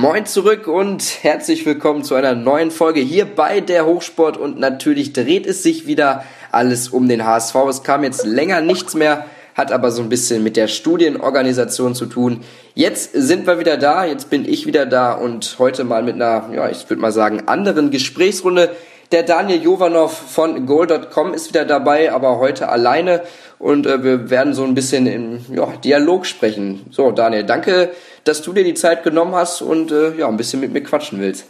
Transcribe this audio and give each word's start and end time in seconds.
Moin 0.00 0.24
zurück 0.24 0.66
und 0.66 1.02
herzlich 1.20 1.66
willkommen 1.66 2.04
zu 2.04 2.14
einer 2.14 2.34
neuen 2.34 2.70
Folge 2.70 3.00
hier 3.00 3.26
bei 3.26 3.60
der 3.60 3.84
Hochsport 3.84 4.38
und 4.38 4.58
natürlich 4.58 5.12
dreht 5.12 5.44
es 5.44 5.62
sich 5.62 5.86
wieder 5.86 6.24
alles 6.50 6.88
um 6.88 7.06
den 7.06 7.26
HSV. 7.26 7.54
Es 7.68 7.82
kam 7.82 8.02
jetzt 8.02 8.24
länger 8.24 8.62
nichts 8.62 8.94
mehr, 8.94 9.26
hat 9.54 9.72
aber 9.72 9.90
so 9.90 10.00
ein 10.00 10.08
bisschen 10.08 10.42
mit 10.42 10.56
der 10.56 10.68
Studienorganisation 10.68 11.94
zu 11.94 12.06
tun. 12.06 12.40
Jetzt 12.74 13.12
sind 13.12 13.46
wir 13.46 13.58
wieder 13.58 13.76
da, 13.76 14.06
jetzt 14.06 14.30
bin 14.30 14.48
ich 14.48 14.64
wieder 14.64 14.86
da 14.86 15.12
und 15.12 15.56
heute 15.58 15.84
mal 15.84 16.02
mit 16.02 16.14
einer, 16.14 16.48
ja, 16.54 16.70
ich 16.70 16.88
würde 16.88 17.02
mal 17.02 17.12
sagen, 17.12 17.42
anderen 17.44 17.90
Gesprächsrunde. 17.90 18.70
Der 19.12 19.22
Daniel 19.22 19.62
Jovanov 19.62 20.16
von 20.16 20.64
Goal.com 20.64 21.34
ist 21.34 21.50
wieder 21.50 21.66
dabei, 21.66 22.10
aber 22.10 22.38
heute 22.38 22.70
alleine 22.70 23.20
und 23.58 23.86
äh, 23.86 24.02
wir 24.02 24.30
werden 24.30 24.54
so 24.54 24.64
ein 24.64 24.72
bisschen 24.74 25.06
im 25.06 25.40
ja, 25.54 25.66
Dialog 25.84 26.24
sprechen. 26.24 26.86
So, 26.90 27.10
Daniel, 27.10 27.44
danke, 27.44 27.90
dass 28.24 28.42
du 28.42 28.52
dir 28.52 28.64
die 28.64 28.74
Zeit 28.74 29.02
genommen 29.02 29.34
hast 29.34 29.62
und 29.62 29.92
äh, 29.92 30.14
ja, 30.14 30.28
ein 30.28 30.36
bisschen 30.36 30.60
mit 30.60 30.72
mir 30.72 30.82
quatschen 30.82 31.20
willst. 31.20 31.46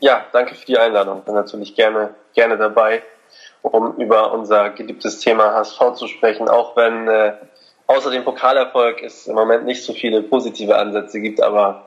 Ja, 0.00 0.26
danke 0.32 0.54
für 0.54 0.66
die 0.66 0.78
Einladung. 0.78 1.22
Bin 1.22 1.34
natürlich 1.34 1.74
gerne, 1.74 2.14
gerne 2.34 2.56
dabei, 2.56 3.02
um 3.62 3.96
über 3.96 4.32
unser 4.32 4.70
geliebtes 4.70 5.20
Thema 5.20 5.52
HSV 5.52 5.94
zu 5.94 6.08
sprechen, 6.08 6.48
auch 6.48 6.76
wenn 6.76 7.06
äh, 7.08 7.34
außer 7.86 8.10
dem 8.10 8.24
Pokalerfolg 8.24 9.02
es 9.02 9.26
im 9.26 9.34
Moment 9.34 9.64
nicht 9.64 9.84
so 9.84 9.92
viele 9.92 10.22
positive 10.22 10.76
Ansätze 10.76 11.20
gibt, 11.20 11.42
aber 11.42 11.86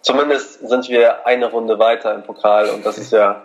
zumindest 0.00 0.66
sind 0.68 0.88
wir 0.88 1.26
eine 1.26 1.50
Runde 1.50 1.78
weiter 1.78 2.14
im 2.14 2.22
Pokal 2.22 2.70
und 2.70 2.84
das 2.84 2.98
ist 2.98 3.12
ja 3.12 3.42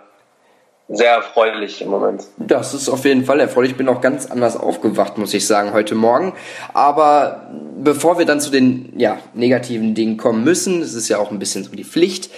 sehr 0.87 1.11
erfreulich 1.11 1.81
im 1.81 1.89
Moment. 1.89 2.25
Das 2.37 2.73
ist 2.73 2.89
auf 2.89 3.05
jeden 3.05 3.25
Fall 3.25 3.39
erfreulich. 3.39 3.71
Ich 3.71 3.77
bin 3.77 3.89
auch 3.89 4.01
ganz 4.01 4.29
anders 4.29 4.55
aufgewacht, 4.55 5.17
muss 5.17 5.33
ich 5.33 5.47
sagen, 5.47 5.73
heute 5.73 5.95
Morgen. 5.95 6.33
Aber 6.73 7.49
bevor 7.77 8.19
wir 8.19 8.25
dann 8.25 8.39
zu 8.39 8.51
den 8.51 8.93
ja, 8.97 9.17
negativen 9.33 9.95
Dingen 9.95 10.17
kommen 10.17 10.43
müssen, 10.43 10.81
das 10.81 10.93
ist 10.93 11.09
ja 11.09 11.17
auch 11.17 11.31
ein 11.31 11.39
bisschen 11.39 11.63
so 11.63 11.71
die 11.71 11.83
Pflicht, 11.83 12.29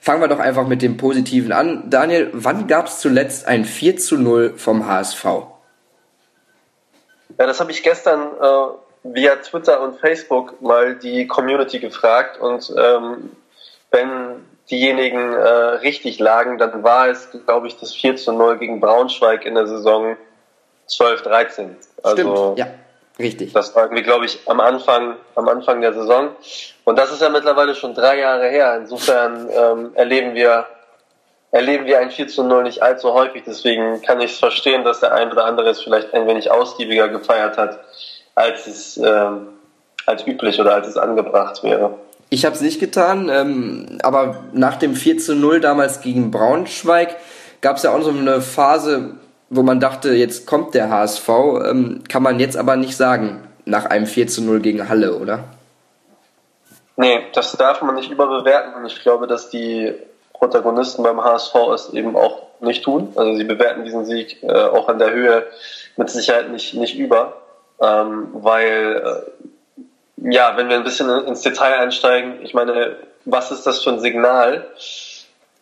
fangen 0.00 0.20
wir 0.20 0.28
doch 0.28 0.38
einfach 0.38 0.66
mit 0.66 0.82
dem 0.82 0.98
Positiven 0.98 1.50
an. 1.50 1.84
Daniel, 1.88 2.28
wann 2.34 2.66
gab 2.66 2.88
es 2.88 3.00
zuletzt 3.00 3.46
ein 3.46 3.64
4 3.64 3.96
zu 3.96 4.18
0 4.18 4.54
vom 4.56 4.86
HSV? 4.86 5.24
Ja, 7.36 7.46
das 7.46 7.58
habe 7.58 7.70
ich 7.70 7.82
gestern 7.82 8.20
äh, 8.40 9.14
via 9.14 9.36
Twitter 9.36 9.80
und 9.82 9.98
Facebook 9.98 10.60
mal 10.60 10.94
die 10.96 11.26
Community 11.26 11.80
gefragt 11.80 12.38
und 12.38 12.72
ähm, 12.76 13.30
wenn 13.90 14.44
diejenigen 14.70 15.32
äh, 15.32 15.46
richtig 15.46 16.18
lagen, 16.18 16.58
dann 16.58 16.82
war 16.82 17.08
es, 17.08 17.28
glaube 17.46 17.66
ich, 17.66 17.76
das 17.78 17.94
4 17.94 18.16
zu 18.16 18.32
0 18.32 18.58
gegen 18.58 18.80
Braunschweig 18.80 19.44
in 19.44 19.54
der 19.54 19.66
Saison 19.66 20.16
12, 20.86 21.22
13. 21.22 21.76
Also, 22.02 22.16
Stimmt, 22.16 22.58
ja, 22.58 22.66
richtig. 23.18 23.52
Das 23.52 23.74
war 23.74 23.84
irgendwie, 23.84 24.02
glaube 24.02 24.24
ich, 24.24 24.40
am 24.46 24.60
Anfang, 24.60 25.16
am 25.34 25.48
Anfang 25.48 25.80
der 25.80 25.92
Saison. 25.92 26.30
Und 26.84 26.98
das 26.98 27.12
ist 27.12 27.20
ja 27.20 27.28
mittlerweile 27.28 27.74
schon 27.74 27.94
drei 27.94 28.18
Jahre 28.18 28.48
her. 28.48 28.76
Insofern 28.76 29.48
ähm, 29.50 29.90
erleben 29.94 30.34
wir 30.34 30.66
erleben 31.50 31.86
wir 31.86 32.00
ein 32.00 32.10
4 32.10 32.26
zu 32.26 32.42
0 32.42 32.64
nicht 32.64 32.82
allzu 32.82 33.14
häufig. 33.14 33.44
Deswegen 33.46 34.02
kann 34.02 34.20
ich 34.20 34.32
es 34.32 34.38
verstehen, 34.38 34.82
dass 34.82 35.00
der 35.00 35.12
ein 35.12 35.30
oder 35.30 35.44
andere 35.44 35.70
es 35.70 35.80
vielleicht 35.80 36.12
ein 36.12 36.26
wenig 36.26 36.50
ausgiebiger 36.50 37.08
gefeiert 37.08 37.56
hat, 37.56 37.78
als 38.34 38.66
es 38.66 38.96
ähm, 38.96 39.48
als 40.04 40.26
üblich 40.26 40.60
oder 40.60 40.74
als 40.74 40.88
es 40.88 40.96
angebracht 40.96 41.62
wäre. 41.62 41.94
Ich 42.30 42.44
habe 42.44 42.54
es 42.54 42.60
nicht 42.60 42.80
getan, 42.80 43.28
ähm, 43.28 43.98
aber 44.02 44.44
nach 44.52 44.76
dem 44.76 44.94
4 44.94 45.18
zu 45.18 45.34
0 45.34 45.60
damals 45.60 46.00
gegen 46.00 46.30
Braunschweig 46.30 47.16
gab 47.60 47.76
es 47.76 47.84
ja 47.84 47.94
auch 47.94 48.02
so 48.02 48.10
eine 48.10 48.40
Phase, 48.40 49.14
wo 49.50 49.62
man 49.62 49.80
dachte, 49.80 50.14
jetzt 50.14 50.46
kommt 50.46 50.74
der 50.74 50.90
HSV. 50.90 51.28
Ähm, 51.28 52.02
kann 52.08 52.22
man 52.22 52.40
jetzt 52.40 52.56
aber 52.56 52.76
nicht 52.76 52.96
sagen, 52.96 53.46
nach 53.64 53.86
einem 53.86 54.06
4 54.06 54.26
zu 54.26 54.42
0 54.42 54.60
gegen 54.60 54.88
Halle, 54.88 55.16
oder? 55.16 55.44
Nee, 56.96 57.20
das 57.32 57.52
darf 57.52 57.82
man 57.82 57.94
nicht 57.94 58.10
überbewerten. 58.10 58.74
Und 58.74 58.86
ich 58.86 59.00
glaube, 59.00 59.26
dass 59.26 59.50
die 59.50 59.92
Protagonisten 60.32 61.02
beim 61.02 61.22
HSV 61.22 61.54
es 61.74 61.92
eben 61.92 62.16
auch 62.16 62.42
nicht 62.60 62.84
tun. 62.84 63.12
Also 63.16 63.36
sie 63.36 63.44
bewerten 63.44 63.84
diesen 63.84 64.04
Sieg 64.04 64.42
äh, 64.42 64.52
auch 64.52 64.88
an 64.88 64.98
der 64.98 65.12
Höhe 65.12 65.46
mit 65.96 66.10
Sicherheit 66.10 66.50
nicht, 66.50 66.74
nicht 66.74 66.96
über, 66.96 67.34
ähm, 67.80 68.28
weil 68.32 69.02
äh, 69.04 69.44
ja, 70.30 70.56
wenn 70.56 70.68
wir 70.68 70.76
ein 70.76 70.84
bisschen 70.84 71.08
ins 71.26 71.42
Detail 71.42 71.74
einsteigen, 71.74 72.42
ich 72.42 72.54
meine, 72.54 72.96
was 73.24 73.50
ist 73.50 73.66
das 73.66 73.82
für 73.82 73.90
ein 73.90 74.00
Signal, 74.00 74.66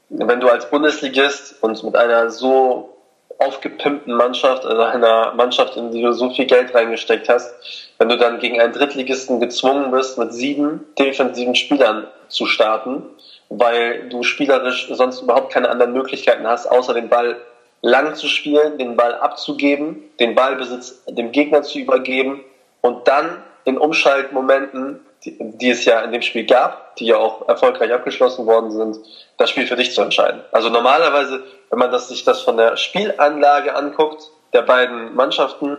wenn 0.08 0.40
du 0.40 0.48
als 0.48 0.70
Bundesligist 0.70 1.56
und 1.62 1.82
mit 1.82 1.96
einer 1.96 2.30
so 2.30 2.96
aufgepimpten 3.38 4.14
Mannschaft, 4.14 4.64
also 4.64 4.82
einer 4.82 5.32
Mannschaft, 5.34 5.76
in 5.76 5.90
die 5.90 6.02
du 6.02 6.12
so 6.12 6.30
viel 6.30 6.44
Geld 6.46 6.74
reingesteckt 6.74 7.28
hast, 7.28 7.52
wenn 7.98 8.08
du 8.08 8.16
dann 8.16 8.38
gegen 8.38 8.60
einen 8.60 8.72
Drittligisten 8.72 9.40
gezwungen 9.40 9.90
bist, 9.90 10.16
mit 10.18 10.32
sieben 10.32 10.86
defensiven 10.98 11.56
Spielern 11.56 12.06
zu 12.28 12.46
starten, 12.46 13.02
weil 13.48 14.08
du 14.10 14.22
spielerisch 14.22 14.88
sonst 14.92 15.22
überhaupt 15.22 15.52
keine 15.52 15.70
anderen 15.70 15.92
Möglichkeiten 15.92 16.46
hast, 16.46 16.66
außer 16.70 16.94
den 16.94 17.08
Ball 17.08 17.36
lang 17.80 18.14
zu 18.14 18.28
spielen, 18.28 18.78
den 18.78 18.96
Ball 18.96 19.14
abzugeben, 19.14 20.04
den 20.20 20.36
Ballbesitz 20.36 21.02
dem 21.08 21.32
Gegner 21.32 21.62
zu 21.62 21.80
übergeben 21.80 22.44
und 22.80 23.08
dann 23.08 23.42
in 23.64 23.78
Umschaltmomenten, 23.78 25.00
die, 25.24 25.36
die, 25.38 25.70
es 25.70 25.84
ja 25.84 26.00
in 26.00 26.12
dem 26.12 26.22
Spiel 26.22 26.44
gab, 26.44 26.96
die 26.96 27.06
ja 27.06 27.16
auch 27.16 27.48
erfolgreich 27.48 27.92
abgeschlossen 27.92 28.46
worden 28.46 28.72
sind, 28.72 28.98
das 29.36 29.50
Spiel 29.50 29.66
für 29.66 29.76
dich 29.76 29.92
zu 29.94 30.02
entscheiden. 30.02 30.40
Also 30.50 30.68
normalerweise, 30.68 31.42
wenn 31.70 31.78
man 31.78 31.90
das, 31.90 32.08
sich 32.08 32.24
das 32.24 32.40
von 32.40 32.56
der 32.56 32.76
Spielanlage 32.76 33.74
anguckt, 33.74 34.30
der 34.52 34.62
beiden 34.62 35.14
Mannschaften, 35.14 35.78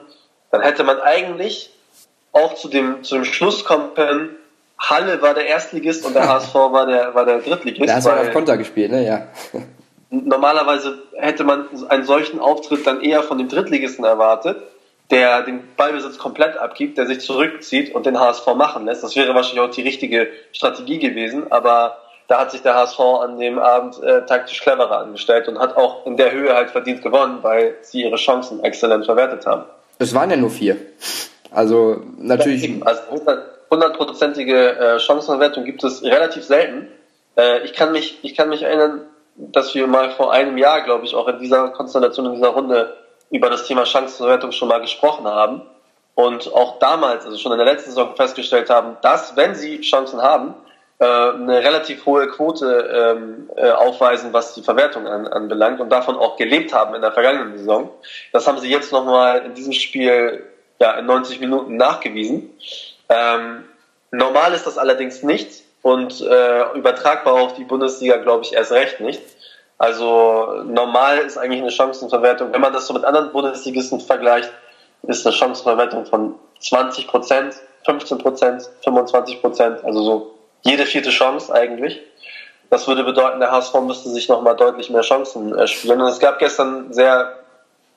dann 0.51 0.61
hätte 0.61 0.83
man 0.83 0.99
eigentlich 1.01 1.71
auch 2.31 2.55
zu 2.55 2.67
dem, 2.67 3.03
zu 3.03 3.15
dem 3.15 3.25
Schluss 3.25 3.65
kommen 3.65 3.93
können, 3.93 4.35
Halle 4.79 5.21
war 5.21 5.33
der 5.33 5.45
Erstligist 5.45 6.05
und 6.05 6.15
der 6.15 6.27
HSV 6.27 6.53
war 6.53 6.85
der, 6.85 7.13
war 7.13 7.25
der 7.25 7.39
Drittligist. 7.39 7.89
Da 7.89 7.95
hast 7.95 8.07
du 8.07 8.11
auf 8.11 8.31
Konter 8.31 8.57
gespielt, 8.57 8.91
ne? 8.91 9.05
Ja. 9.05 9.27
Normalerweise 10.09 10.99
hätte 11.15 11.43
man 11.43 11.67
einen 11.89 12.05
solchen 12.05 12.39
Auftritt 12.39 12.85
dann 12.85 13.01
eher 13.01 13.23
von 13.23 13.37
dem 13.37 13.49
Drittligisten 13.49 14.05
erwartet 14.05 14.57
der 15.11 15.43
den 15.43 15.61
Ballbesitz 15.75 16.17
komplett 16.17 16.57
abgibt, 16.57 16.97
der 16.97 17.05
sich 17.05 17.21
zurückzieht 17.21 17.93
und 17.93 18.05
den 18.05 18.19
HSV 18.19 18.45
machen 18.55 18.85
lässt. 18.85 19.03
Das 19.03 19.15
wäre 19.15 19.35
wahrscheinlich 19.35 19.61
auch 19.61 19.73
die 19.73 19.81
richtige 19.81 20.27
Strategie 20.51 20.99
gewesen, 20.99 21.51
aber 21.51 21.97
da 22.27 22.39
hat 22.39 22.51
sich 22.51 22.61
der 22.61 22.75
HSV 22.75 22.99
an 22.99 23.37
dem 23.37 23.59
Abend 23.59 24.01
äh, 24.01 24.25
taktisch 24.25 24.61
cleverer 24.61 24.99
angestellt 24.99 25.47
und 25.47 25.59
hat 25.59 25.75
auch 25.75 26.05
in 26.05 26.17
der 26.17 26.31
Höhe 26.31 26.53
halt 26.53 26.69
verdient 26.71 27.01
gewonnen, 27.01 27.39
weil 27.41 27.75
sie 27.81 28.03
ihre 28.03 28.15
Chancen 28.15 28.63
exzellent 28.63 29.05
verwertet 29.05 29.45
haben. 29.45 29.65
Es 29.99 30.13
waren 30.13 30.31
ja 30.31 30.37
nur 30.37 30.49
vier. 30.49 30.77
Also 31.51 32.01
natürlich. 32.17 32.63
Ja, 32.63 32.85
also 32.85 33.01
hundertprozentige 33.69 34.75
äh, 34.75 34.99
Chancenverwertung 34.99 35.65
gibt 35.65 35.83
es 35.83 36.03
relativ 36.03 36.43
selten. 36.43 36.87
Äh, 37.37 37.63
ich 37.65 37.73
kann 37.73 37.91
mich, 37.91 38.19
ich 38.23 38.35
kann 38.35 38.49
mich 38.49 38.63
erinnern, 38.63 39.01
dass 39.35 39.73
wir 39.75 39.87
mal 39.87 40.11
vor 40.11 40.31
einem 40.31 40.57
Jahr, 40.57 40.81
glaube 40.81 41.05
ich, 41.05 41.15
auch 41.15 41.27
in 41.27 41.39
dieser 41.39 41.69
Konstellation, 41.69 42.27
in 42.27 42.33
dieser 42.35 42.49
Runde 42.49 42.95
über 43.33 43.49
das 43.49 43.65
Thema 43.65 43.85
Chancenverwertung 43.85 44.51
schon 44.51 44.67
mal 44.67 44.79
gesprochen 44.79 45.25
haben 45.25 45.63
und 46.15 46.53
auch 46.53 46.77
damals, 46.77 47.25
also 47.25 47.37
schon 47.37 47.51
in 47.51 47.57
der 47.57 47.65
letzten 47.65 47.89
Saison 47.89 48.15
festgestellt 48.15 48.69
haben, 48.69 48.95
dass, 49.01 49.35
wenn 49.35 49.55
sie 49.55 49.81
Chancen 49.81 50.21
haben, 50.21 50.53
äh, 50.99 51.05
eine 51.05 51.57
relativ 51.63 52.05
hohe 52.05 52.27
Quote 52.27 53.17
ähm, 53.17 53.49
äh, 53.55 53.71
aufweisen, 53.71 54.31
was 54.33 54.53
die 54.53 54.61
Verwertung 54.61 55.07
an, 55.07 55.27
anbelangt 55.27 55.81
und 55.81 55.89
davon 55.89 56.15
auch 56.15 56.37
gelebt 56.37 56.73
haben 56.73 56.93
in 56.93 57.01
der 57.01 57.11
vergangenen 57.11 57.57
Saison. 57.57 57.89
Das 58.31 58.47
haben 58.47 58.59
sie 58.59 58.69
jetzt 58.69 58.91
nochmal 58.91 59.43
in 59.43 59.55
diesem 59.55 59.73
Spiel 59.73 60.43
ja, 60.79 60.91
in 60.91 61.07
90 61.07 61.39
Minuten 61.39 61.75
nachgewiesen. 61.75 62.51
Ähm, 63.09 63.63
normal 64.11 64.53
ist 64.53 64.67
das 64.67 64.77
allerdings 64.77 65.23
nicht 65.23 65.63
und 65.81 66.21
äh, 66.21 66.71
übertragbar 66.75 67.33
auf 67.33 67.55
die 67.55 67.63
Bundesliga, 67.63 68.17
glaube 68.17 68.45
ich, 68.45 68.53
erst 68.53 68.71
recht 68.71 68.99
nicht. 68.99 69.23
Also 69.83 70.63
normal 70.63 71.17
ist 71.17 71.37
eigentlich 71.37 71.61
eine 71.61 71.69
Chancenverwertung, 71.69 72.53
wenn 72.53 72.61
man 72.61 72.71
das 72.71 72.87
so 72.87 72.93
mit 72.93 73.03
anderen 73.03 73.33
Bundesligisten 73.33 73.99
vergleicht, 73.99 74.49
ist 75.01 75.27
eine 75.27 75.35
Chancenverwertung 75.35 76.05
von 76.05 76.35
20 76.61 77.05
Prozent, 77.05 77.55
15 77.85 78.17
Prozent, 78.19 78.69
25 78.85 79.41
Prozent, 79.41 79.83
also 79.83 80.01
so 80.01 80.35
jede 80.61 80.85
vierte 80.85 81.09
Chance 81.09 81.53
eigentlich. 81.53 81.99
Das 82.69 82.87
würde 82.87 83.03
bedeuten, 83.03 83.41
der 83.41 83.51
HSV 83.51 83.73
müsste 83.81 84.07
sich 84.07 84.29
nochmal 84.29 84.55
deutlich 84.55 84.89
mehr 84.89 85.01
Chancen 85.01 85.53
erspielen. 85.53 85.99
Und 85.99 86.07
es 86.07 86.19
gab 86.19 86.39
gestern 86.39 86.85
einen 86.85 86.93
sehr 86.93 87.33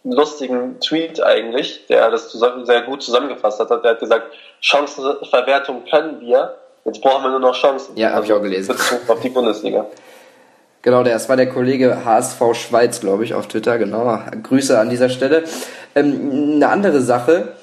lustigen 0.03 0.81
Tweet 0.81 1.23
eigentlich, 1.23 1.87
der 1.87 2.11
das 2.11 2.33
sehr 2.33 2.83
gut 2.83 3.01
zusammengefasst 3.01 3.61
hat. 3.61 3.71
Der 3.71 3.93
hat 3.93 4.01
gesagt, 4.01 4.33
Chancenverwertung 4.61 5.85
können 5.89 6.21
wir, 6.21 6.57
jetzt 6.85 7.01
brauchen 7.01 7.23
wir 7.23 7.31
nur 7.31 7.39
noch 7.39 7.55
Chancen. 7.55 7.97
Ja, 7.97 8.11
habe 8.11 8.27
ich 8.27 8.33
auch 8.33 8.43
gelesen. 8.43 8.73
Bezug 8.73 9.09
auf 9.09 9.21
die 9.21 9.29
Bundesliga. 9.29 9.87
Genau, 10.87 11.03
das 11.03 11.29
war 11.29 11.35
der 11.35 11.49
Kollege 11.49 12.05
HSV 12.05 12.41
Schweiz, 12.53 13.01
glaube 13.01 13.25
ich, 13.25 13.35
auf 13.35 13.49
Twitter. 13.49 13.77
Genau, 13.77 14.21
Grüße 14.45 14.79
an 14.79 14.89
dieser 14.89 15.09
Stelle. 15.09 15.43
Ähm, 15.97 16.55
eine 16.55 16.69
andere 16.69 17.01
Sache. 17.01 17.55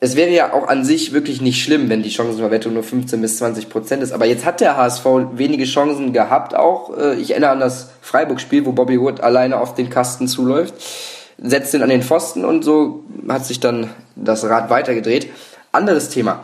Es 0.00 0.16
wäre 0.16 0.30
ja 0.30 0.54
auch 0.54 0.66
an 0.66 0.82
sich 0.82 1.12
wirklich 1.12 1.42
nicht 1.42 1.62
schlimm, 1.62 1.90
wenn 1.90 2.02
die 2.02 2.08
Chancenverwertung 2.08 2.72
nur 2.72 2.82
15 2.82 3.20
bis 3.20 3.36
20 3.36 3.68
Prozent 3.68 4.02
ist. 4.02 4.12
Aber 4.12 4.24
jetzt 4.24 4.46
hat 4.46 4.62
der 4.62 4.78
HSV 4.78 5.04
wenige 5.34 5.64
Chancen 5.64 6.14
gehabt 6.14 6.56
auch. 6.56 6.96
Äh, 6.96 7.16
ich 7.16 7.32
erinnere 7.32 7.50
an 7.50 7.60
das 7.60 7.90
Freiburg-Spiel, 8.00 8.64
wo 8.64 8.72
Bobby 8.72 8.98
Wood 8.98 9.20
alleine 9.20 9.60
auf 9.60 9.74
den 9.74 9.90
Kasten 9.90 10.26
zuläuft, 10.26 10.72
setzt 11.36 11.74
ihn 11.74 11.82
an 11.82 11.90
den 11.90 12.02
Pfosten 12.02 12.46
und 12.46 12.64
so 12.64 13.04
hat 13.28 13.44
sich 13.44 13.60
dann 13.60 13.90
das 14.16 14.42
Rad 14.42 14.70
weitergedreht. 14.70 15.28
Anderes 15.70 16.08
Thema. 16.08 16.42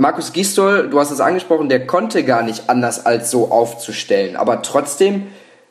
Markus 0.00 0.32
Gistol, 0.32 0.88
du 0.90 1.00
hast 1.00 1.10
es 1.10 1.20
angesprochen, 1.20 1.68
der 1.68 1.84
konnte 1.84 2.22
gar 2.22 2.44
nicht 2.44 2.70
anders 2.70 3.04
als 3.04 3.32
so 3.32 3.50
aufzustellen. 3.50 4.36
Aber 4.36 4.62
trotzdem 4.62 5.26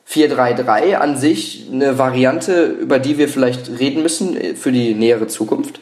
4-3-3 0.05 0.95
an 0.95 1.15
sich 1.15 1.69
eine 1.71 1.97
Variante, 1.97 2.65
über 2.65 2.99
die 2.99 3.17
wir 3.17 3.29
vielleicht 3.29 3.69
reden 3.79 4.03
müssen 4.03 4.57
für 4.57 4.73
die 4.73 4.95
nähere 4.95 5.27
Zukunft? 5.27 5.79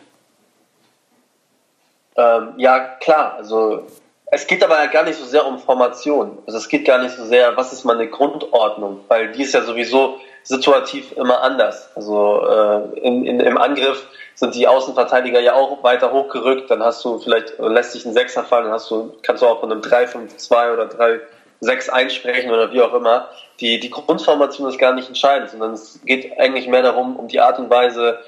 Ähm, 2.16 2.54
ja, 2.58 2.80
klar. 3.00 3.34
Also 3.38 3.88
es 4.28 4.46
geht 4.46 4.64
aber 4.64 4.78
ja 4.78 4.92
gar 4.92 5.06
nicht 5.06 5.18
so 5.18 5.26
sehr 5.26 5.48
um 5.48 5.58
Formation. 5.58 6.38
Also 6.46 6.60
es 6.60 6.70
geht 6.70 6.86
gar 6.86 7.02
nicht 7.02 7.16
so 7.16 7.26
sehr, 7.26 7.58
was 7.58 7.74
ist 7.74 7.84
meine 7.84 8.08
Grundordnung, 8.08 9.00
weil 9.08 9.32
die 9.32 9.42
ist 9.42 9.56
ja 9.56 9.64
sowieso 9.64 10.20
situativ 10.44 11.14
immer 11.18 11.42
anders. 11.42 11.90
Also 11.96 12.46
äh, 12.48 13.00
in, 13.00 13.26
in, 13.26 13.40
im 13.40 13.58
Angriff 13.58 14.06
sind 14.36 14.54
die 14.54 14.68
Außenverteidiger 14.68 15.40
ja 15.40 15.54
auch 15.54 15.82
weiter 15.84 16.12
hochgerückt, 16.12 16.70
dann 16.70 16.84
hast 16.84 17.04
du 17.04 17.20
vielleicht, 17.20 17.58
lässt 17.58 17.94
sich 17.94 18.06
ein 18.06 18.14
Sechser 18.14 18.44
fallen, 18.44 18.66
dann 18.66 18.74
hast 18.74 18.92
du, 18.92 19.14
kannst 19.24 19.42
du 19.42 19.48
auch 19.48 19.62
von 19.62 19.72
einem 19.72 19.82
3-5-2 19.82 20.74
oder 20.74 21.20
3-6 21.64 21.90
einsprechen 21.90 22.52
oder 22.52 22.72
wie 22.72 22.82
auch 22.82 22.94
immer. 22.94 23.30
Die, 23.62 23.80
die 23.80 23.90
Grundformation 23.90 24.68
ist 24.68 24.78
gar 24.78 24.94
nicht 24.94 25.08
entscheidend, 25.08 25.50
sondern 25.50 25.72
es 25.72 26.02
geht 26.06 26.38
eigentlich 26.38 26.68
mehr 26.68 26.84
darum, 26.84 27.16
um 27.16 27.30
die 27.30 27.40
Art 27.40 27.58
und 27.58 27.70
Weise, 27.70 28.20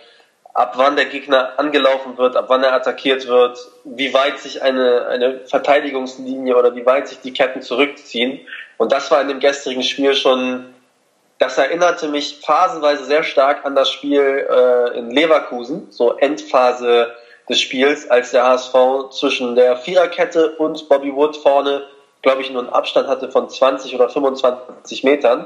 ab 0.53 0.73
wann 0.77 0.95
der 0.95 1.05
Gegner 1.05 1.59
angelaufen 1.59 2.17
wird, 2.17 2.35
ab 2.35 2.45
wann 2.47 2.63
er 2.63 2.73
attackiert 2.73 3.27
wird, 3.27 3.59
wie 3.83 4.13
weit 4.13 4.39
sich 4.39 4.63
eine, 4.63 5.05
eine 5.07 5.41
Verteidigungslinie 5.41 6.57
oder 6.57 6.75
wie 6.75 6.85
weit 6.85 7.07
sich 7.09 7.19
die 7.19 7.33
Ketten 7.33 7.61
zurückziehen. 7.61 8.39
Und 8.77 8.91
das 8.91 9.11
war 9.11 9.21
in 9.21 9.27
dem 9.27 9.39
gestrigen 9.39 9.83
Spiel 9.83 10.15
schon, 10.15 10.73
das 11.39 11.57
erinnerte 11.57 12.07
mich 12.07 12.39
phasenweise 12.43 13.05
sehr 13.05 13.23
stark 13.23 13.65
an 13.65 13.75
das 13.75 13.91
Spiel 13.91 14.47
äh, 14.49 14.97
in 14.97 15.11
Leverkusen, 15.11 15.87
so 15.91 16.13
Endphase 16.17 17.13
des 17.47 17.61
Spiels, 17.61 18.09
als 18.09 18.31
der 18.31 18.45
HSV 18.45 19.09
zwischen 19.11 19.55
der 19.55 19.77
Viererkette 19.77 20.55
und 20.57 20.89
Bobby 20.89 21.13
Wood 21.13 21.37
vorne, 21.37 21.83
glaube 22.21 22.41
ich, 22.41 22.51
nur 22.51 22.61
einen 22.61 22.73
Abstand 22.73 23.07
hatte 23.07 23.31
von 23.31 23.49
20 23.49 23.93
oder 23.95 24.09
25 24.09 25.03
Metern, 25.03 25.45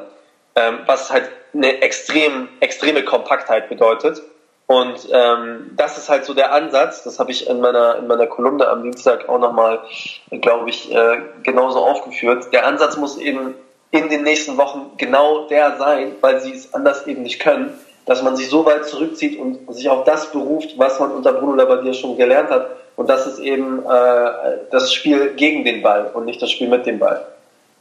ähm, 0.56 0.80
was 0.86 1.12
halt 1.12 1.30
eine 1.54 1.82
extrem, 1.82 2.48
extreme 2.60 3.04
Kompaktheit 3.04 3.70
bedeutet. 3.70 4.22
Und 4.68 5.10
ähm, 5.12 5.72
das 5.76 5.98
ist 5.98 6.08
halt 6.08 6.24
so 6.24 6.34
der 6.34 6.54
Ansatz, 6.54 7.04
das 7.04 7.20
habe 7.20 7.32
ich 7.32 7.50
in 7.50 7.60
meiner, 7.60 7.98
in 7.98 8.08
meiner 8.08 8.26
Kolumne 8.26 8.70
am 8.70 8.84
Dienstag 8.84 9.28
auch 9.28 9.38
nochmal, 9.38 9.82
glaube 10.30 10.70
ich, 10.70 10.90
äh, 10.94 11.22
genauso 11.44 11.80
aufgeführt. 11.80 12.48
Der 12.54 12.66
Ansatz 12.66 12.96
muss 12.96 13.18
eben 13.18 13.56
in 13.92 14.10
den 14.10 14.24
nächsten 14.24 14.58
Wochen 14.58 14.92
genau 14.98 15.48
der 15.48 15.78
sein, 15.78 16.14
weil 16.22 16.42
sie 16.42 16.54
es 16.54 16.74
anders 16.74 17.06
eben 17.08 17.24
nicht 17.24 17.40
können, 17.40 17.74
dass 18.06 18.24
man 18.24 18.36
sich 18.36 18.50
so 18.50 18.66
weit 18.66 18.86
zurückzieht 18.86 19.38
und 19.38 19.74
sich 19.74 19.90
auf 19.90 20.06
das 20.06 20.32
beruft, 20.32 20.78
was 20.78 21.00
man 21.00 21.12
unter 21.12 21.34
Bruno 21.34 21.56
Labbadia 21.56 21.94
schon 21.94 22.18
gelernt 22.18 22.50
hat. 22.50 22.68
Und 22.96 23.10
das 23.10 23.28
ist 23.28 23.40
eben 23.40 23.80
äh, 23.80 24.32
das 24.72 24.94
Spiel 24.94 25.34
gegen 25.36 25.66
den 25.66 25.82
Ball 25.82 26.10
und 26.14 26.26
nicht 26.26 26.42
das 26.42 26.52
Spiel 26.52 26.68
mit 26.68 26.86
dem 26.86 27.00
Ball. 27.00 27.26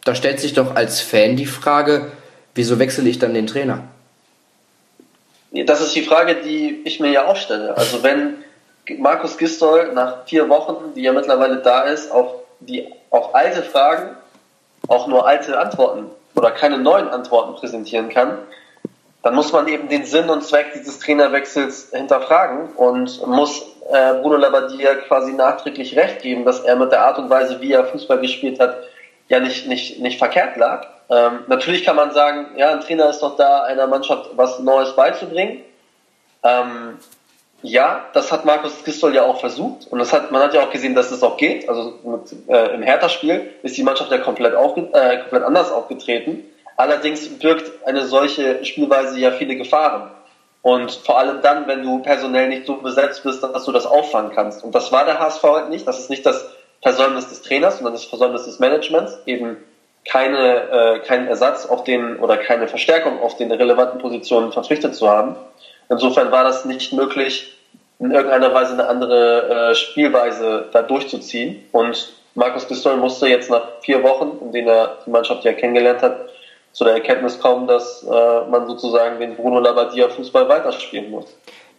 Da 0.04 0.14
stellt 0.14 0.40
sich 0.40 0.52
doch 0.52 0.74
als 0.76 1.00
Fan 1.00 1.36
die 1.36 1.46
Frage, 1.46 2.10
wieso 2.54 2.78
wechsle 2.78 3.08
ich 3.08 3.18
dann 3.18 3.34
den 3.34 3.46
Trainer? 3.46 3.84
Das 5.52 5.80
ist 5.80 5.94
die 5.94 6.02
Frage, 6.02 6.36
die 6.36 6.80
ich 6.84 7.00
mir 7.00 7.10
ja 7.10 7.26
auch 7.26 7.36
stelle. 7.36 7.76
Also 7.76 8.02
wenn 8.02 8.36
Markus 8.98 9.36
Gistol 9.36 9.92
nach 9.92 10.24
vier 10.26 10.48
Wochen, 10.48 10.94
die 10.94 11.02
ja 11.02 11.12
mittlerweile 11.12 11.58
da 11.58 11.82
ist, 11.82 12.10
auf 12.10 12.34
die 12.60 12.86
auf 13.10 13.34
alte 13.34 13.62
Fragen 13.62 14.16
auch 14.90 15.06
nur 15.06 15.26
alte 15.26 15.58
Antworten 15.58 16.10
oder 16.34 16.50
keine 16.50 16.78
neuen 16.78 17.08
Antworten 17.08 17.54
präsentieren 17.54 18.08
kann, 18.08 18.38
dann 19.22 19.34
muss 19.34 19.52
man 19.52 19.68
eben 19.68 19.88
den 19.88 20.04
Sinn 20.04 20.28
und 20.30 20.42
Zweck 20.42 20.72
dieses 20.74 20.98
Trainerwechsels 20.98 21.90
hinterfragen 21.92 22.70
und 22.76 23.26
muss 23.26 23.62
äh, 23.90 24.14
Bruno 24.14 24.36
Labbadia 24.36 24.94
quasi 25.06 25.32
nachträglich 25.32 25.96
recht 25.96 26.22
geben, 26.22 26.44
dass 26.44 26.60
er 26.60 26.76
mit 26.76 26.90
der 26.90 27.04
Art 27.04 27.18
und 27.18 27.30
Weise, 27.30 27.60
wie 27.60 27.72
er 27.72 27.84
Fußball 27.84 28.18
gespielt 28.20 28.58
hat, 28.58 28.76
ja 29.28 29.40
nicht, 29.40 29.68
nicht, 29.68 30.00
nicht 30.00 30.18
verkehrt 30.18 30.56
lag. 30.56 30.86
Ähm, 31.08 31.40
natürlich 31.46 31.84
kann 31.84 31.96
man 31.96 32.12
sagen, 32.12 32.48
ja, 32.56 32.70
ein 32.70 32.80
Trainer 32.80 33.10
ist 33.10 33.20
doch 33.20 33.36
da, 33.36 33.62
einer 33.62 33.86
Mannschaft 33.86 34.30
was 34.36 34.58
Neues 34.58 34.96
beizubringen. 34.96 35.62
Ähm, 36.42 36.98
ja, 37.62 38.06
das 38.14 38.32
hat 38.32 38.44
Markus 38.44 38.84
Gistol 38.84 39.14
ja 39.14 39.24
auch 39.24 39.40
versucht 39.40 39.86
und 39.90 39.98
das 39.98 40.12
hat, 40.12 40.30
man 40.32 40.42
hat 40.42 40.54
ja 40.54 40.62
auch 40.62 40.70
gesehen, 40.70 40.94
dass 40.94 41.10
es 41.10 41.22
auch 41.22 41.36
geht. 41.36 41.68
Also 41.68 41.94
mit, 42.02 42.48
äh, 42.48 42.74
im 42.74 42.82
Hertha-Spiel 42.82 43.50
ist 43.62 43.76
die 43.76 43.82
Mannschaft 43.82 44.10
ja 44.10 44.18
komplett, 44.18 44.54
aufge 44.54 44.88
äh, 44.92 45.18
komplett 45.18 45.42
anders 45.42 45.70
aufgetreten. 45.70 46.44
Allerdings 46.76 47.28
birgt 47.28 47.86
eine 47.86 48.06
solche 48.06 48.64
Spielweise 48.64 49.18
ja 49.18 49.32
viele 49.32 49.56
Gefahren. 49.56 50.10
Und 50.62 50.92
vor 50.92 51.18
allem 51.18 51.40
dann, 51.42 51.66
wenn 51.66 51.82
du 51.82 52.00
personell 52.00 52.48
nicht 52.48 52.66
so 52.66 52.76
besetzt 52.76 53.22
bist, 53.22 53.42
dass 53.42 53.64
du 53.64 53.72
das 53.72 53.86
auffangen 53.86 54.32
kannst. 54.34 54.62
Und 54.62 54.74
das 54.74 54.92
war 54.92 55.04
der 55.04 55.18
HSV 55.18 55.42
halt 55.42 55.68
nicht. 55.70 55.86
Das 55.86 55.98
ist 55.98 56.10
nicht 56.10 56.24
das 56.24 56.50
Versäumnis 56.82 57.28
des 57.28 57.42
Trainers, 57.42 57.76
sondern 57.76 57.94
das 57.94 58.04
Versäumnis 58.04 58.44
des 58.44 58.58
Managements, 58.58 59.18
eben 59.26 59.58
keine, 60.06 60.70
äh, 60.70 60.98
keinen 61.00 61.28
Ersatz 61.28 61.66
auf 61.66 61.84
den 61.84 62.18
oder 62.18 62.38
keine 62.38 62.68
Verstärkung 62.68 63.20
auf 63.20 63.36
den 63.36 63.52
relevanten 63.52 64.00
Positionen 64.00 64.52
verpflichtet 64.52 64.94
zu 64.94 65.08
haben. 65.08 65.36
Insofern 65.90 66.30
war 66.30 66.44
das 66.44 66.64
nicht 66.64 66.92
möglich, 66.92 67.52
in 67.98 68.12
irgendeiner 68.12 68.54
Weise 68.54 68.72
eine 68.72 68.88
andere 68.88 69.70
äh, 69.70 69.74
Spielweise 69.74 70.68
da 70.72 70.82
durchzuziehen. 70.82 71.62
Und 71.72 72.12
Markus 72.34 72.64
Pistol 72.64 72.96
musste 72.96 73.26
jetzt 73.26 73.50
nach 73.50 73.62
vier 73.82 74.02
Wochen, 74.02 74.38
in 74.40 74.52
denen 74.52 74.68
er 74.68 74.98
die 75.04 75.10
Mannschaft 75.10 75.44
ja 75.44 75.52
kennengelernt 75.52 76.00
hat, 76.00 76.30
zu 76.72 76.84
der 76.84 76.94
Erkenntnis 76.94 77.40
kommen, 77.40 77.66
dass 77.66 78.04
äh, 78.04 78.08
man 78.48 78.68
sozusagen 78.68 79.18
den 79.18 79.34
Bruno 79.34 79.58
Labbadia 79.58 80.08
Fußball 80.08 80.48
weiterspielen 80.48 81.10
muss. 81.10 81.26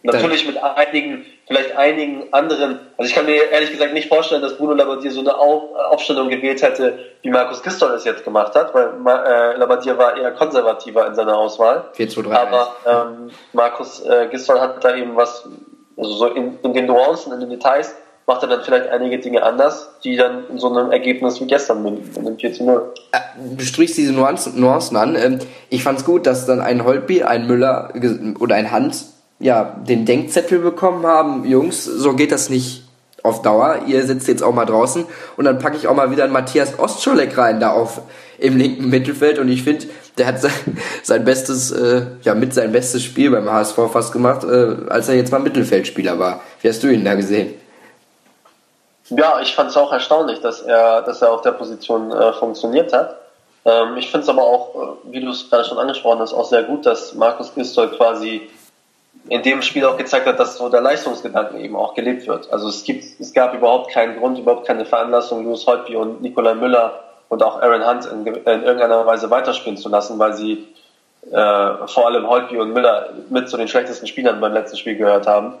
Natürlich 0.04 0.46
mit 0.46 0.62
einigen, 0.62 1.24
vielleicht 1.46 1.76
einigen 1.76 2.32
anderen. 2.32 2.80
Also 2.96 3.08
ich 3.08 3.14
kann 3.14 3.24
mir 3.26 3.50
ehrlich 3.50 3.70
gesagt 3.70 3.92
nicht 3.92 4.08
vorstellen, 4.08 4.42
dass 4.42 4.56
Bruno 4.56 4.74
Labbadia 4.74 5.10
so 5.12 5.20
eine 5.20 5.36
Aufstellung 5.38 6.28
gewählt 6.28 6.60
hätte, 6.60 6.98
wie 7.22 7.30
Markus 7.30 7.62
Gistol 7.62 7.92
es 7.92 8.04
jetzt 8.04 8.24
gemacht 8.24 8.54
hat, 8.56 8.74
weil 8.74 8.88
äh, 8.88 9.56
Labbadia 9.56 9.96
war 9.96 10.16
eher 10.16 10.32
konservativer 10.32 11.06
in 11.06 11.14
seiner 11.14 11.36
Auswahl. 11.36 11.84
4 11.92 12.08
zu 12.08 12.22
3. 12.22 12.34
Aber 12.34 12.76
ähm, 12.84 13.30
Markus 13.52 14.04
äh, 14.04 14.26
Gistol 14.28 14.60
hat 14.60 14.82
da 14.84 14.96
eben 14.96 15.14
was, 15.14 15.48
also 15.96 16.12
so 16.14 16.26
in, 16.26 16.58
in 16.62 16.72
den 16.74 16.86
Nuancen, 16.86 17.32
in 17.32 17.40
den 17.40 17.50
Details, 17.50 17.94
macht 18.26 18.42
er 18.42 18.48
dann 18.48 18.62
vielleicht 18.62 18.88
einige 18.88 19.18
Dinge 19.18 19.42
anders, 19.44 19.90
die 20.02 20.16
dann 20.16 20.48
in 20.48 20.58
so 20.58 20.68
einem 20.68 20.90
Ergebnis 20.90 21.40
wie 21.40 21.46
gestern 21.46 21.82
münden, 21.82 22.10
in 22.16 22.24
dem 22.24 22.38
4 22.38 22.52
zu 22.52 22.64
0. 22.64 22.92
Äh, 23.12 23.18
du 23.56 23.64
sprichst 23.64 23.96
diese 23.96 24.12
Nuancen, 24.12 24.60
Nuancen 24.60 24.96
an. 24.96 25.14
Ähm, 25.14 25.38
ich 25.70 25.84
fand 25.84 26.00
es 26.00 26.04
gut, 26.04 26.26
dass 26.26 26.44
dann 26.44 26.60
ein 26.60 26.84
Holtby, 26.84 27.22
ein 27.22 27.46
Müller 27.46 27.92
oder 28.40 28.56
ein 28.56 28.72
Hans 28.72 29.11
ja, 29.42 29.64
den 29.64 30.06
Denkzettel 30.06 30.60
bekommen 30.60 31.04
haben, 31.04 31.44
Jungs, 31.44 31.84
so 31.84 32.14
geht 32.14 32.32
das 32.32 32.48
nicht 32.48 32.84
auf 33.22 33.42
Dauer. 33.42 33.80
Ihr 33.86 34.04
sitzt 34.06 34.28
jetzt 34.28 34.42
auch 34.42 34.54
mal 34.54 34.64
draußen 34.64 35.04
und 35.36 35.44
dann 35.44 35.58
packe 35.58 35.76
ich 35.76 35.88
auch 35.88 35.94
mal 35.94 36.10
wieder 36.10 36.24
einen 36.24 36.32
Matthias 36.32 36.78
Ostscholek 36.78 37.36
rein 37.36 37.60
da 37.60 37.72
auf 37.72 38.02
im 38.38 38.56
linken 38.56 38.88
Mittelfeld 38.88 39.38
und 39.38 39.48
ich 39.48 39.62
finde, 39.62 39.86
der 40.16 40.26
hat 40.26 40.40
sein, 40.40 40.52
sein 41.02 41.24
bestes, 41.24 41.72
äh, 41.72 42.06
ja 42.22 42.34
mit 42.34 42.54
sein 42.54 42.72
bestes 42.72 43.02
Spiel 43.02 43.30
beim 43.30 43.50
HSV 43.50 43.78
fast 43.92 44.12
gemacht, 44.12 44.44
äh, 44.44 44.76
als 44.88 45.08
er 45.08 45.16
jetzt 45.16 45.32
mal 45.32 45.40
Mittelfeldspieler 45.40 46.18
war. 46.18 46.40
Wie 46.60 46.68
hast 46.68 46.82
du 46.82 46.88
ihn 46.88 47.04
da 47.04 47.14
gesehen? 47.14 47.54
Ja, 49.10 49.40
ich 49.40 49.54
fand 49.54 49.70
es 49.70 49.76
auch 49.76 49.92
erstaunlich, 49.92 50.40
dass 50.40 50.62
er, 50.62 51.02
dass 51.02 51.20
er 51.20 51.32
auf 51.32 51.42
der 51.42 51.52
Position 51.52 52.12
äh, 52.12 52.32
funktioniert 52.32 52.92
hat. 52.92 53.16
Ähm, 53.64 53.96
ich 53.96 54.10
finde 54.10 54.22
es 54.22 54.28
aber 54.28 54.42
auch, 54.42 54.74
äh, 54.74 55.12
wie 55.12 55.20
du 55.20 55.30
es 55.30 55.50
gerade 55.50 55.64
schon 55.64 55.78
angesprochen 55.78 56.20
hast, 56.20 56.32
auch 56.32 56.48
sehr 56.48 56.62
gut, 56.62 56.86
dass 56.86 57.14
Markus 57.14 57.54
Gistol 57.54 57.90
quasi 57.90 58.48
in 59.32 59.42
dem 59.42 59.62
Spiel 59.62 59.86
auch 59.86 59.96
gezeigt 59.96 60.26
hat, 60.26 60.38
dass 60.38 60.58
so 60.58 60.68
der 60.68 60.82
Leistungsgedanke 60.82 61.58
eben 61.58 61.74
auch 61.74 61.94
gelebt 61.94 62.26
wird. 62.26 62.52
Also 62.52 62.68
es 62.68 62.84
gibt, 62.84 63.18
es 63.18 63.32
gab 63.32 63.54
überhaupt 63.54 63.90
keinen 63.90 64.18
Grund, 64.18 64.38
überhaupt 64.38 64.66
keine 64.66 64.84
Veranlassung, 64.84 65.44
Louis 65.44 65.66
Holtby 65.66 65.96
und 65.96 66.20
Nikolai 66.20 66.52
Müller 66.52 67.02
und 67.30 67.42
auch 67.42 67.62
Aaron 67.62 67.86
Hunt 67.86 68.04
in, 68.04 68.26
in 68.26 68.62
irgendeiner 68.62 69.06
Weise 69.06 69.30
weiterspielen 69.30 69.78
zu 69.78 69.88
lassen, 69.88 70.18
weil 70.18 70.34
sie 70.34 70.68
äh, 71.30 71.86
vor 71.86 72.06
allem 72.08 72.28
Holtby 72.28 72.58
und 72.58 72.74
Müller 72.74 73.08
mit 73.30 73.48
zu 73.48 73.56
den 73.56 73.68
schlechtesten 73.68 74.06
Spielern 74.06 74.38
beim 74.38 74.52
letzten 74.52 74.76
Spiel 74.76 74.96
gehört 74.96 75.26
haben. 75.26 75.54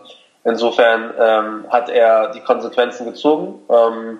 Insofern 0.44 1.14
ähm, 1.18 1.64
hat 1.70 1.88
er 1.88 2.32
die 2.32 2.40
Konsequenzen 2.40 3.06
gezogen. 3.06 3.58
Ähm, 3.70 4.18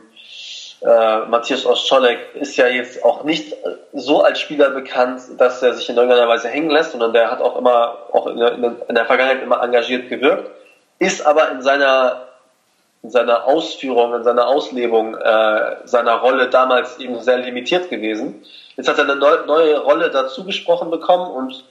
äh, 0.84 1.26
Matthias 1.26 1.64
Ostscholek 1.64 2.34
ist 2.34 2.56
ja 2.56 2.66
jetzt 2.66 3.04
auch 3.04 3.24
nicht 3.24 3.54
so 3.92 4.22
als 4.22 4.40
Spieler 4.40 4.70
bekannt, 4.70 5.22
dass 5.38 5.62
er 5.62 5.74
sich 5.74 5.88
in 5.88 5.96
irgendeiner 5.96 6.28
Weise 6.28 6.48
hängen 6.48 6.70
lässt, 6.70 6.92
sondern 6.92 7.12
der 7.12 7.30
hat 7.30 7.40
auch 7.40 7.56
immer, 7.56 7.98
auch 8.12 8.26
in 8.26 8.38
der, 8.38 8.52
in 8.54 8.94
der 8.94 9.06
Vergangenheit 9.06 9.42
immer 9.42 9.62
engagiert 9.62 10.08
gewirkt, 10.08 10.50
ist 10.98 11.24
aber 11.24 11.50
in 11.52 11.62
seiner, 11.62 12.28
in 13.02 13.10
seiner 13.10 13.44
Ausführung, 13.44 14.14
in 14.14 14.24
seiner 14.24 14.48
Auslebung 14.48 15.16
äh, 15.16 15.76
seiner 15.84 16.14
Rolle 16.16 16.48
damals 16.48 16.98
eben 16.98 17.20
sehr 17.20 17.38
limitiert 17.38 17.88
gewesen. 17.88 18.44
Jetzt 18.76 18.88
hat 18.88 18.98
er 18.98 19.04
eine 19.04 19.16
neue 19.16 19.78
Rolle 19.80 20.10
dazu 20.10 20.44
gesprochen 20.44 20.90
bekommen 20.90 21.30
und 21.30 21.64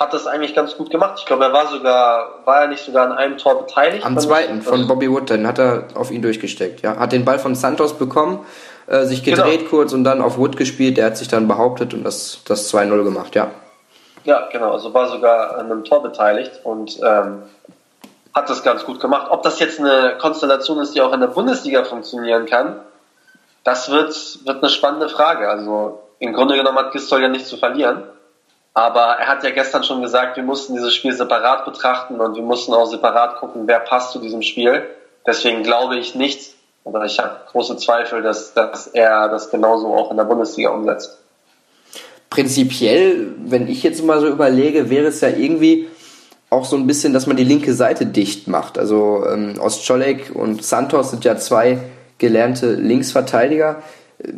hat 0.00 0.14
das 0.14 0.26
eigentlich 0.26 0.54
ganz 0.54 0.76
gut 0.78 0.88
gemacht. 0.90 1.16
Ich 1.18 1.26
glaube, 1.26 1.44
er 1.44 1.52
war 1.52 1.66
sogar, 1.68 2.40
war 2.46 2.62
er 2.62 2.68
nicht 2.68 2.82
sogar 2.82 3.04
an 3.04 3.12
einem 3.12 3.36
Tor 3.36 3.66
beteiligt? 3.66 4.04
Am 4.04 4.18
zweiten 4.18 4.62
von 4.62 4.88
Bobby 4.88 5.10
Wood, 5.10 5.28
dann 5.28 5.46
hat 5.46 5.58
er 5.58 5.88
auf 5.94 6.10
ihn 6.10 6.22
durchgesteckt, 6.22 6.80
ja. 6.80 6.96
Hat 6.96 7.12
den 7.12 7.26
Ball 7.26 7.38
von 7.38 7.54
Santos 7.54 7.98
bekommen, 7.98 8.46
äh, 8.86 9.04
sich 9.04 9.22
gedreht 9.22 9.58
genau. 9.58 9.70
kurz 9.70 9.92
und 9.92 10.04
dann 10.04 10.22
auf 10.22 10.38
Wood 10.38 10.56
gespielt, 10.56 10.96
der 10.96 11.04
hat 11.04 11.18
sich 11.18 11.28
dann 11.28 11.46
behauptet 11.46 11.92
und 11.92 12.02
das, 12.02 12.38
das 12.46 12.72
2-0 12.72 13.04
gemacht, 13.04 13.34
ja. 13.34 13.50
Ja, 14.24 14.48
genau, 14.50 14.72
also 14.72 14.92
war 14.94 15.08
sogar 15.08 15.58
an 15.58 15.66
einem 15.66 15.84
Tor 15.84 16.02
beteiligt 16.02 16.60
und 16.64 16.98
ähm, 17.02 17.42
hat 18.34 18.48
das 18.48 18.62
ganz 18.62 18.84
gut 18.86 19.00
gemacht. 19.00 19.26
Ob 19.30 19.42
das 19.42 19.60
jetzt 19.60 19.80
eine 19.80 20.16
Konstellation 20.18 20.78
ist, 20.80 20.94
die 20.94 21.02
auch 21.02 21.12
in 21.12 21.20
der 21.20 21.28
Bundesliga 21.28 21.84
funktionieren 21.84 22.46
kann, 22.46 22.80
das 23.64 23.90
wird, 23.90 24.14
wird 24.46 24.62
eine 24.62 24.70
spannende 24.70 25.10
Frage. 25.10 25.48
Also 25.48 26.00
im 26.18 26.32
Grunde 26.32 26.56
genommen 26.56 26.78
hat 26.78 26.92
Gistol 26.92 27.20
ja 27.20 27.28
nichts 27.28 27.48
zu 27.50 27.58
verlieren. 27.58 28.02
Aber 28.74 29.16
er 29.18 29.26
hat 29.26 29.42
ja 29.42 29.50
gestern 29.50 29.82
schon 29.82 30.00
gesagt, 30.00 30.36
wir 30.36 30.44
mussten 30.44 30.74
dieses 30.74 30.94
Spiel 30.94 31.12
separat 31.12 31.64
betrachten 31.64 32.20
und 32.20 32.36
wir 32.36 32.42
mussten 32.42 32.72
auch 32.72 32.86
separat 32.86 33.36
gucken, 33.36 33.62
wer 33.66 33.80
passt 33.80 34.12
zu 34.12 34.20
diesem 34.20 34.42
Spiel. 34.42 34.84
Deswegen 35.26 35.62
glaube 35.62 35.96
ich 35.96 36.14
nicht, 36.14 36.54
oder 36.84 37.04
ich 37.04 37.18
habe 37.18 37.40
große 37.50 37.76
Zweifel, 37.76 38.22
dass, 38.22 38.54
dass 38.54 38.86
er 38.86 39.28
das 39.28 39.50
genauso 39.50 39.94
auch 39.94 40.10
in 40.10 40.16
der 40.16 40.24
Bundesliga 40.24 40.70
umsetzt. 40.70 41.18
Prinzipiell, 42.30 43.34
wenn 43.44 43.68
ich 43.68 43.82
jetzt 43.82 44.04
mal 44.04 44.20
so 44.20 44.28
überlege, 44.28 44.88
wäre 44.88 45.06
es 45.06 45.20
ja 45.20 45.28
irgendwie 45.28 45.88
auch 46.48 46.64
so 46.64 46.76
ein 46.76 46.86
bisschen, 46.86 47.12
dass 47.12 47.26
man 47.26 47.36
die 47.36 47.44
linke 47.44 47.74
Seite 47.74 48.06
dicht 48.06 48.48
macht. 48.48 48.78
Also 48.78 49.24
ähm, 49.26 49.54
Ostscholek 49.60 50.30
und 50.34 50.64
Santos 50.64 51.10
sind 51.10 51.24
ja 51.24 51.36
zwei 51.36 51.78
gelernte 52.18 52.74
Linksverteidiger. 52.74 53.82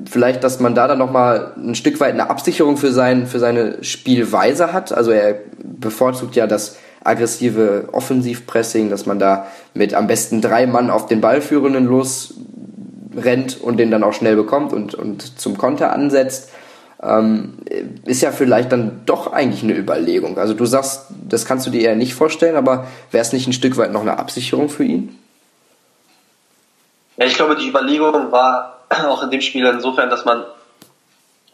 Vielleicht, 0.08 0.44
dass 0.44 0.60
man 0.60 0.74
da 0.74 0.86
dann 0.86 0.98
nochmal 0.98 1.52
ein 1.56 1.74
Stück 1.74 1.98
weit 1.98 2.12
eine 2.12 2.30
Absicherung 2.30 2.76
für, 2.76 2.92
sein, 2.92 3.26
für 3.26 3.40
seine 3.40 3.82
Spielweise 3.82 4.72
hat. 4.72 4.92
Also 4.92 5.10
er 5.10 5.36
bevorzugt 5.58 6.36
ja 6.36 6.46
das 6.46 6.76
aggressive 7.02 7.88
Offensivpressing, 7.90 8.90
dass 8.90 9.06
man 9.06 9.18
da 9.18 9.46
mit 9.74 9.94
am 9.94 10.06
besten 10.06 10.40
drei 10.40 10.66
Mann 10.66 10.90
auf 10.90 11.06
den 11.06 11.20
Ballführenden 11.20 11.86
losrennt 11.86 13.60
und 13.60 13.78
den 13.78 13.90
dann 13.90 14.04
auch 14.04 14.12
schnell 14.12 14.36
bekommt 14.36 14.72
und, 14.72 14.94
und 14.94 15.40
zum 15.40 15.58
Konter 15.58 15.92
ansetzt. 15.92 16.50
Ähm, 17.02 17.54
ist 18.04 18.22
ja 18.22 18.30
vielleicht 18.30 18.70
dann 18.70 19.00
doch 19.06 19.32
eigentlich 19.32 19.64
eine 19.64 19.76
Überlegung. 19.76 20.38
Also 20.38 20.54
du 20.54 20.64
sagst, 20.64 21.06
das 21.28 21.44
kannst 21.44 21.66
du 21.66 21.70
dir 21.70 21.80
eher 21.80 21.96
nicht 21.96 22.14
vorstellen, 22.14 22.54
aber 22.54 22.86
wäre 23.10 23.22
es 23.22 23.32
nicht 23.32 23.48
ein 23.48 23.52
Stück 23.52 23.76
weit 23.76 23.92
noch 23.92 24.02
eine 24.02 24.20
Absicherung 24.20 24.68
für 24.68 24.84
ihn? 24.84 25.18
Ja, 27.16 27.26
ich 27.26 27.34
glaube, 27.34 27.56
die 27.56 27.68
Überlegung 27.68 28.30
war 28.30 28.71
auch 29.08 29.22
in 29.22 29.30
dem 29.30 29.40
Spiel 29.40 29.66
insofern, 29.66 30.10
dass 30.10 30.24
man, 30.24 30.44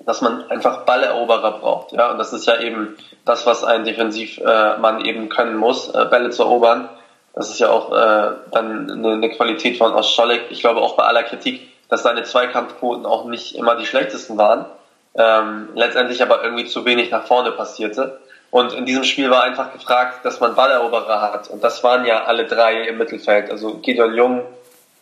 dass 0.04 0.20
man 0.20 0.50
einfach 0.50 0.84
Balleroberer 0.84 1.58
braucht. 1.58 1.92
Ja, 1.92 2.10
und 2.10 2.18
das 2.18 2.32
ist 2.32 2.46
ja 2.46 2.60
eben 2.60 2.96
das, 3.24 3.46
was 3.46 3.64
ein 3.64 3.84
Defensivmann 3.84 5.00
äh, 5.00 5.08
eben 5.08 5.28
können 5.28 5.56
muss, 5.56 5.88
äh, 5.88 6.06
Bälle 6.06 6.30
zu 6.30 6.42
erobern. 6.42 6.88
Das 7.34 7.50
ist 7.50 7.60
ja 7.60 7.70
auch 7.70 7.92
äh, 7.92 8.32
dann 8.50 8.90
eine, 8.90 9.12
eine 9.12 9.30
Qualität 9.30 9.78
von 9.78 9.94
Oscholek. 9.94 10.46
Ich 10.50 10.60
glaube 10.60 10.80
auch 10.80 10.96
bei 10.96 11.04
aller 11.04 11.22
Kritik, 11.22 11.68
dass 11.88 12.02
seine 12.02 12.24
Zweikampfquoten 12.24 13.06
auch 13.06 13.26
nicht 13.26 13.54
immer 13.54 13.76
die 13.76 13.86
schlechtesten 13.86 14.36
waren. 14.36 14.66
Ähm, 15.14 15.68
letztendlich 15.74 16.22
aber 16.22 16.44
irgendwie 16.44 16.66
zu 16.66 16.84
wenig 16.84 17.10
nach 17.10 17.26
vorne 17.26 17.52
passierte. 17.52 18.20
Und 18.50 18.72
in 18.72 18.86
diesem 18.86 19.04
Spiel 19.04 19.30
war 19.30 19.42
einfach 19.42 19.72
gefragt, 19.72 20.24
dass 20.24 20.40
man 20.40 20.54
Balleroberer 20.54 21.20
hat. 21.20 21.48
Und 21.48 21.62
das 21.62 21.84
waren 21.84 22.06
ja 22.06 22.24
alle 22.24 22.46
drei 22.46 22.82
im 22.88 22.98
Mittelfeld. 22.98 23.50
Also 23.50 23.74
Gideon 23.74 24.14
Jung, 24.14 24.42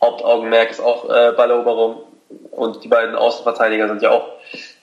Hauptaugenmerk 0.02 0.71
ist 0.71 0.81
auch 0.81 1.09
äh, 1.09 1.33
Balleroberung. 1.33 2.02
Und 2.50 2.83
die 2.85 2.88
beiden 2.88 3.14
Außenverteidiger 3.14 3.88
sind 3.88 4.02
ja 4.02 4.11
auch 4.11 4.28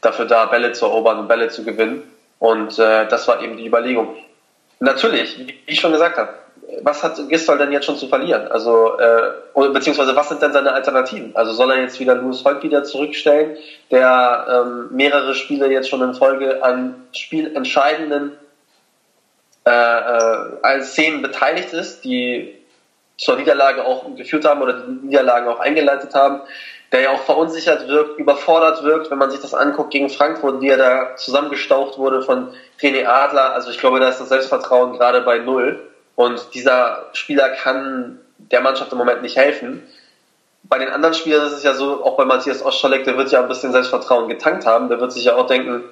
dafür 0.02 0.26
da, 0.26 0.46
Bälle 0.46 0.72
zu 0.72 0.86
erobern 0.86 1.20
und 1.20 1.28
Bälle 1.28 1.50
zu 1.50 1.64
gewinnen. 1.64 2.04
Und 2.40 2.78
äh, 2.80 3.08
das 3.08 3.28
war 3.28 3.42
eben 3.42 3.58
die 3.58 3.68
Überlegung. 3.68 4.16
Natürlich, 4.80 5.38
wie 5.40 5.60
ich 5.66 5.80
schon 5.80 5.92
gesagt 5.92 6.18
habe, 6.18 6.34
was 6.82 7.04
hat 7.04 7.18
Gistol 7.30 7.58
denn 7.58 7.72
jetzt 7.72 7.86
schon 7.86 7.98
zu 7.98 8.08
verlieren? 8.08 8.48
Also, 8.48 8.98
äh, 8.98 9.70
beziehungsweise 9.70 10.16
was 10.16 10.30
sind 10.30 10.42
denn 10.42 10.54
seine 10.54 10.74
Alternativen? 10.74 11.36
Also 11.36 11.54
soll 11.54 11.72
er 11.72 11.82
jetzt 11.82 12.00
wieder 12.00 12.16
Louis 12.16 12.44
Holt 12.44 12.64
wieder 12.64 12.84
zurückstellen, 12.84 13.58
der 13.92 14.48
ähm, 14.50 14.88
mehrere 14.92 15.36
Spiele 15.36 15.72
jetzt 15.72 15.90
schon 15.90 16.02
in 16.02 16.14
Folge 16.14 16.64
an 16.64 16.96
spielentscheidenden 17.12 18.34
äh, 19.66 19.72
äh, 19.72 20.82
Szenen 20.82 21.22
beteiligt 21.22 21.74
ist, 21.74 22.04
die 22.04 22.56
zur 23.18 23.38
Niederlage 23.38 23.86
auch 23.86 24.16
geführt 24.16 24.46
haben 24.46 24.62
oder 24.62 24.74
die 24.74 25.06
Niederlagen 25.06 25.48
auch 25.48 25.60
eingeleitet 25.60 26.14
haben, 26.16 26.42
der 26.94 27.02
ja 27.02 27.12
auch 27.12 27.24
verunsichert 27.24 27.88
wirkt, 27.88 28.20
überfordert 28.20 28.84
wirkt, 28.84 29.10
wenn 29.10 29.18
man 29.18 29.32
sich 29.32 29.40
das 29.40 29.56
anguckt 29.56 29.90
gegen 29.90 30.10
Frankfurt, 30.10 30.62
wie 30.62 30.70
er 30.70 30.78
da 30.78 31.16
zusammengestaucht 31.16 31.98
wurde 31.98 32.22
von 32.22 32.50
René 32.80 33.08
Adler. 33.08 33.54
Also 33.54 33.72
ich 33.72 33.80
glaube, 33.80 34.00
da 34.00 34.10
ist 34.10 34.22
das 34.22 34.30
Selbstvertrauen 34.30 34.94
gerade 34.94 35.22
bei 35.22 35.40
Null. 35.40 35.80
Und 36.16 36.54
dieser 36.54 37.08
Spieler 37.14 37.50
kann 37.50 38.20
der 38.38 38.62
Mannschaft 38.62 38.92
im 38.92 39.00
Moment 39.00 39.24
nicht 39.24 39.36
helfen. 39.36 39.82
Bei 40.62 40.78
den 40.78 40.90
anderen 40.90 41.16
Spielern 41.16 41.48
ist 41.48 41.54
es 41.54 41.64
ja 41.64 41.74
so, 41.74 42.06
auch 42.06 42.16
bei 42.16 42.26
Matthias 42.26 42.64
Oscholek, 42.64 43.06
der 43.06 43.18
wird 43.18 43.32
ja 43.32 43.42
ein 43.42 43.48
bisschen 43.48 43.72
Selbstvertrauen 43.72 44.30
getankt 44.30 44.68
haben. 44.68 44.88
Der 44.90 45.02
wird 45.02 45.12
sich 45.12 45.26
ja 45.26 45.36
auch 45.36 45.48
denken, 45.48 45.84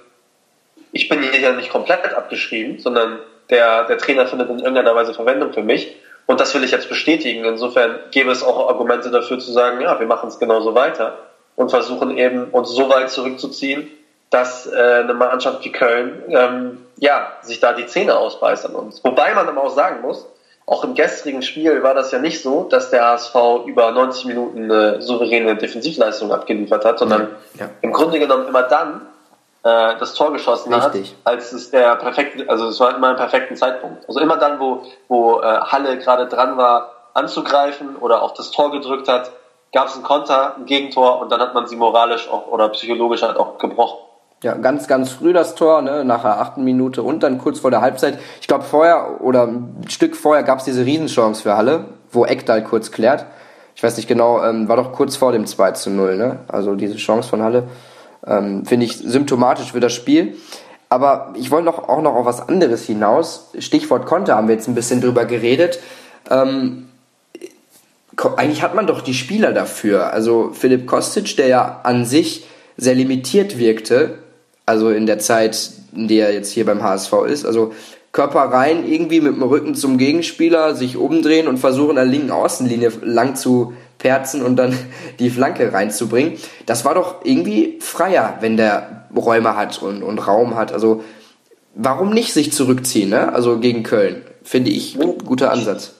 ich 0.91 1.09
bin 1.09 1.23
hier 1.23 1.39
ja 1.39 1.53
nicht 1.53 1.71
komplett 1.71 2.13
abgeschrieben, 2.13 2.77
sondern 2.77 3.17
der, 3.49 3.85
der 3.85 3.97
Trainer 3.97 4.27
findet 4.27 4.51
in 4.51 4.59
irgendeiner 4.59 4.93
Weise 4.93 5.15
Verwendung 5.15 5.51
für 5.51 5.63
mich. 5.63 5.95
Und 6.31 6.39
das 6.39 6.55
will 6.55 6.63
ich 6.63 6.71
jetzt 6.71 6.87
bestätigen. 6.87 7.43
Insofern 7.43 7.99
gäbe 8.11 8.31
es 8.31 8.41
auch 8.41 8.69
Argumente 8.69 9.11
dafür 9.11 9.37
zu 9.39 9.51
sagen, 9.51 9.81
ja, 9.81 9.99
wir 9.99 10.07
machen 10.07 10.29
es 10.29 10.39
genauso 10.39 10.73
weiter 10.75 11.17
und 11.57 11.71
versuchen 11.71 12.17
eben 12.17 12.45
uns 12.51 12.69
so 12.69 12.89
weit 12.89 13.09
zurückzuziehen, 13.11 13.89
dass 14.29 14.65
äh, 14.65 15.01
eine 15.03 15.13
Mannschaft 15.13 15.65
wie 15.65 15.73
Köln 15.73 16.23
ähm, 16.29 16.85
ja, 16.95 17.33
sich 17.41 17.59
da 17.59 17.73
die 17.73 17.85
Zähne 17.85 18.15
ausbeißt 18.15 18.65
an 18.65 18.75
uns. 18.75 19.03
Wobei 19.03 19.33
man 19.33 19.45
aber 19.45 19.61
auch 19.61 19.75
sagen 19.75 20.03
muss, 20.03 20.25
auch 20.65 20.85
im 20.85 20.95
gestrigen 20.95 21.41
Spiel 21.41 21.83
war 21.83 21.95
das 21.95 22.11
ja 22.13 22.19
nicht 22.19 22.41
so, 22.41 22.63
dass 22.63 22.91
der 22.91 23.03
HSV 23.07 23.35
über 23.65 23.91
90 23.91 24.23
Minuten 24.23 24.71
eine 24.71 25.01
souveräne 25.01 25.57
Defensivleistung 25.57 26.31
abgeliefert 26.31 26.85
hat, 26.85 26.97
sondern 26.97 27.27
ja. 27.59 27.69
im 27.81 27.91
Grunde 27.91 28.19
genommen 28.19 28.47
immer 28.47 28.63
dann, 28.63 29.01
äh, 29.63 29.95
das 29.99 30.13
Tor 30.13 30.33
geschossen 30.33 30.73
Richtig. 30.73 31.15
hat, 31.23 31.33
als 31.33 31.51
es 31.51 31.71
der 31.71 31.95
perfekte, 31.95 32.49
also 32.49 32.67
es 32.67 32.79
war 32.79 32.95
immer 32.95 33.09
ein 33.09 33.15
perfekten 33.15 33.55
Zeitpunkt. 33.55 34.07
Also 34.07 34.19
immer 34.19 34.37
dann, 34.37 34.59
wo, 34.59 34.83
wo 35.07 35.39
äh, 35.39 35.43
Halle 35.43 35.97
gerade 35.99 36.27
dran 36.27 36.57
war, 36.57 36.91
anzugreifen 37.13 37.95
oder 37.97 38.23
auch 38.23 38.33
das 38.33 38.51
Tor 38.51 38.71
gedrückt 38.71 39.07
hat, 39.07 39.31
gab 39.73 39.87
es 39.87 39.95
einen 39.95 40.03
Konter, 40.03 40.55
ein 40.57 40.65
Gegentor 40.65 41.21
und 41.21 41.31
dann 41.31 41.39
hat 41.39 41.53
man 41.53 41.67
sie 41.67 41.75
moralisch 41.75 42.29
auch 42.29 42.47
oder 42.47 42.69
psychologisch 42.69 43.21
halt 43.21 43.37
auch 43.37 43.57
gebrochen. 43.57 43.99
Ja, 44.43 44.55
ganz, 44.55 44.87
ganz 44.87 45.11
früh 45.11 45.33
das 45.33 45.53
Tor, 45.53 45.83
ne, 45.83 46.03
nach 46.03 46.23
der 46.23 46.41
achten 46.41 46.63
Minute 46.63 47.03
und 47.03 47.21
dann 47.21 47.37
kurz 47.37 47.59
vor 47.59 47.69
der 47.69 47.81
Halbzeit. 47.81 48.17
Ich 48.41 48.47
glaube, 48.47 48.63
vorher 48.63 49.21
oder 49.21 49.43
ein 49.43 49.85
Stück 49.87 50.15
vorher 50.15 50.43
gab 50.43 50.59
es 50.59 50.65
diese 50.65 50.83
Riesenchance 50.83 51.43
für 51.43 51.55
Halle, 51.55 51.85
wo 52.11 52.25
Eckdal 52.25 52.63
kurz 52.63 52.91
klärt. 52.91 53.27
Ich 53.75 53.83
weiß 53.83 53.97
nicht 53.97 54.07
genau, 54.07 54.43
ähm, 54.43 54.67
war 54.67 54.77
doch 54.77 54.93
kurz 54.93 55.15
vor 55.15 55.31
dem 55.31 55.45
2 55.45 55.71
zu 55.73 55.91
0, 55.91 56.17
ne? 56.17 56.39
Also 56.47 56.73
diese 56.75 56.95
Chance 56.95 57.29
von 57.29 57.43
Halle. 57.43 57.67
Ähm, 58.25 58.65
Finde 58.65 58.85
ich 58.85 58.97
symptomatisch 58.97 59.71
für 59.71 59.79
das 59.79 59.93
Spiel. 59.93 60.35
Aber 60.89 61.33
ich 61.37 61.51
wollte 61.51 61.65
noch, 61.65 61.87
auch 61.87 62.01
noch 62.01 62.15
auf 62.15 62.25
was 62.25 62.47
anderes 62.47 62.85
hinaus. 62.85 63.51
Stichwort 63.57 64.05
Konter 64.05 64.35
haben 64.35 64.47
wir 64.47 64.55
jetzt 64.55 64.67
ein 64.67 64.75
bisschen 64.75 64.99
drüber 65.01 65.25
geredet. 65.25 65.79
Ähm, 66.29 66.89
eigentlich 68.35 68.61
hat 68.61 68.75
man 68.75 68.87
doch 68.87 69.01
die 69.01 69.13
Spieler 69.13 69.53
dafür. 69.53 70.11
Also 70.13 70.51
Philipp 70.53 70.87
Kostic, 70.87 71.37
der 71.37 71.47
ja 71.47 71.79
an 71.83 72.05
sich 72.05 72.45
sehr 72.77 72.95
limitiert 72.95 73.57
wirkte, 73.57 74.19
also 74.65 74.89
in 74.89 75.05
der 75.05 75.19
Zeit, 75.19 75.71
in 75.95 76.07
der 76.07 76.27
er 76.27 76.33
jetzt 76.33 76.51
hier 76.51 76.65
beim 76.65 76.83
HSV 76.83 77.13
ist. 77.27 77.45
Also 77.45 77.73
Körper 78.11 78.41
rein, 78.41 78.85
irgendwie 78.85 79.21
mit 79.21 79.35
dem 79.35 79.43
Rücken 79.43 79.75
zum 79.75 79.97
Gegenspieler, 79.97 80.75
sich 80.75 80.97
umdrehen 80.97 81.47
und 81.47 81.57
versuchen, 81.57 81.91
an 81.91 81.95
der 81.95 82.05
linken 82.05 82.31
Außenlinie 82.31 82.91
lang 83.01 83.35
zu 83.35 83.73
perzen 84.01 84.41
und 84.41 84.55
dann 84.55 84.77
die 85.19 85.29
Flanke 85.29 85.71
reinzubringen. 85.71 86.37
Das 86.65 86.83
war 86.85 86.95
doch 86.95 87.23
irgendwie 87.23 87.79
freier, 87.79 88.37
wenn 88.41 88.57
der 88.57 89.07
Räume 89.15 89.55
hat 89.55 89.81
und, 89.81 90.03
und 90.03 90.19
Raum 90.19 90.55
hat. 90.55 90.73
Also 90.73 91.03
warum 91.75 92.11
nicht 92.11 92.33
sich 92.33 92.51
zurückziehen, 92.51 93.09
ne? 93.09 93.33
Also 93.33 93.59
gegen 93.59 93.83
Köln, 93.83 94.25
finde 94.43 94.71
ich 94.71 94.99
ein 94.99 95.17
guter 95.19 95.51
Ansatz. 95.51 95.95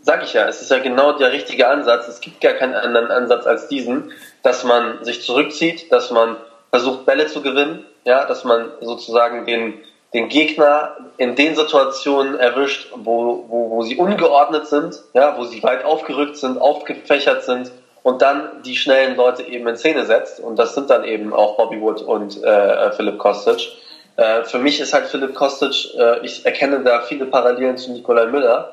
Sag 0.00 0.22
ich 0.22 0.32
ja, 0.32 0.46
es 0.48 0.62
ist 0.62 0.70
ja 0.70 0.78
genau 0.78 1.18
der 1.18 1.32
richtige 1.32 1.68
Ansatz. 1.68 2.08
Es 2.08 2.20
gibt 2.20 2.40
gar 2.40 2.52
keinen 2.52 2.74
anderen 2.74 3.10
Ansatz 3.10 3.46
als 3.46 3.68
diesen, 3.68 4.12
dass 4.42 4.64
man 4.64 5.04
sich 5.04 5.22
zurückzieht, 5.22 5.90
dass 5.90 6.10
man 6.10 6.36
versucht, 6.70 7.04
Bälle 7.04 7.26
zu 7.26 7.42
gewinnen, 7.42 7.84
ja, 8.04 8.24
dass 8.24 8.44
man 8.44 8.70
sozusagen 8.80 9.44
den, 9.44 9.74
den 10.14 10.28
Gegner 10.28 10.96
in 11.16 11.36
den 11.36 11.54
Situationen 11.54 12.38
erwischt, 12.38 12.92
wo, 12.94 13.44
wo, 13.48 13.70
wo 13.70 13.82
sie 13.82 13.96
ungeordnet 13.96 14.66
sind, 14.66 15.02
ja, 15.14 15.36
wo 15.38 15.44
sie 15.44 15.62
weit 15.62 15.84
aufgerückt 15.84 16.36
sind, 16.36 16.60
aufgefächert 16.60 17.44
sind 17.44 17.70
und 18.02 18.20
dann 18.20 18.62
die 18.64 18.76
schnellen 18.76 19.16
Leute 19.16 19.42
eben 19.42 19.66
in 19.66 19.76
Szene 19.76 20.04
setzt. 20.04 20.40
Und 20.40 20.58
das 20.58 20.74
sind 20.74 20.90
dann 20.90 21.04
eben 21.04 21.32
auch 21.32 21.56
Bobby 21.56 21.80
Wood 21.80 22.02
und 22.02 22.42
äh, 22.42 22.92
Philipp 22.92 23.18
Kostic. 23.18 23.72
Äh, 24.16 24.44
für 24.44 24.58
mich 24.58 24.80
ist 24.80 24.92
halt 24.92 25.06
Philipp 25.06 25.34
Kostic, 25.34 25.94
äh, 25.98 26.24
ich 26.24 26.44
erkenne 26.44 26.80
da 26.80 27.00
viele 27.00 27.26
Parallelen 27.26 27.78
zu 27.78 27.92
Nikolai 27.92 28.26
Müller. 28.26 28.72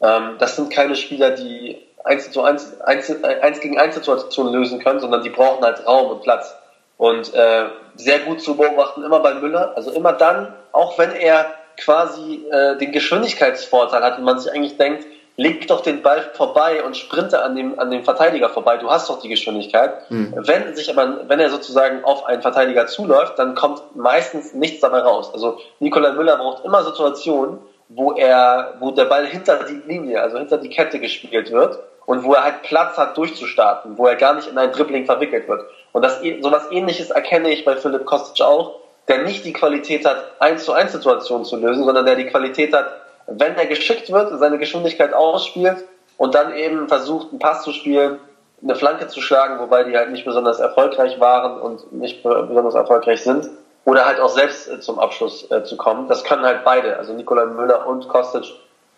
Ähm, 0.00 0.36
das 0.38 0.56
sind 0.56 0.72
keine 0.72 0.96
Spieler, 0.96 1.32
die 1.32 1.76
eins, 2.04 2.30
zu 2.30 2.42
eins, 2.42 2.80
eins, 2.80 3.12
eins 3.22 3.60
gegen 3.60 3.78
eins 3.78 3.94
Situationen 3.94 4.54
lösen 4.54 4.78
können, 4.78 5.00
sondern 5.00 5.22
die 5.22 5.30
brauchen 5.30 5.62
halt 5.64 5.86
Raum 5.86 6.10
und 6.12 6.22
Platz. 6.22 6.54
Und 6.98 7.32
äh, 7.32 7.66
sehr 7.96 8.18
gut 8.20 8.42
zu 8.42 8.56
beobachten, 8.56 9.02
immer 9.02 9.20
bei 9.20 9.34
Müller, 9.34 9.72
also 9.76 9.90
immer 9.92 10.12
dann, 10.12 10.52
auch 10.72 10.98
wenn 10.98 11.12
er 11.12 11.46
quasi 11.76 12.44
äh, 12.50 12.76
den 12.76 12.92
Geschwindigkeitsvorteil 12.92 14.02
hat 14.02 14.18
und 14.18 14.24
man 14.24 14.38
sich 14.38 14.52
eigentlich 14.52 14.76
denkt, 14.76 15.06
leg 15.36 15.68
doch 15.68 15.80
den 15.80 16.02
Ball 16.02 16.28
vorbei 16.34 16.82
und 16.82 16.96
sprinte 16.96 17.42
an 17.42 17.54
dem, 17.54 17.78
an 17.78 17.92
dem 17.92 18.02
Verteidiger 18.02 18.48
vorbei, 18.48 18.76
du 18.76 18.90
hast 18.90 19.08
doch 19.08 19.20
die 19.20 19.28
Geschwindigkeit. 19.28 20.10
Mhm. 20.10 20.34
Wenn 20.36 20.74
sich 20.74 20.90
aber, 20.90 21.28
wenn 21.28 21.38
er 21.38 21.48
sozusagen 21.50 22.04
auf 22.04 22.26
einen 22.26 22.42
Verteidiger 22.42 22.88
zuläuft, 22.88 23.38
dann 23.38 23.54
kommt 23.54 23.94
meistens 23.94 24.52
nichts 24.52 24.80
dabei 24.80 24.98
raus. 24.98 25.30
Also 25.32 25.58
Nikolai 25.78 26.12
Müller 26.12 26.36
braucht 26.36 26.64
immer 26.64 26.82
Situationen, 26.82 27.58
wo 27.88 28.12
er, 28.12 28.74
wo 28.80 28.90
der 28.90 29.04
Ball 29.04 29.26
hinter 29.26 29.60
die 29.64 29.80
Linie, 29.86 30.20
also 30.20 30.38
hinter 30.38 30.58
die 30.58 30.68
Kette 30.68 30.98
gespielt 30.98 31.52
wird 31.52 31.78
und 32.04 32.24
wo 32.24 32.34
er 32.34 32.42
halt 32.42 32.62
Platz 32.62 32.98
hat 32.98 33.16
durchzustarten, 33.16 33.96
wo 33.96 34.06
er 34.06 34.16
gar 34.16 34.34
nicht 34.34 34.48
in 34.48 34.58
ein 34.58 34.72
Dribbling 34.72 35.06
verwickelt 35.06 35.48
wird. 35.48 35.62
Und 35.92 36.02
das, 36.02 36.20
sowas 36.40 36.64
ähnliches 36.70 37.10
erkenne 37.10 37.50
ich 37.50 37.64
bei 37.64 37.76
Philipp 37.76 38.04
Kostic 38.04 38.44
auch, 38.44 38.76
der 39.08 39.22
nicht 39.22 39.44
die 39.44 39.52
Qualität 39.52 40.06
hat, 40.06 40.22
1 40.40 40.64
zu 40.64 40.72
1 40.72 40.92
Situationen 40.92 41.44
zu 41.44 41.56
lösen, 41.56 41.84
sondern 41.84 42.04
der 42.04 42.16
die 42.16 42.26
Qualität 42.26 42.74
hat, 42.74 42.86
wenn 43.26 43.56
er 43.56 43.66
geschickt 43.66 44.12
wird, 44.12 44.38
seine 44.38 44.58
Geschwindigkeit 44.58 45.14
ausspielt 45.14 45.84
und 46.16 46.34
dann 46.34 46.54
eben 46.54 46.88
versucht, 46.88 47.30
einen 47.30 47.38
Pass 47.38 47.62
zu 47.62 47.72
spielen, 47.72 48.18
eine 48.62 48.74
Flanke 48.74 49.08
zu 49.08 49.20
schlagen, 49.20 49.58
wobei 49.60 49.84
die 49.84 49.96
halt 49.96 50.10
nicht 50.10 50.24
besonders 50.24 50.58
erfolgreich 50.58 51.20
waren 51.20 51.60
und 51.60 51.92
nicht 51.92 52.22
besonders 52.22 52.74
erfolgreich 52.74 53.22
sind, 53.22 53.48
oder 53.84 54.04
halt 54.04 54.20
auch 54.20 54.28
selbst 54.28 54.68
äh, 54.68 54.80
zum 54.80 54.98
Abschluss 54.98 55.50
äh, 55.50 55.64
zu 55.64 55.76
kommen. 55.76 56.08
Das 56.08 56.22
können 56.22 56.42
halt 56.42 56.62
beide. 56.64 56.98
Also 56.98 57.14
Nikolai 57.14 57.46
Müller 57.46 57.86
und 57.86 58.06
Kostic 58.08 58.44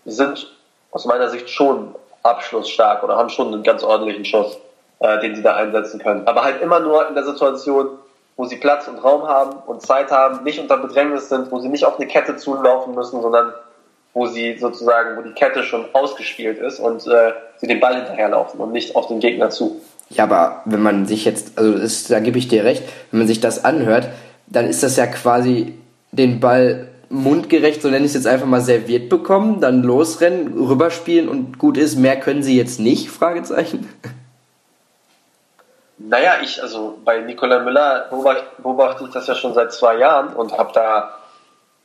sind 0.05 0.51
aus 0.91 1.05
meiner 1.05 1.29
Sicht 1.29 1.49
schon 1.49 1.95
abschlussstark 2.25 3.05
oder 3.05 3.17
haben 3.17 3.29
schon 3.29 3.53
einen 3.53 3.63
ganz 3.63 3.85
ordentlichen 3.85 4.25
Schuss, 4.25 4.59
äh, 5.01 5.21
den 5.21 5.35
sie 5.35 5.43
da 5.43 5.57
einsetzen 5.57 6.01
können. 6.01 6.27
Aber 6.27 6.45
halt 6.45 6.63
immer 6.63 6.81
nur 6.81 7.09
in 7.09 7.15
der 7.15 7.25
Situation, 7.25 7.89
wo 8.37 8.45
sie 8.45 8.57
Platz 8.57 8.89
und 8.89 8.99
Raum 8.99 9.27
haben 9.27 9.57
und 9.67 9.83
Zeit 9.83 10.11
haben, 10.11 10.45
nicht 10.45 10.61
unter 10.61 10.79
Bedrängnis 10.79 11.29
sind, 11.29 11.51
wo 11.51 11.59
sie 11.59 11.69
nicht 11.69 11.85
auf 11.85 11.99
eine 11.99 12.07
Kette 12.07 12.37
zulaufen 12.37 12.95
müssen, 12.95 13.21
sondern 13.21 13.53
wo 14.13 14.27
sie 14.27 14.57
sozusagen, 14.59 15.17
wo 15.17 15.23
die 15.23 15.33
Kette 15.33 15.63
schon 15.63 15.87
ausgespielt 15.93 16.59
ist 16.59 16.81
und 16.81 17.07
äh, 17.07 17.33
sie 17.59 17.67
den 17.67 17.81
Ball 17.81 17.97
hinterherlaufen 17.97 18.61
und 18.61 18.73
nicht 18.73 18.97
auf 18.97 19.09
den 19.09 19.21
Gegner 19.21 19.51
zu. 19.51 19.81
Ja, 20.09 20.25
aber 20.25 20.63
wenn 20.65 20.83
man 20.83 21.07
sich 21.07 21.25
jetzt, 21.25 21.57
also 21.57 21.73
ist, 21.75 22.11
da 22.11 22.19
gebe 22.19 22.39
ich 22.39 22.49
dir 22.49 22.65
recht, 22.65 22.83
wenn 23.11 23.19
man 23.19 23.29
sich 23.29 23.41
das 23.41 23.65
anhört, 23.65 24.09
dann 24.47 24.67
ist 24.67 24.83
das 24.83 24.97
ja 24.97 25.07
quasi 25.07 25.79
den 26.11 26.41
Ball 26.41 26.89
mundgerecht, 27.09 27.83
so 27.83 27.89
nenne 27.89 28.05
ich 28.05 28.11
es 28.11 28.15
jetzt 28.15 28.27
einfach 28.27 28.47
mal, 28.47 28.61
serviert 28.61 29.09
bekommen, 29.09 29.61
dann 29.61 29.83
losrennen, 29.83 30.53
rüberspielen 30.59 31.29
und 31.29 31.59
gut 31.59 31.77
ist, 31.77 31.97
mehr 31.97 32.19
können 32.19 32.43
sie 32.43 32.57
jetzt 32.57 32.81
nicht? 32.81 33.11
Fragezeichen. 33.11 33.89
Naja, 36.03 36.39
ich, 36.43 36.63
also 36.63 36.99
bei 37.05 37.19
Nikola 37.21 37.59
Müller 37.59 38.07
beobachte, 38.09 38.45
beobachte 38.59 39.05
ich 39.05 39.11
das 39.11 39.27
ja 39.27 39.35
schon 39.35 39.53
seit 39.53 39.71
zwei 39.71 39.97
Jahren 39.97 40.35
und 40.35 40.57
habe 40.57 40.73
da 40.73 41.15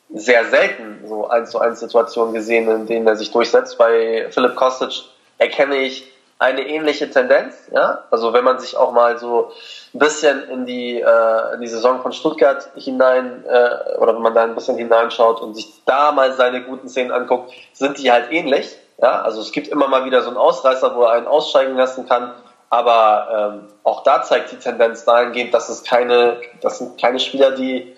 sehr 0.09 0.45
selten 0.45 1.05
so 1.05 1.27
eins 1.27 1.51
zu 1.51 1.59
eins 1.59 1.81
Situationen 1.81 2.33
gesehen, 2.33 2.69
in 2.69 2.85
denen 2.85 3.07
er 3.07 3.17
sich 3.17 3.31
durchsetzt. 3.31 3.77
Bei 3.77 4.27
Philipp 4.31 4.55
Kostic 4.55 5.03
erkenne 5.37 5.75
ich 5.77 6.09
eine 6.39 6.61
ähnliche 6.61 7.09
Tendenz. 7.09 7.55
Ja? 7.73 8.05
Also 8.09 8.31
wenn 8.31 8.45
man 8.45 8.59
sich 8.59 8.77
auch 8.77 8.93
mal 8.93 9.17
so 9.17 9.51
ein 9.93 9.99
bisschen 9.99 10.49
in 10.49 10.65
die, 10.65 11.01
äh, 11.01 11.53
in 11.53 11.59
die 11.59 11.67
Saison 11.67 12.01
von 12.01 12.13
Stuttgart 12.13 12.69
hinein 12.75 13.43
äh, 13.45 13.97
oder 13.97 14.15
wenn 14.15 14.21
man 14.21 14.33
da 14.33 14.43
ein 14.43 14.55
bisschen 14.55 14.77
hineinschaut 14.77 15.41
und 15.41 15.55
sich 15.55 15.67
da 15.85 16.13
mal 16.13 16.31
seine 16.33 16.63
guten 16.63 16.87
Szenen 16.87 17.11
anguckt, 17.11 17.51
sind 17.73 17.97
die 17.97 18.13
halt 18.13 18.31
ähnlich. 18.31 18.77
Ja? 19.01 19.23
Also 19.23 19.41
es 19.41 19.51
gibt 19.51 19.67
immer 19.67 19.89
mal 19.89 20.05
wieder 20.05 20.21
so 20.21 20.29
einen 20.29 20.37
Ausreißer, 20.37 20.95
wo 20.95 21.03
er 21.03 21.11
einen 21.11 21.27
aussteigen 21.27 21.75
lassen 21.75 22.07
kann. 22.07 22.31
Aber 22.75 23.53
ähm, 23.55 23.67
auch 23.83 24.03
da 24.03 24.21
zeigt 24.21 24.51
die 24.51 24.57
Tendenz 24.57 25.05
dahingehend, 25.05 25.53
dass 25.53 25.69
es 25.69 25.83
keine, 25.85 26.41
das 26.61 26.79
sind 26.79 26.99
keine 26.99 27.19
Spieler, 27.19 27.51
die 27.51 27.95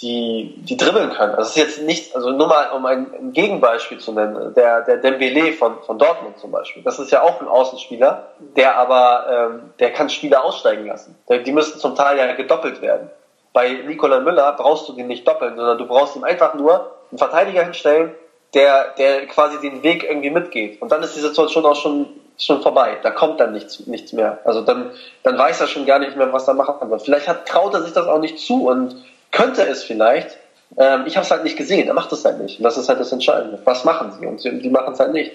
die, 0.00 0.54
die 0.58 0.76
dribbeln 0.76 1.10
können. 1.10 1.34
Also 1.34 1.42
es 1.42 1.48
ist 1.48 1.56
jetzt 1.56 1.82
nicht, 1.82 2.14
also 2.14 2.30
nur 2.30 2.46
mal 2.46 2.70
um 2.70 2.84
ein, 2.86 3.32
Gegenbeispiel 3.32 3.98
zu 3.98 4.12
nennen, 4.12 4.54
der, 4.54 4.82
der 4.82 4.98
Dembele 4.98 5.54
von, 5.54 5.82
von 5.82 5.98
Dortmund 5.98 6.38
zum 6.38 6.52
Beispiel. 6.52 6.82
Das 6.82 6.98
ist 6.98 7.10
ja 7.10 7.22
auch 7.22 7.40
ein 7.40 7.48
Außenspieler, 7.48 8.28
der 8.56 8.76
aber, 8.76 9.50
ähm, 9.52 9.70
der 9.80 9.92
kann 9.92 10.08
Spieler 10.08 10.44
aussteigen 10.44 10.86
lassen. 10.86 11.16
Die 11.28 11.52
müssen 11.52 11.80
zum 11.80 11.96
Teil 11.96 12.18
ja 12.18 12.30
gedoppelt 12.34 12.82
werden. 12.82 13.10
Bei 13.52 13.72
Nikola 13.72 14.20
Müller 14.20 14.52
brauchst 14.52 14.88
du 14.88 14.92
den 14.92 15.06
nicht 15.06 15.26
doppeln, 15.26 15.56
sondern 15.56 15.78
du 15.78 15.86
brauchst 15.86 16.14
ihm 16.14 16.24
einfach 16.24 16.54
nur 16.54 16.92
einen 17.10 17.18
Verteidiger 17.18 17.64
hinstellen, 17.64 18.14
der, 18.54 18.92
der 18.98 19.26
quasi 19.26 19.58
den 19.60 19.82
Weg 19.82 20.04
irgendwie 20.04 20.30
mitgeht. 20.30 20.80
Und 20.82 20.92
dann 20.92 21.02
ist 21.02 21.16
die 21.16 21.20
Situation 21.20 21.64
auch 21.64 21.74
schon, 21.74 22.08
schon 22.38 22.62
vorbei. 22.62 22.98
Da 23.02 23.10
kommt 23.10 23.40
dann 23.40 23.52
nichts, 23.52 23.86
nichts 23.86 24.12
mehr. 24.12 24.38
Also 24.44 24.62
dann, 24.62 24.90
dann 25.22 25.38
weiß 25.38 25.60
er 25.60 25.66
schon 25.66 25.86
gar 25.86 25.98
nicht 25.98 26.16
mehr, 26.16 26.32
was 26.32 26.48
er 26.48 26.54
machen 26.54 26.90
wird. 26.90 27.02
Vielleicht 27.02 27.28
hat, 27.28 27.46
traut 27.46 27.74
er 27.74 27.82
sich 27.82 27.92
das 27.92 28.06
auch 28.06 28.20
nicht 28.20 28.38
zu 28.38 28.68
und 28.68 28.96
könnte 29.30 29.66
es 29.66 29.82
vielleicht. 29.82 30.36
Ähm, 30.76 31.04
ich 31.06 31.16
habe 31.16 31.24
es 31.24 31.30
halt 31.30 31.44
nicht 31.44 31.56
gesehen. 31.56 31.86
Er 31.88 31.94
macht 31.94 32.12
es 32.12 32.24
halt 32.24 32.40
nicht. 32.40 32.58
Und 32.58 32.64
das 32.64 32.76
ist 32.76 32.88
halt 32.88 33.00
das 33.00 33.12
Entscheidende. 33.12 33.58
Was 33.64 33.84
machen 33.84 34.12
sie? 34.18 34.26
Und 34.26 34.42
die, 34.44 34.58
die 34.58 34.70
machen 34.70 34.92
es 34.92 35.00
halt 35.00 35.12
nicht. 35.12 35.32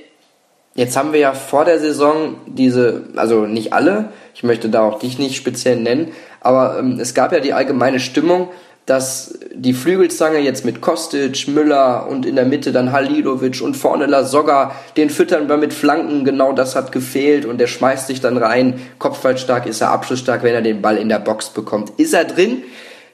Jetzt 0.74 0.96
haben 0.96 1.12
wir 1.12 1.20
ja 1.20 1.34
vor 1.34 1.66
der 1.66 1.80
Saison 1.80 2.36
diese, 2.46 3.04
also 3.18 3.42
nicht 3.42 3.74
alle, 3.74 4.06
ich 4.34 4.44
möchte 4.44 4.70
da 4.70 4.82
auch 4.82 5.00
dich 5.00 5.20
nicht 5.20 5.36
speziell 5.36 5.76
nennen, 5.76 6.14
aber 6.40 6.80
ähm, 6.80 6.98
es 6.98 7.14
gab 7.14 7.34
ja 7.34 7.42
die 7.42 7.52
allgemeine 7.52 8.00
Stimmung, 8.00 8.48
dass 8.86 9.40
die 9.54 9.74
Flügelzange 9.74 10.40
jetzt 10.40 10.66
mit 10.66 10.82
Kostic, 10.82 11.48
Müller 11.48 12.08
und 12.10 12.26
in 12.26 12.36
der 12.36 12.46
Mitte 12.46 12.72
dann 12.72 12.92
Halilovic 12.92 13.62
und 13.62 13.76
vorne 13.76 14.06
Lasogga, 14.06 14.76
den 14.98 15.10
füttern 15.10 15.48
wir 15.48 15.58
mit 15.58 15.74
Flanken, 15.74 16.26
genau 16.26 16.52
das 16.52 16.76
hat 16.76 16.92
gefehlt 16.92 17.46
und 17.46 17.60
der 17.60 17.68
schmeißt 17.68 18.08
sich 18.08 18.22
dann 18.22 18.38
rein, 18.38 18.82
kopfballstark 19.00 19.66
ist 19.66 19.82
er, 19.82 19.92
abschlussstark, 19.92 20.44
wenn 20.44 20.56
er 20.56 20.62
den 20.62 20.82
Ball 20.82 20.98
in 20.98 21.10
der 21.10 21.20
Box 21.20 21.50
bekommt. 21.50 21.92
Ist 21.98 22.14
er 22.14 22.26
drin? 22.26 22.64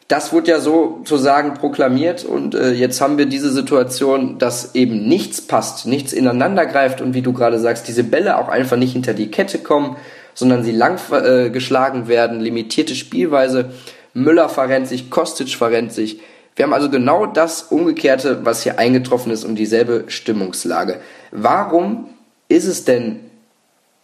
das 0.08 0.32
wurde 0.32 0.52
ja 0.52 0.60
sozusagen 0.60 1.56
proklamiert 1.56 2.24
und 2.24 2.56
äh, 2.56 2.72
jetzt 2.72 3.02
haben 3.02 3.18
wir 3.18 3.26
diese 3.26 3.52
Situation, 3.52 4.38
dass 4.38 4.74
eben 4.74 5.06
nichts 5.08 5.42
passt, 5.42 5.86
nichts 5.86 6.14
ineinander 6.14 6.66
greift 6.66 7.02
und 7.02 7.14
wie 7.14 7.22
du 7.22 7.34
gerade 7.34 7.60
sagst, 7.60 7.90
diese 7.90 8.06
Bälle 8.06 8.38
auch 8.38 8.48
einfach 8.48 8.78
nicht 8.78 8.94
hinter 8.94 9.14
die 9.14 9.32
Kette 9.32 9.60
kommen, 9.60 9.98
sondern 10.34 10.64
sie 10.64 10.72
lang 10.72 10.98
äh, 11.12 11.50
geschlagen 11.50 12.08
werden, 12.08 12.40
limitierte 12.40 12.96
Spielweise. 12.96 13.72
Müller 14.18 14.50
verrennt 14.50 14.88
sich, 14.88 15.10
Kostic 15.10 15.56
verrennt 15.56 15.94
sich. 15.94 16.20
Wir 16.56 16.66
haben 16.66 16.74
also 16.74 16.90
genau 16.90 17.28
das 17.28 17.64
Umgekehrte, 17.64 18.44
was 18.46 18.64
hier 18.64 18.80
eingetroffen 18.80 19.32
ist 19.32 19.46
und 19.46 19.56
dieselbe 19.56 20.06
Stimmungslage. 20.08 21.00
Warum 21.32 22.10
ist 22.50 22.66
es 22.66 22.84
denn, 22.84 23.30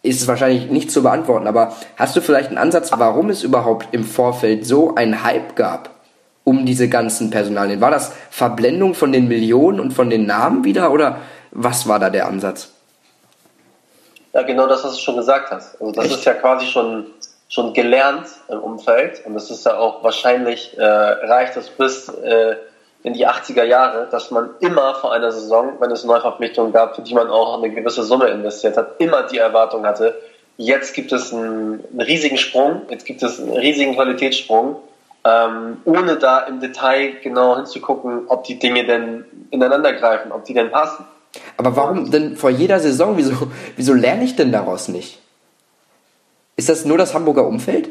ist 0.02 0.22
es 0.22 0.28
wahrscheinlich 0.28 0.70
nicht 0.70 0.92
zu 0.92 1.02
beantworten, 1.02 1.48
aber 1.48 1.74
hast 1.96 2.14
du 2.14 2.20
vielleicht 2.20 2.48
einen 2.48 2.58
Ansatz, 2.58 2.92
warum 2.96 3.28
es 3.28 3.42
überhaupt 3.42 3.88
im 3.92 4.04
Vorfeld 4.04 4.64
so 4.64 4.94
einen 4.94 5.24
Hype 5.24 5.56
gab 5.56 5.90
um 6.44 6.64
diese 6.64 6.88
ganzen 6.88 7.30
Personalien? 7.30 7.80
War 7.80 7.90
das 7.90 8.12
Verblendung 8.30 8.94
von 8.94 9.10
den 9.10 9.26
Millionen 9.26 9.80
und 9.80 9.92
von 9.92 10.10
den 10.10 10.26
Namen 10.26 10.62
wieder 10.62 10.92
oder 10.92 11.18
was 11.50 11.88
war 11.88 11.98
da 11.98 12.08
der 12.08 12.28
Ansatz? 12.28 12.70
Ja, 14.32 14.42
genau 14.42 14.68
das, 14.68 14.84
was 14.84 14.94
du 14.94 15.00
schon 15.00 15.16
gesagt 15.16 15.50
hast. 15.50 15.80
Also 15.80 15.92
das 15.92 16.04
Echt? 16.06 16.14
ist 16.18 16.24
ja 16.24 16.34
quasi 16.34 16.66
schon, 16.66 17.06
schon 17.48 17.72
gelernt 17.72 18.26
im 18.48 18.58
Umfeld 18.58 19.24
und 19.26 19.34
das 19.34 19.50
ist 19.50 19.66
ja 19.66 19.76
auch 19.76 20.02
wahrscheinlich, 20.02 20.76
äh, 20.78 20.84
reicht 20.84 21.56
es 21.56 21.68
bis 21.68 22.08
äh, 22.08 22.56
in 23.02 23.12
die 23.12 23.28
80er 23.28 23.64
Jahre, 23.64 24.08
dass 24.10 24.30
man 24.30 24.50
immer 24.60 24.94
vor 24.94 25.12
einer 25.12 25.30
Saison, 25.30 25.74
wenn 25.78 25.90
es 25.90 26.04
Neuverpflichtungen 26.04 26.72
gab, 26.72 26.96
für 26.96 27.02
die 27.02 27.14
man 27.14 27.28
auch 27.28 27.58
eine 27.58 27.70
gewisse 27.70 28.02
Summe 28.02 28.28
investiert 28.28 28.76
hat, 28.76 28.98
immer 28.98 29.24
die 29.24 29.38
Erwartung 29.38 29.84
hatte, 29.84 30.18
jetzt 30.56 30.94
gibt 30.94 31.12
es 31.12 31.32
einen, 31.32 31.84
einen 31.90 32.00
riesigen 32.00 32.38
Sprung, 32.38 32.82
jetzt 32.88 33.04
gibt 33.04 33.22
es 33.22 33.38
einen 33.38 33.56
riesigen 33.56 33.94
Qualitätssprung 33.94 34.76
ähm, 35.24 35.78
ohne 35.84 36.16
da 36.16 36.40
im 36.40 36.60
Detail 36.60 37.14
genau 37.22 37.56
hinzugucken, 37.56 38.24
ob 38.28 38.44
die 38.44 38.58
Dinge 38.58 38.84
denn 38.84 39.24
ineinander 39.50 39.94
greifen, 39.94 40.32
ob 40.32 40.44
die 40.44 40.54
denn 40.54 40.70
passen. 40.70 41.04
Aber 41.56 41.74
warum 41.76 42.10
denn 42.10 42.36
vor 42.36 42.50
jeder 42.50 42.78
Saison? 42.78 43.16
Wieso, 43.16 43.32
wieso 43.76 43.94
lerne 43.94 44.24
ich 44.24 44.36
denn 44.36 44.52
daraus 44.52 44.88
nicht? 44.88 45.18
Ist 46.56 46.68
das 46.68 46.84
nur 46.84 46.98
das 46.98 47.14
Hamburger 47.14 47.46
Umfeld? 47.46 47.90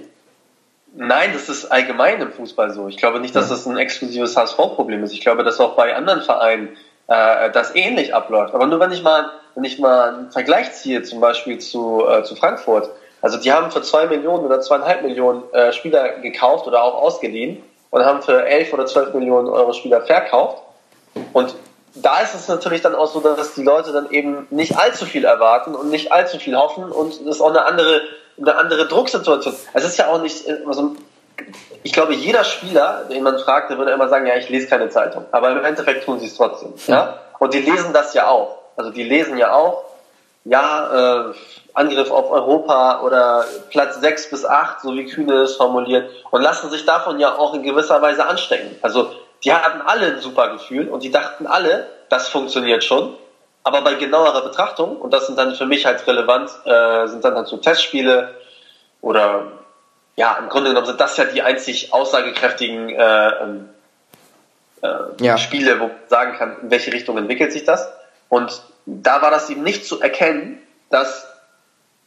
Nein, 0.96 1.32
das 1.34 1.50
ist 1.50 1.66
allgemein 1.66 2.22
im 2.22 2.32
Fußball 2.32 2.72
so. 2.72 2.88
Ich 2.88 2.98
glaube 2.98 3.20
nicht, 3.20 3.36
dass 3.36 3.50
das 3.50 3.66
ein 3.66 3.78
exklusives 3.78 4.38
HSV-Problem 4.38 5.04
ist. 5.04 5.12
Ich 5.12 5.22
glaube, 5.22 5.44
dass 5.44 5.60
auch 5.60 5.76
bei 5.76 5.96
anderen 5.96 6.22
Vereinen 6.22 6.70
äh, 7.08 7.50
das 7.52 7.76
ähnlich 7.76 8.14
abläuft. 8.14 8.54
Aber 8.54 8.68
nur 8.68 8.80
wenn 8.80 8.92
ich 8.92 9.02
mal, 9.02 9.32
wenn 9.56 9.64
ich 9.64 9.80
mal 9.80 10.14
einen 10.14 10.32
Vergleich 10.32 10.72
ziehe, 10.74 11.02
zum 11.02 11.20
Beispiel 11.20 11.58
zu, 11.58 12.08
äh, 12.08 12.24
zu 12.24 12.36
Frankfurt, 12.36 12.90
also 13.22 13.38
die 13.40 13.52
haben 13.52 13.72
für 13.72 13.82
zwei 13.82 14.06
Millionen 14.06 14.46
oder 14.46 14.62
zweieinhalb 14.62 15.02
Millionen 15.02 15.44
äh, 15.54 15.74
Spieler 15.74 16.20
gekauft 16.20 16.68
oder 16.68 16.84
auch 16.84 17.02
ausgeliehen 17.02 17.64
und 17.90 18.06
haben 18.06 18.22
für 18.22 18.46
elf 18.46 18.72
oder 18.74 18.86
zwölf 18.86 19.14
Millionen 19.14 19.48
Euro 19.48 19.74
Spieler 19.74 20.02
verkauft. 20.02 20.62
Und 21.32 21.56
da 21.96 22.22
ist 22.22 22.36
es 22.36 22.48
natürlich 22.48 22.82
dann 22.82 22.96
auch 22.96 23.08
so, 23.08 23.20
dass 23.20 23.54
die 23.54 23.64
Leute 23.64 23.92
dann 23.92 24.10
eben 24.12 24.48
nicht 24.50 24.78
allzu 24.78 25.06
viel 25.06 25.26
erwarten 25.26 25.76
und 25.76 25.90
nicht 25.90 26.12
allzu 26.12 26.40
viel 26.40 26.56
hoffen 26.56 26.86
und 26.86 27.26
das 27.26 27.36
ist 27.36 27.42
auch 27.42 27.50
eine 27.50 27.66
andere, 27.66 28.02
eine 28.40 28.56
andere 28.56 28.88
Drucksituation. 28.88 29.54
Es 29.74 29.86
ist 29.86 29.98
ja 29.98 30.08
auch 30.08 30.22
nicht, 30.22 30.46
also 30.68 30.96
ich 31.84 31.92
glaube, 31.92 32.14
jeder 32.14 32.44
Spieler, 32.44 33.06
den 33.10 33.24
man 33.24 33.38
fragt, 33.40 33.70
der 33.70 33.78
würde 33.78 33.92
immer 33.92 34.08
sagen, 34.10 34.26
ja, 34.26 34.36
ich 34.36 34.50
lese 34.50 34.68
keine 34.68 34.90
Zeitung. 34.90 35.26
Aber 35.32 35.52
im 35.52 35.64
Endeffekt 35.64 36.06
tun 36.06 36.20
sie 36.20 36.28
es 36.28 36.36
trotzdem. 36.36 36.74
Ja? 36.88 37.20
Und 37.40 37.54
die 37.54 37.60
lesen 37.60 37.94
das 37.94 38.14
ja 38.14 38.28
auch. 38.28 38.58
Also 38.78 38.90
die 38.90 39.04
lesen 39.04 39.38
ja 39.38 39.54
auch, 39.54 39.84
ja, 40.46 41.30
äh, 41.30 41.34
Angriff 41.74 42.12
auf 42.12 42.32
Europa 42.32 43.02
oder 43.02 43.46
Platz 43.70 44.00
6 44.00 44.30
bis 44.30 44.46
8, 44.46 44.82
so 44.82 44.94
wie 44.94 45.06
Kühne 45.06 45.42
es 45.42 45.56
formuliert, 45.56 46.10
und 46.32 46.42
lassen 46.42 46.70
sich 46.70 46.86
davon 46.86 47.20
ja 47.20 47.36
auch 47.36 47.54
in 47.54 47.64
gewisser 47.64 48.02
Weise 48.02 48.26
anstecken. 48.28 48.78
Also 48.82 49.12
die 49.44 49.54
hatten 49.54 49.82
alle 49.82 50.08
ein 50.08 50.20
super 50.20 50.50
Gefühl 50.54 50.88
und 50.88 51.04
die 51.04 51.12
dachten 51.12 51.48
alle, 51.48 51.88
das 52.10 52.30
funktioniert 52.30 52.84
schon. 52.84 53.16
Aber 53.64 53.82
bei 53.82 53.96
genauerer 53.96 54.44
Betrachtung, 54.44 54.98
und 54.98 55.14
das 55.14 55.28
sind 55.28 55.38
dann 55.38 55.56
für 55.56 55.66
mich 55.66 55.86
halt 55.86 56.06
relevant, 56.06 56.50
äh, 56.66 57.08
sind 57.08 57.24
dann 57.24 57.36
halt 57.36 57.48
so 57.48 57.58
Testspiele 57.58 58.36
oder 59.02 59.48
ja, 60.16 60.38
im 60.38 60.50
Grunde 60.50 60.70
genommen 60.70 60.86
sind 60.86 61.00
das 61.00 61.18
ja 61.18 61.26
die 61.26 61.42
einzig 61.42 61.94
aussagekräftigen 61.94 62.90
äh, 62.90 63.28
ähm, 63.42 63.70
äh, 64.82 64.88
ja. 65.22 65.38
Spiele, 65.38 65.80
wo 65.80 65.88
man 65.88 65.96
sagen 66.08 66.38
kann, 66.38 66.58
in 66.62 66.72
welche 66.72 66.92
Richtung 66.92 67.18
entwickelt 67.18 67.52
sich 67.52 67.64
das. 67.64 67.90
Und 68.30 68.62
da 68.86 69.22
war 69.22 69.32
das 69.32 69.50
eben 69.50 69.64
nicht 69.64 69.86
zu 69.86 70.02
erkennen, 70.02 70.62
dass 70.90 71.28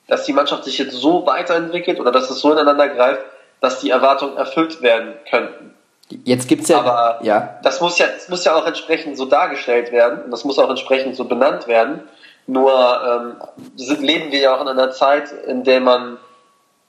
dass 0.08 0.24
die 0.24 0.32
Mannschaft 0.32 0.64
sich 0.64 0.78
jetzt 0.78 0.94
so 0.94 1.26
weiterentwickelt 1.26 2.00
oder 2.00 2.12
dass 2.12 2.30
es 2.30 2.40
so 2.40 2.52
ineinander 2.52 2.88
greift, 2.88 3.22
dass 3.60 3.80
die 3.80 3.90
Erwartungen 3.90 4.36
erfüllt 4.36 4.82
werden 4.82 5.14
könnten. 5.28 5.74
Jetzt 6.08 6.48
gibt's 6.48 6.68
ja, 6.68 6.78
aber 6.78 7.18
ja. 7.22 7.58
Das 7.62 7.80
muss 7.80 7.98
ja, 7.98 8.06
das 8.06 8.28
muss 8.28 8.44
ja 8.44 8.54
auch 8.54 8.66
entsprechend 8.66 9.16
so 9.16 9.24
dargestellt 9.24 9.90
werden 9.90 10.24
und 10.24 10.30
das 10.30 10.44
muss 10.44 10.58
auch 10.58 10.70
entsprechend 10.70 11.16
so 11.16 11.24
benannt 11.24 11.66
werden. 11.66 12.02
Nur 12.46 12.72
ähm, 13.04 13.36
leben 13.76 14.30
wir 14.30 14.38
ja 14.38 14.56
auch 14.56 14.60
in 14.60 14.68
einer 14.68 14.92
Zeit, 14.92 15.32
in 15.32 15.64
der 15.64 15.80
man, 15.80 16.18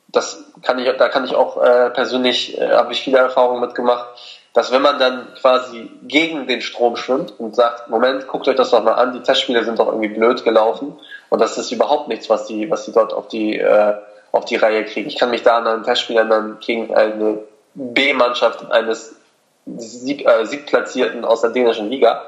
das 0.07 0.43
kann 0.61 0.77
ich, 0.77 0.87
da 0.97 1.09
kann 1.09 1.25
ich 1.25 1.33
auch 1.33 1.61
äh, 1.63 1.89
persönlich, 1.89 2.59
äh, 2.59 2.69
habe 2.69 2.93
ich 2.93 3.01
viele 3.01 3.17
Erfahrungen 3.17 3.61
mitgemacht, 3.61 4.05
dass 4.53 4.71
wenn 4.71 4.83
man 4.83 4.99
dann 4.99 5.27
quasi 5.41 5.89
gegen 6.03 6.45
den 6.45 6.61
Strom 6.61 6.95
schwimmt 6.95 7.33
und 7.39 7.55
sagt, 7.55 7.89
Moment, 7.89 8.27
guckt 8.27 8.47
euch 8.47 8.55
das 8.55 8.69
doch 8.69 8.83
mal 8.83 8.93
an, 8.93 9.13
die 9.13 9.21
Testspiele 9.21 9.63
sind 9.63 9.79
doch 9.79 9.87
irgendwie 9.87 10.09
blöd 10.09 10.43
gelaufen 10.43 10.95
und 11.29 11.41
das 11.41 11.57
ist 11.57 11.71
überhaupt 11.71 12.07
nichts, 12.07 12.29
was 12.29 12.45
die, 12.45 12.69
was 12.69 12.85
die 12.85 12.91
dort 12.91 13.13
auf 13.13 13.27
die, 13.27 13.57
äh, 13.57 13.95
auf 14.31 14.45
die 14.45 14.57
Reihe 14.57 14.85
kriegen. 14.85 15.07
Ich 15.07 15.17
kann 15.17 15.31
mich 15.31 15.41
da 15.41 15.57
an 15.57 15.67
einen 15.67 15.83
Testspiel 15.83 16.17
erinnern 16.17 16.57
gegen 16.59 16.93
eine 16.93 17.39
B-Mannschaft 17.77 18.71
eines 18.71 19.15
Sieb, 19.77 20.27
äh, 20.27 20.45
Siebtplatzierten 20.45 21.23
aus 21.25 21.41
der 21.41 21.51
dänischen 21.51 21.89
Liga. 21.89 22.23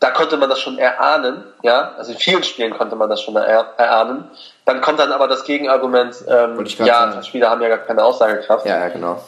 Da 0.00 0.10
konnte 0.10 0.36
man 0.36 0.48
das 0.48 0.60
schon 0.60 0.78
erahnen, 0.78 1.44
ja, 1.62 1.94
also 1.96 2.12
in 2.12 2.18
vielen 2.18 2.42
Spielen 2.42 2.76
konnte 2.76 2.96
man 2.96 3.08
das 3.08 3.22
schon 3.22 3.34
er, 3.36 3.74
erahnen. 3.76 4.30
Dann 4.64 4.80
kommt 4.80 4.98
dann 4.98 5.12
aber 5.12 5.26
das 5.26 5.44
Gegenargument, 5.44 6.16
ähm, 6.28 6.64
ja, 6.78 6.86
sagen. 6.86 7.22
Spieler 7.22 7.50
haben 7.50 7.62
ja 7.62 7.68
gar 7.68 7.78
keine 7.78 8.04
Aussagekraft. 8.04 8.66
Ja, 8.66 8.78
ja, 8.78 8.88
genau. 8.88 9.20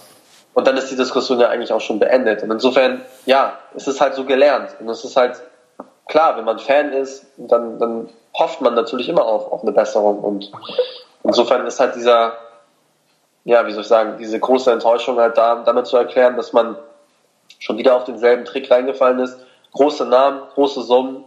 Und 0.55 0.67
dann 0.67 0.77
ist 0.77 0.91
die 0.91 0.97
Diskussion 0.97 1.41
ja 1.41 1.49
eigentlich 1.49 1.73
auch 1.73 1.81
schon 1.81 1.99
beendet. 1.99 2.43
Und 2.43 2.51
insofern, 2.51 3.03
ja, 3.27 3.59
es 3.75 3.87
ist 3.87 4.01
halt 4.01 4.15
so 4.15 4.25
gelernt. 4.25 4.71
Und 4.81 4.89
es 4.89 5.05
ist 5.05 5.17
halt 5.17 5.41
klar, 6.09 6.37
wenn 6.37 6.45
man 6.45 6.59
Fan 6.59 6.93
ist, 6.93 7.27
dann, 7.37 7.79
dann 7.79 8.09
hofft 8.35 8.61
man 8.61 8.75
natürlich 8.75 9.09
immer 9.09 9.25
auf, 9.25 9.53
auf 9.53 9.63
eine 9.63 9.73
Besserung. 9.73 10.19
Und 10.19 10.51
insofern 11.23 11.67
ist 11.67 11.81
halt 11.81 11.95
dieser, 11.95 12.33
ja, 13.49 13.67
wie 13.67 13.73
soll 13.73 13.81
ich 13.81 13.89
sagen, 13.89 14.19
diese 14.19 14.39
große 14.39 14.71
Enttäuschung 14.71 15.17
halt 15.17 15.39
da, 15.39 15.63
damit 15.65 15.87
zu 15.87 15.97
erklären, 15.97 16.37
dass 16.37 16.53
man 16.53 16.77
schon 17.59 17.79
wieder 17.79 17.97
auf 17.97 18.05
denselben 18.05 18.45
Trick 18.45 18.71
reingefallen 18.71 19.21
ist. 19.21 19.39
Große 19.73 20.05
Namen, 20.05 20.43
große 20.53 20.83
Summen, 20.83 21.25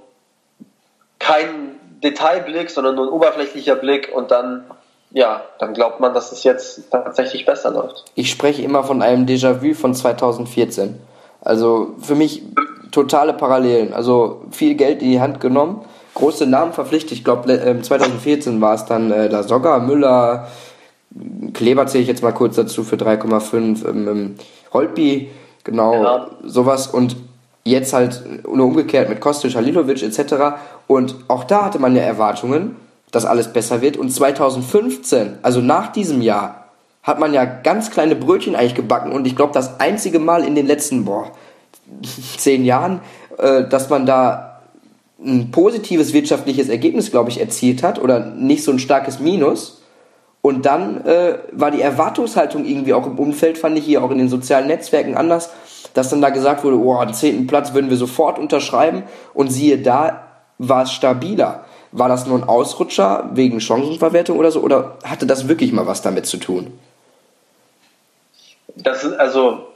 kein 1.18 1.80
Detailblick, 2.04 2.70
sondern 2.70 2.94
nur 2.94 3.06
ein 3.08 3.12
oberflächlicher 3.12 3.76
Blick 3.76 4.12
und 4.14 4.30
dann, 4.30 4.66
ja, 5.10 5.42
dann 5.58 5.74
glaubt 5.74 6.00
man, 6.00 6.14
dass 6.14 6.32
es 6.32 6.44
jetzt 6.44 6.92
tatsächlich 6.92 7.48
besser 7.48 7.72
läuft. 7.72 8.06
Ich 8.14 8.30
spreche 8.30 8.62
immer 8.62 8.84
von 8.84 9.02
einem 9.02 9.26
Déjà-vu 9.26 9.74
von 9.74 9.96
2014. 9.96 11.02
Also 11.42 11.96
für 12.00 12.14
mich 12.14 12.44
totale 12.92 13.34
Parallelen. 13.34 13.94
Also 13.94 14.44
viel 14.52 14.76
Geld 14.76 15.02
in 15.02 15.10
die 15.10 15.22
Hand 15.22 15.40
genommen, 15.42 15.86
große 16.14 16.46
Namen 16.46 16.74
verpflichtet. 16.74 17.14
Ich 17.14 17.24
glaube, 17.24 17.82
2014 17.82 18.62
war 18.62 18.76
es 18.76 18.86
dann 18.86 19.10
äh, 19.10 19.26
La 19.26 19.42
Soga, 19.42 19.80
Müller, 19.80 20.48
Kleber 21.54 21.88
zähle 21.88 22.04
ich 22.04 22.08
jetzt 22.08 22.24
mal 22.24 22.32
kurz 22.32 22.56
dazu 22.56 22.84
für 22.84 22.96
3,5, 22.96 23.88
ähm, 23.88 24.08
ähm, 24.08 24.36
Holpi, 24.74 25.30
genau, 25.64 26.04
ja. 26.04 26.30
sowas. 26.44 26.88
Und 26.88 27.18
jetzt 27.64 27.94
halt 27.94 28.24
nur 28.48 28.66
umgekehrt 28.68 29.10
mit 29.10 29.20
Kostic, 29.22 29.56
Halilovic 29.56 30.02
etc. 30.02 30.58
Und 30.88 31.16
auch 31.28 31.44
da 31.44 31.66
hatte 31.66 31.80
man 31.80 31.96
ja 31.96 32.02
Erwartungen, 32.02 32.76
dass 33.12 33.26
alles 33.26 33.52
besser 33.52 33.82
wird. 33.82 33.98
Und 33.98 34.10
2015, 34.10 35.40
also 35.42 35.62
nach 35.62 35.92
diesem 35.92 36.22
Jahr, 36.22 36.62
hat 37.04 37.20
man 37.20 37.34
ja 37.34 37.46
ganz 37.46 37.90
kleine 37.90 38.16
Brötchen 38.16 38.56
eigentlich 38.56 38.76
gebacken. 38.76 39.12
Und 39.12 39.26
ich 39.26 39.36
glaube, 39.36 39.54
das 39.54 39.80
einzige 39.80 40.20
Mal 40.20 40.44
in 40.44 40.56
den 40.56 40.68
letzten, 40.68 41.06
boah, 41.06 41.32
zehn 42.38 42.64
Jahren, 42.64 43.02
äh, 43.38 43.68
dass 43.68 43.90
man 43.90 44.06
da 44.06 44.62
ein 45.24 45.52
positives 45.52 46.14
wirtschaftliches 46.14 46.70
Ergebnis, 46.70 47.12
glaube 47.12 47.30
ich, 47.30 47.40
erzielt 47.40 47.84
hat 47.84 48.00
oder 48.00 48.20
nicht 48.20 48.64
so 48.64 48.72
ein 48.72 48.80
starkes 48.80 49.20
Minus. 49.20 49.81
Und 50.42 50.66
dann 50.66 51.06
äh, 51.06 51.38
war 51.52 51.70
die 51.70 51.82
Erwartungshaltung 51.82 52.66
irgendwie 52.66 52.94
auch 52.94 53.06
im 53.06 53.20
Umfeld, 53.20 53.58
fand 53.58 53.78
ich 53.78 53.86
hier 53.86 54.04
auch 54.04 54.10
in 54.10 54.18
den 54.18 54.30
sozialen 54.30 54.68
Netzwerken 54.68 55.16
anders, 55.16 55.52
dass 55.94 56.10
dann 56.10 56.22
da 56.22 56.30
gesagt 56.30 56.64
wurde, 56.64 56.80
oh, 56.80 57.04
den 57.04 57.14
zehnten 57.14 57.48
Platz 57.48 57.74
würden 57.74 57.90
wir 57.90 57.98
sofort 57.98 58.40
unterschreiben 58.40 59.04
und 59.34 59.50
siehe 59.50 59.78
da, 59.78 60.28
war 60.58 60.84
es 60.84 60.92
stabiler. 60.92 61.66
War 61.92 62.08
das 62.08 62.26
nur 62.26 62.38
ein 62.38 62.48
Ausrutscher 62.48 63.30
wegen 63.34 63.60
Chancenverwertung 63.60 64.38
oder 64.40 64.52
so 64.52 64.62
oder 64.62 64.98
hatte 65.04 65.26
das 65.26 65.48
wirklich 65.48 65.74
mal 65.74 65.88
was 65.88 66.02
damit 66.02 66.26
zu 66.26 66.38
tun? 66.38 66.72
Das 68.76 69.04
ist 69.04 69.14
also 69.14 69.68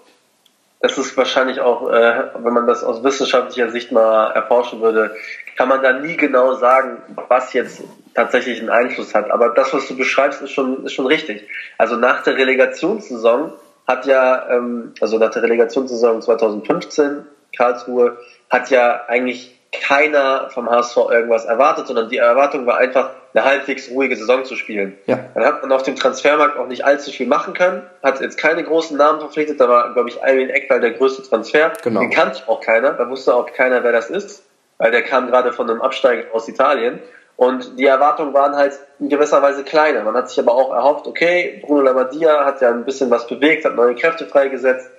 das 0.86 1.00
ist 1.00 1.18
wahrscheinlich 1.18 1.62
auch, 1.62 1.90
äh, 1.90 2.26
wenn 2.38 2.54
man 2.54 2.68
das 2.68 2.84
aus 2.84 3.04
wissenschaftlicher 3.04 3.72
Sicht 3.72 3.92
mal 3.92 4.32
erforschen 4.34 4.82
würde, 4.82 5.16
kann 5.58 5.68
man 5.68 5.82
da 5.82 5.94
nie 5.94 6.16
genau 6.16 6.54
sagen, 6.54 7.02
was 7.28 7.54
jetzt 7.54 7.82
tatsächlich 8.14 8.60
einen 8.60 8.70
Einfluss 8.70 9.16
hat. 9.16 9.32
Aber 9.32 9.50
das, 9.50 9.74
was 9.74 9.88
du 9.88 9.98
beschreibst, 9.98 10.44
ist 10.44 10.52
schon, 10.52 10.86
ist 10.86 10.94
schon 10.94 11.08
richtig. 11.08 11.48
Also 11.80 11.96
nach 11.96 12.22
der 12.22 12.38
Relegationssaison 12.38 13.54
hat 13.88 14.06
ja, 14.06 14.48
ähm, 14.52 14.94
also 15.02 15.18
nach 15.18 15.32
der 15.32 15.42
Relegationssaison 15.42 16.22
2015, 16.22 17.26
Karlsruhe, 17.58 18.20
hat 18.52 18.70
ja 18.70 19.06
eigentlich 19.08 19.60
keiner 19.72 20.50
vom 20.50 20.70
HSV 20.70 20.98
irgendwas 21.10 21.46
erwartet, 21.46 21.88
sondern 21.88 22.10
die 22.10 22.18
Erwartung 22.18 22.66
war 22.66 22.78
einfach, 22.78 23.12
eine 23.34 23.44
halbwegs 23.44 23.92
ruhige 23.92 24.16
Saison 24.16 24.46
zu 24.46 24.56
spielen. 24.56 24.98
Ja. 25.08 25.20
Dann 25.34 25.44
hat 25.44 25.62
man 25.62 25.72
auf 25.74 25.84
dem 25.84 25.98
Transfermarkt 25.98 26.58
auch 26.58 26.68
nicht 26.68 26.86
allzu 26.86 27.12
viel 27.12 27.28
machen 27.28 27.54
können, 27.54 27.84
hat 28.02 28.22
jetzt 28.22 28.38
keine 28.38 28.64
großen 28.64 28.96
Namen 28.98 29.20
verpflichtet, 29.20 29.60
da 29.60 29.68
war, 29.68 29.94
glaube 29.94 30.08
ich, 30.10 30.24
Alvin 30.24 30.50
Eckwall 30.50 30.80
der 30.80 30.92
größte 30.92 31.24
Transfer. 31.24 31.74
Genau. 31.84 32.00
Den 32.00 32.12
kannte 32.12 32.44
auch 32.48 32.62
keiner, 32.62 32.94
da 32.94 33.10
wusste 33.10 33.36
auch 33.36 33.52
keiner, 33.52 33.84
wer 33.84 33.92
das 33.92 34.10
ist, 34.10 34.44
weil 34.78 34.92
der 34.92 35.04
kam 35.04 35.28
gerade 35.28 35.52
von 35.52 35.70
einem 35.70 35.82
Absteiger 35.82 36.34
aus 36.34 36.48
Italien. 36.48 37.02
Und 37.38 37.78
die 37.78 37.86
Erwartungen 37.86 38.34
waren 38.34 38.56
halt 38.56 38.80
in 39.00 39.10
gewisser 39.10 39.42
Weise 39.42 39.66
kleiner. 39.66 40.04
Man 40.04 40.16
hat 40.16 40.30
sich 40.30 40.40
aber 40.40 40.54
auch 40.54 40.74
erhofft, 40.74 41.06
okay, 41.06 41.62
Bruno 41.66 41.82
Labbadia 41.82 42.46
hat 42.46 42.62
ja 42.62 42.70
ein 42.70 42.86
bisschen 42.86 43.12
was 43.12 43.28
bewegt, 43.28 43.66
hat 43.66 43.76
neue 43.76 43.96
Kräfte 43.96 44.26
freigesetzt, 44.26 44.90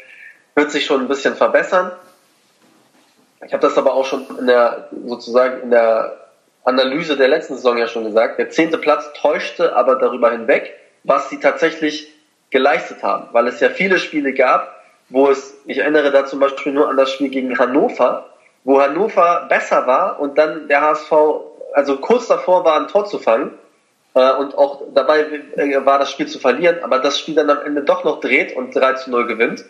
wird 0.54 0.70
sich 0.70 0.84
schon 0.84 1.00
ein 1.00 1.08
bisschen 1.08 1.34
verbessern. 1.34 1.92
Ich 3.46 3.52
habe 3.52 3.62
das 3.62 3.78
aber 3.78 3.94
auch 3.94 4.04
schon 4.04 4.26
in 4.38 4.46
der, 4.46 4.88
sozusagen 5.06 5.62
in 5.62 5.70
der 5.70 6.16
Analyse 6.64 7.16
der 7.16 7.28
letzten 7.28 7.54
Saison 7.54 7.78
ja 7.78 7.86
schon 7.86 8.04
gesagt. 8.04 8.38
Der 8.38 8.50
zehnte 8.50 8.76
Platz 8.76 9.12
täuschte 9.14 9.76
aber 9.76 9.96
darüber 9.96 10.32
hinweg, 10.32 10.74
was 11.04 11.30
sie 11.30 11.38
tatsächlich 11.38 12.12
geleistet 12.50 13.02
haben, 13.02 13.28
weil 13.32 13.46
es 13.46 13.60
ja 13.60 13.68
viele 13.68 13.98
Spiele 13.98 14.32
gab, 14.32 14.74
wo 15.08 15.28
es, 15.28 15.54
ich 15.66 15.78
erinnere 15.78 16.10
da 16.10 16.26
zum 16.26 16.40
Beispiel 16.40 16.72
nur 16.72 16.88
an 16.88 16.96
das 16.96 17.12
Spiel 17.12 17.28
gegen 17.28 17.56
Hannover, 17.56 18.30
wo 18.64 18.80
Hannover 18.80 19.46
besser 19.48 19.86
war 19.86 20.18
und 20.18 20.38
dann 20.38 20.66
der 20.66 20.80
HSV, 20.80 21.12
also 21.72 21.98
kurz 21.98 22.26
davor 22.26 22.64
war, 22.64 22.80
ein 22.80 22.88
Tor 22.88 23.04
zu 23.04 23.20
fangen 23.20 23.52
äh, 24.14 24.32
und 24.32 24.58
auch 24.58 24.82
dabei 24.92 25.20
äh, 25.56 25.86
war 25.86 26.00
das 26.00 26.10
Spiel 26.10 26.26
zu 26.26 26.40
verlieren, 26.40 26.78
aber 26.82 26.98
das 26.98 27.18
Spiel 27.20 27.36
dann 27.36 27.50
am 27.50 27.64
Ende 27.64 27.82
doch 27.82 28.02
noch 28.02 28.18
dreht 28.20 28.56
und 28.56 28.74
3 28.74 28.94
zu 28.94 29.10
0 29.10 29.28
gewinnt. 29.28 29.64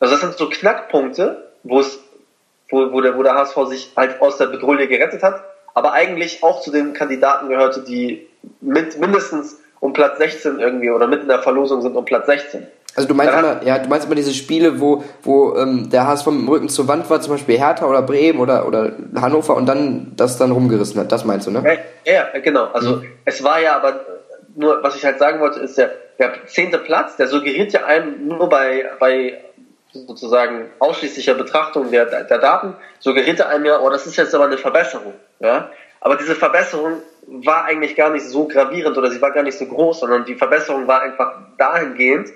Also 0.00 0.14
das 0.14 0.22
sind 0.22 0.38
so 0.38 0.48
Knackpunkte, 0.48 1.50
wo 1.62 1.80
es 1.80 1.98
wo, 2.70 2.92
wo, 2.92 3.00
der, 3.00 3.16
wo 3.16 3.22
der 3.22 3.34
HSV 3.34 3.56
sich 3.68 3.92
halt 3.96 4.20
aus 4.20 4.38
der 4.38 4.46
Bedrohung 4.46 4.76
gerettet 4.76 5.22
hat, 5.22 5.42
aber 5.74 5.92
eigentlich 5.92 6.42
auch 6.42 6.60
zu 6.60 6.70
den 6.70 6.92
Kandidaten 6.92 7.48
gehörte, 7.48 7.82
die 7.82 8.28
mit 8.60 8.98
mindestens 8.98 9.60
um 9.80 9.92
Platz 9.92 10.18
16 10.18 10.58
irgendwie 10.58 10.90
oder 10.90 11.06
mit 11.06 11.22
in 11.22 11.28
der 11.28 11.40
Verlosung 11.40 11.82
sind 11.82 11.96
um 11.96 12.04
Platz 12.04 12.26
16. 12.26 12.66
Also 12.96 13.06
du 13.06 13.14
meinst 13.14 13.32
immer, 13.32 13.62
ja, 13.62 13.78
du 13.78 13.88
meinst 13.88 14.06
immer 14.06 14.16
diese 14.16 14.34
Spiele, 14.34 14.80
wo, 14.80 15.04
wo 15.22 15.56
ähm, 15.56 15.88
der 15.88 16.08
HSV 16.08 16.26
mit 16.26 16.40
dem 16.40 16.48
Rücken 16.48 16.68
zur 16.68 16.88
Wand 16.88 17.08
war, 17.08 17.20
zum 17.20 17.34
Beispiel 17.34 17.56
Hertha 17.56 17.86
oder 17.86 18.02
Bremen 18.02 18.40
oder, 18.40 18.66
oder 18.66 18.92
Hannover 19.14 19.54
und 19.54 19.66
dann 19.66 20.14
das 20.16 20.36
dann 20.36 20.50
rumgerissen 20.50 21.00
hat. 21.00 21.12
Das 21.12 21.24
meinst 21.24 21.46
du, 21.46 21.52
ne? 21.52 21.78
Ja, 22.04 22.12
ja 22.12 22.40
genau. 22.40 22.64
Also 22.72 22.96
mhm. 22.96 23.06
es 23.24 23.44
war 23.44 23.60
ja 23.60 23.76
aber 23.76 24.00
nur, 24.56 24.82
was 24.82 24.96
ich 24.96 25.04
halt 25.04 25.20
sagen 25.20 25.38
wollte, 25.40 25.60
ist 25.60 25.78
der, 25.78 25.92
der 26.18 26.32
zehnte 26.46 26.78
Platz, 26.78 27.16
der 27.16 27.28
suggeriert 27.28 27.72
ja 27.72 27.84
einem 27.84 28.26
nur 28.26 28.48
bei, 28.48 28.90
bei 28.98 29.38
sozusagen 30.06 30.70
ausschließlicher 30.78 31.34
Betrachtung 31.34 31.90
der, 31.90 32.06
der 32.06 32.38
Daten 32.38 32.74
suggerierte 32.98 33.46
einem 33.46 33.66
ja, 33.66 33.80
oh, 33.80 33.90
das 33.90 34.06
ist 34.06 34.16
jetzt 34.16 34.34
aber 34.34 34.46
eine 34.46 34.58
Verbesserung. 34.58 35.14
Ja? 35.40 35.70
Aber 36.00 36.16
diese 36.16 36.34
Verbesserung 36.34 37.02
war 37.26 37.64
eigentlich 37.64 37.96
gar 37.96 38.10
nicht 38.10 38.26
so 38.26 38.46
gravierend 38.46 38.96
oder 38.96 39.10
sie 39.10 39.20
war 39.20 39.32
gar 39.32 39.42
nicht 39.42 39.58
so 39.58 39.66
groß, 39.66 40.00
sondern 40.00 40.24
die 40.24 40.34
Verbesserung 40.34 40.86
war 40.86 41.02
einfach 41.02 41.34
dahingehend 41.58 42.30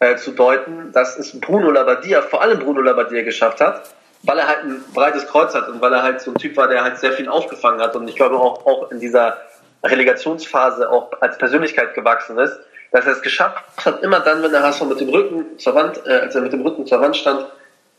äh, 0.00 0.16
zu 0.16 0.32
deuten, 0.32 0.92
dass 0.92 1.18
es 1.18 1.38
Bruno 1.40 1.70
Labbadia, 1.70 2.22
vor 2.22 2.42
allem 2.42 2.58
Bruno 2.58 2.80
Labbadia 2.80 3.22
geschafft 3.22 3.60
hat, 3.60 3.90
weil 4.22 4.38
er 4.38 4.48
halt 4.48 4.64
ein 4.64 4.84
breites 4.92 5.26
Kreuz 5.26 5.54
hat 5.54 5.68
und 5.68 5.80
weil 5.80 5.92
er 5.92 6.02
halt 6.02 6.20
so 6.20 6.30
ein 6.30 6.36
Typ 6.36 6.56
war, 6.56 6.68
der 6.68 6.82
halt 6.82 6.98
sehr 6.98 7.12
viel 7.12 7.28
aufgefangen 7.28 7.80
hat 7.80 7.94
und 7.96 8.08
ich 8.08 8.16
glaube 8.16 8.36
auch, 8.36 8.66
auch 8.66 8.90
in 8.90 9.00
dieser 9.00 9.38
Relegationsphase 9.84 10.90
auch 10.90 11.10
als 11.20 11.38
Persönlichkeit 11.38 11.94
gewachsen 11.94 12.38
ist, 12.38 12.58
dass 12.90 13.06
er 13.06 13.12
es 13.12 13.22
geschafft 13.22 13.64
hat, 13.84 14.02
immer 14.02 14.20
dann, 14.20 14.42
wenn 14.42 14.52
der 14.52 14.62
HSV 14.62 14.82
mit 14.84 15.00
dem 15.00 15.08
Rücken 15.08 15.58
zur 15.58 15.74
Wand, 15.74 16.00
äh, 16.06 16.20
als 16.20 16.34
er 16.34 16.42
mit 16.42 16.52
dem 16.52 16.62
Rücken 16.62 16.86
zur 16.86 17.00
Wand 17.00 17.16
stand, 17.16 17.46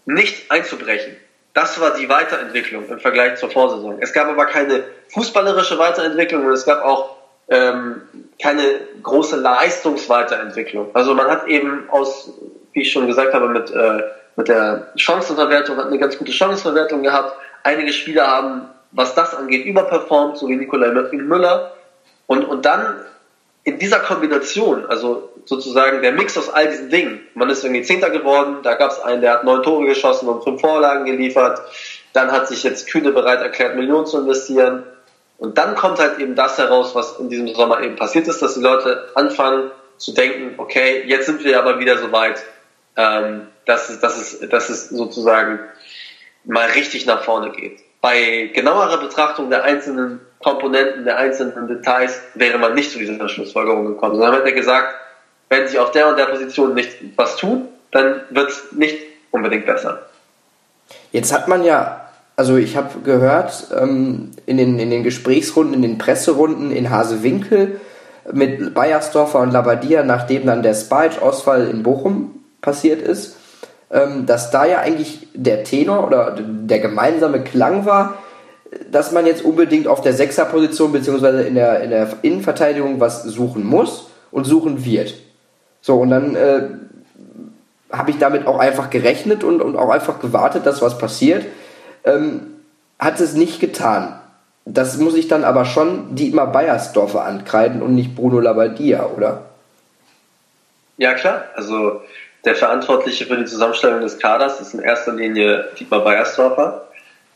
nicht 0.05 0.51
einzubrechen. 0.51 1.17
Das 1.53 1.79
war 1.79 1.91
die 1.91 2.09
Weiterentwicklung 2.09 2.87
im 2.89 2.99
Vergleich 2.99 3.37
zur 3.37 3.49
Vorsaison. 3.49 3.97
Es 4.01 4.13
gab 4.13 4.27
aber 4.27 4.45
keine 4.45 4.83
fußballerische 5.13 5.77
Weiterentwicklung 5.79 6.45
und 6.45 6.51
es 6.51 6.65
gab 6.65 6.83
auch 6.83 7.15
ähm, 7.47 8.01
keine 8.41 8.79
große 9.01 9.37
Leistungsweiterentwicklung. 9.37 10.89
Also 10.93 11.13
man 11.13 11.27
hat 11.27 11.47
eben 11.47 11.89
aus, 11.89 12.33
wie 12.73 12.81
ich 12.81 12.91
schon 12.91 13.07
gesagt 13.07 13.33
habe, 13.33 13.47
mit, 13.49 13.71
äh, 13.71 14.03
mit 14.35 14.47
der 14.47 14.91
Chancenverwertung 14.95 15.77
hat 15.77 15.87
eine 15.87 15.97
ganz 15.97 16.17
gute 16.17 16.33
Chancenverwertung 16.33 17.03
gehabt. 17.03 17.37
Einige 17.63 17.93
Spieler 17.93 18.27
haben, 18.27 18.69
was 18.91 19.15
das 19.15 19.33
angeht, 19.35 19.65
überperformt, 19.65 20.37
so 20.37 20.49
wie 20.49 20.55
Nikolai 20.55 20.89
Müller. 20.89 21.73
Und, 22.27 22.43
und 22.43 22.65
dann 22.65 22.97
in 23.65 23.79
dieser 23.79 23.99
Kombination, 23.99 24.85
also 24.85 25.31
sozusagen 25.43 26.03
der 26.03 26.11
Mix 26.11 26.37
aus 26.37 26.49
all 26.49 26.69
diesen 26.69 26.89
Dingen. 26.89 27.27
Man 27.33 27.49
ist 27.49 27.63
irgendwie 27.63 27.81
Zehnter 27.81 28.11
geworden, 28.11 28.57
da 28.61 28.75
gab 28.75 28.91
es 28.91 28.99
einen, 28.99 29.21
der 29.21 29.33
hat 29.33 29.43
neun 29.43 29.63
Tore 29.63 29.85
geschossen 29.85 30.29
und 30.29 30.43
fünf 30.43 30.61
Vorlagen 30.61 31.05
geliefert. 31.05 31.59
Dann 32.13 32.31
hat 32.31 32.47
sich 32.47 32.63
jetzt 32.63 32.87
Kühne 32.87 33.11
bereit 33.11 33.41
erklärt, 33.41 33.75
Millionen 33.75 34.05
zu 34.05 34.19
investieren. 34.19 34.83
Und 35.39 35.57
dann 35.57 35.75
kommt 35.75 35.99
halt 35.99 36.19
eben 36.19 36.35
das 36.35 36.59
heraus, 36.59 36.93
was 36.93 37.19
in 37.19 37.29
diesem 37.29 37.47
Sommer 37.55 37.81
eben 37.81 37.95
passiert 37.95 38.27
ist, 38.27 38.41
dass 38.41 38.53
die 38.53 38.61
Leute 38.61 39.09
anfangen 39.15 39.71
zu 39.97 40.13
denken, 40.13 40.53
okay, 40.57 41.03
jetzt 41.07 41.25
sind 41.25 41.43
wir 41.43 41.57
aber 41.57 41.79
wieder 41.79 41.97
so 41.97 42.11
weit, 42.11 42.43
ähm, 42.95 43.47
dass, 43.65 43.89
es, 43.89 43.99
dass, 43.99 44.17
es, 44.17 44.47
dass 44.47 44.69
es 44.69 44.89
sozusagen 44.89 45.59
mal 46.43 46.67
richtig 46.67 47.07
nach 47.07 47.23
vorne 47.23 47.49
geht. 47.49 47.79
Bei 48.05 48.51
genauerer 48.53 48.99
Betrachtung 48.99 49.49
der 49.49 49.63
einzelnen 49.63 50.19
Komponenten, 50.37 51.05
der 51.05 51.17
einzelnen 51.17 51.67
Details 51.67 52.21
wäre 52.35 52.59
man 52.59 52.75
nicht 52.75 52.91
zu 52.91 52.99
dieser 52.99 53.27
Schlussfolgerung 53.27 53.87
gekommen, 53.87 54.13
sondern 54.13 54.35
hätte 54.35 54.53
gesagt, 54.53 54.93
wenn 55.49 55.67
sich 55.67 55.79
auf 55.79 55.89
der 55.89 56.09
und 56.09 56.19
der 56.19 56.25
Position 56.25 56.75
nicht 56.75 56.91
was 57.15 57.35
tut, 57.35 57.63
dann 57.89 58.21
wird 58.29 58.51
es 58.51 58.71
nicht 58.73 58.99
unbedingt 59.31 59.65
besser. 59.65 60.05
Jetzt 61.11 61.33
hat 61.33 61.47
man 61.47 61.63
ja, 61.63 62.07
also 62.35 62.57
ich 62.57 62.77
habe 62.77 62.99
gehört, 62.99 63.69
ähm, 63.75 64.33
in, 64.45 64.57
den, 64.57 64.77
in 64.77 64.91
den 64.91 65.01
Gesprächsrunden, 65.01 65.73
in 65.73 65.81
den 65.81 65.97
Presserunden 65.97 66.69
in 66.69 66.91
Hasewinkel 66.91 67.81
mit 68.31 68.75
Bayersdorfer 68.75 69.39
und 69.39 69.49
Labadia, 69.49 70.03
nachdem 70.03 70.45
dann 70.45 70.61
der 70.61 70.75
Spike-Ausfall 70.75 71.69
in 71.69 71.81
Bochum 71.81 72.43
passiert 72.61 73.01
ist, 73.01 73.35
dass 74.25 74.51
da 74.51 74.65
ja 74.65 74.79
eigentlich 74.79 75.27
der 75.33 75.63
Tenor 75.63 76.05
oder 76.05 76.35
der 76.37 76.79
gemeinsame 76.79 77.43
Klang 77.43 77.85
war, 77.85 78.17
dass 78.91 79.11
man 79.11 79.25
jetzt 79.25 79.43
unbedingt 79.43 79.87
auf 79.87 80.01
der 80.01 80.13
Sechserposition 80.13 80.91
bzw. 80.91 81.47
In 81.47 81.55
der, 81.55 81.81
in 81.81 81.91
der 81.91 82.09
Innenverteidigung 82.21 82.99
was 82.99 83.23
suchen 83.23 83.65
muss 83.65 84.09
und 84.31 84.45
suchen 84.45 84.83
wird. 84.83 85.13
So, 85.81 85.99
und 85.99 86.09
dann 86.09 86.35
äh, 86.35 86.63
habe 87.91 88.11
ich 88.11 88.17
damit 88.17 88.47
auch 88.47 88.59
einfach 88.59 88.89
gerechnet 88.89 89.43
und, 89.43 89.61
und 89.61 89.77
auch 89.77 89.89
einfach 89.89 90.19
gewartet, 90.19 90.65
dass 90.65 90.81
was 90.81 90.97
passiert. 90.97 91.45
Ähm, 92.03 92.41
hat 92.99 93.19
es 93.19 93.33
nicht 93.33 93.59
getan. 93.59 94.19
Das 94.65 94.97
muss 94.97 95.15
ich 95.15 95.27
dann 95.27 95.43
aber 95.43 95.65
schon 95.65 96.15
Dietmar 96.15 96.51
Beiersdorfer 96.51 97.23
ankreiden 97.23 97.81
und 97.81 97.93
nicht 97.93 98.15
Bruno 98.15 98.39
Labbadia, 98.39 99.05
oder? 99.15 99.43
Ja, 100.97 101.13
klar. 101.13 101.43
Also 101.55 102.01
der 102.45 102.55
Verantwortliche 102.55 103.25
für 103.25 103.37
die 103.37 103.45
Zusammenstellung 103.45 104.01
des 104.01 104.19
Kaders 104.19 104.61
ist 104.61 104.73
in 104.73 104.81
erster 104.81 105.13
Linie 105.13 105.69
Dietmar 105.79 106.03
Beiersdorfer. 106.03 106.87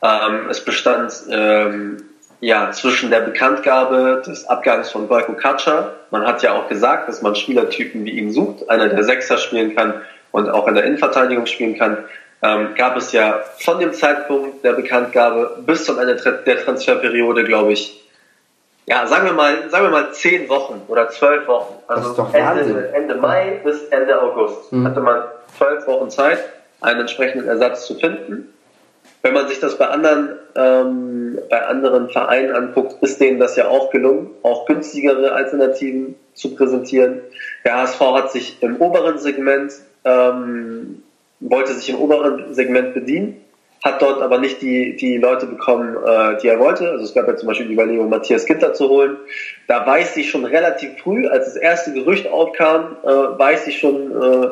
Ähm, 0.02 0.48
es 0.48 0.64
bestand 0.64 1.12
ähm, 1.30 2.02
ja 2.40 2.70
zwischen 2.70 3.10
der 3.10 3.20
Bekanntgabe 3.20 4.22
des 4.26 4.46
Abgangs 4.46 4.90
von 4.90 5.08
Boyko 5.08 5.34
Katscha, 5.34 5.92
man 6.10 6.26
hat 6.26 6.42
ja 6.42 6.54
auch 6.54 6.68
gesagt, 6.68 7.08
dass 7.08 7.22
man 7.22 7.34
Spielertypen 7.34 8.04
wie 8.04 8.18
ihn 8.18 8.32
sucht, 8.32 8.70
einer 8.70 8.88
der 8.88 9.04
Sechser 9.04 9.36
spielen 9.36 9.74
kann 9.76 10.00
und 10.32 10.48
auch 10.48 10.66
in 10.68 10.74
der 10.74 10.84
Innenverteidigung 10.84 11.46
spielen 11.46 11.76
kann, 11.76 11.98
ähm, 12.42 12.74
gab 12.74 12.96
es 12.96 13.12
ja 13.12 13.40
von 13.58 13.78
dem 13.78 13.92
Zeitpunkt 13.92 14.64
der 14.64 14.72
Bekanntgabe 14.72 15.58
bis 15.66 15.84
zum 15.84 15.98
Ende 15.98 16.16
der 16.46 16.64
Transferperiode, 16.64 17.44
glaube 17.44 17.72
ich, 17.72 17.99
ja, 18.86 19.06
sagen 19.06 19.26
wir 19.26 19.32
mal, 19.32 19.70
sagen 19.70 19.84
wir 19.84 19.90
mal 19.90 20.12
zehn 20.12 20.48
Wochen 20.48 20.82
oder 20.88 21.08
zwölf 21.10 21.46
Wochen. 21.46 21.74
Also 21.86 22.28
Ende, 22.32 22.92
Ende 22.92 23.14
Mai 23.14 23.60
bis 23.62 23.84
Ende 23.84 24.20
August 24.20 24.72
mhm. 24.72 24.86
hatte 24.86 25.00
man 25.00 25.22
zwölf 25.56 25.86
Wochen 25.86 26.10
Zeit, 26.10 26.38
einen 26.80 27.00
entsprechenden 27.00 27.46
Ersatz 27.46 27.86
zu 27.86 27.94
finden. 27.94 28.52
Wenn 29.22 29.34
man 29.34 29.48
sich 29.48 29.60
das 29.60 29.76
bei 29.76 29.86
anderen, 29.86 30.38
ähm, 30.56 31.38
bei 31.50 31.66
anderen 31.66 32.08
Vereinen 32.08 32.54
anguckt, 32.54 33.02
ist 33.02 33.20
denen 33.20 33.38
das 33.38 33.54
ja 33.56 33.68
auch 33.68 33.90
gelungen, 33.90 34.30
auch 34.42 34.64
günstigere 34.64 35.32
Alternativen 35.32 36.16
zu 36.32 36.54
präsentieren. 36.54 37.20
Der 37.64 37.76
HSV 37.76 38.00
hat 38.00 38.32
sich 38.32 38.62
im 38.62 38.76
oberen 38.76 39.18
Segment, 39.18 39.72
ähm, 40.04 41.02
wollte 41.40 41.74
sich 41.74 41.90
im 41.90 41.96
oberen 41.96 42.54
Segment 42.54 42.94
bedienen, 42.94 43.44
hat 43.82 44.02
dort 44.02 44.20
aber 44.20 44.38
nicht 44.38 44.60
die, 44.60 44.96
die 44.96 45.16
Leute 45.16 45.46
bekommen, 45.46 45.96
äh, 45.96 46.38
die 46.40 46.48
er 46.48 46.58
wollte. 46.58 46.90
Also 46.90 47.04
es 47.04 47.14
gab 47.14 47.26
ja 47.26 47.36
zum 47.36 47.48
Beispiel 47.48 47.66
die 47.66 47.72
Überlegung, 47.72 48.10
Matthias 48.10 48.44
Ginter 48.44 48.74
zu 48.74 48.88
holen. 48.88 49.16
Da 49.68 49.86
weiß 49.86 50.16
ich 50.18 50.30
schon 50.30 50.44
relativ 50.44 50.98
früh, 51.02 51.26
als 51.26 51.46
das 51.46 51.56
erste 51.56 51.92
Gerücht 51.92 52.30
aufkam, 52.30 52.96
äh, 53.02 53.08
weiß 53.08 53.66
ich 53.68 53.78
schon, 53.78 54.10
äh, 54.10 54.48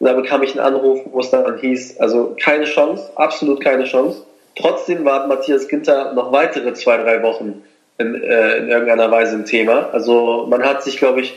da 0.00 0.14
bekam 0.14 0.42
ich 0.42 0.58
einen 0.58 0.74
Anruf, 0.74 1.00
wo 1.04 1.20
es 1.20 1.30
dann 1.30 1.58
hieß, 1.58 2.00
also 2.00 2.34
keine 2.42 2.64
Chance, 2.64 3.10
absolut 3.14 3.62
keine 3.62 3.84
Chance. 3.84 4.22
Trotzdem 4.56 5.04
war 5.04 5.26
Matthias 5.26 5.68
Ginter 5.68 6.12
noch 6.14 6.32
weitere 6.32 6.72
zwei, 6.74 6.96
drei 6.96 7.22
Wochen 7.22 7.62
in, 7.98 8.14
äh, 8.22 8.56
in 8.56 8.68
irgendeiner 8.68 9.10
Weise 9.10 9.36
ein 9.36 9.44
Thema. 9.44 9.90
Also 9.92 10.46
man 10.48 10.64
hat 10.64 10.82
sich, 10.82 10.96
glaube 10.96 11.20
ich, 11.20 11.34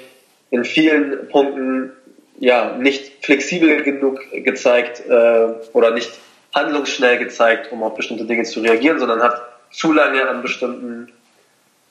in 0.52 0.63
vielen 0.63 1.28
Punkten 1.28 1.91
ja 2.39 2.78
nicht 2.78 3.26
flexibel 3.26 3.84
genug 3.84 4.19
gezeigt 4.32 5.04
äh, 5.08 5.48
oder 5.74 5.91
nicht 5.91 6.12
handlungsschnell 6.56 7.20
gezeigt, 7.20 7.72
um 7.72 7.84
auf 7.84 7.96
bestimmte 7.96 8.26
Dinge 8.26 8.44
zu 8.44 8.62
reagieren, 8.62 8.98
sondern 8.98 9.22
hat 9.22 9.41
zu 9.72 9.91
lange 9.91 10.28
an 10.28 10.41
bestimmten 10.41 11.12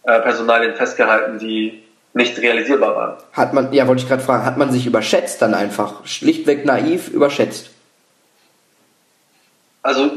äh, 0.05 0.21
Personalien 0.21 0.75
festgehalten, 0.75 1.39
die 1.39 1.85
nicht 2.15 2.39
realisierbar 2.39 2.97
waren. 2.97 3.17
Hat 3.33 3.53
man, 3.53 3.73
ja, 3.73 3.87
wollte 3.87 4.03
ich 4.03 4.09
gerade 4.09 4.23
fragen, 4.23 4.45
hat 4.45 4.57
man 4.57 4.73
sich 4.73 4.87
überschätzt 4.87 5.43
dann 5.43 5.53
einfach? 5.53 6.07
Schlichtweg 6.07 6.65
naiv 6.65 7.09
überschätzt? 7.09 7.71
Also, 9.83 10.13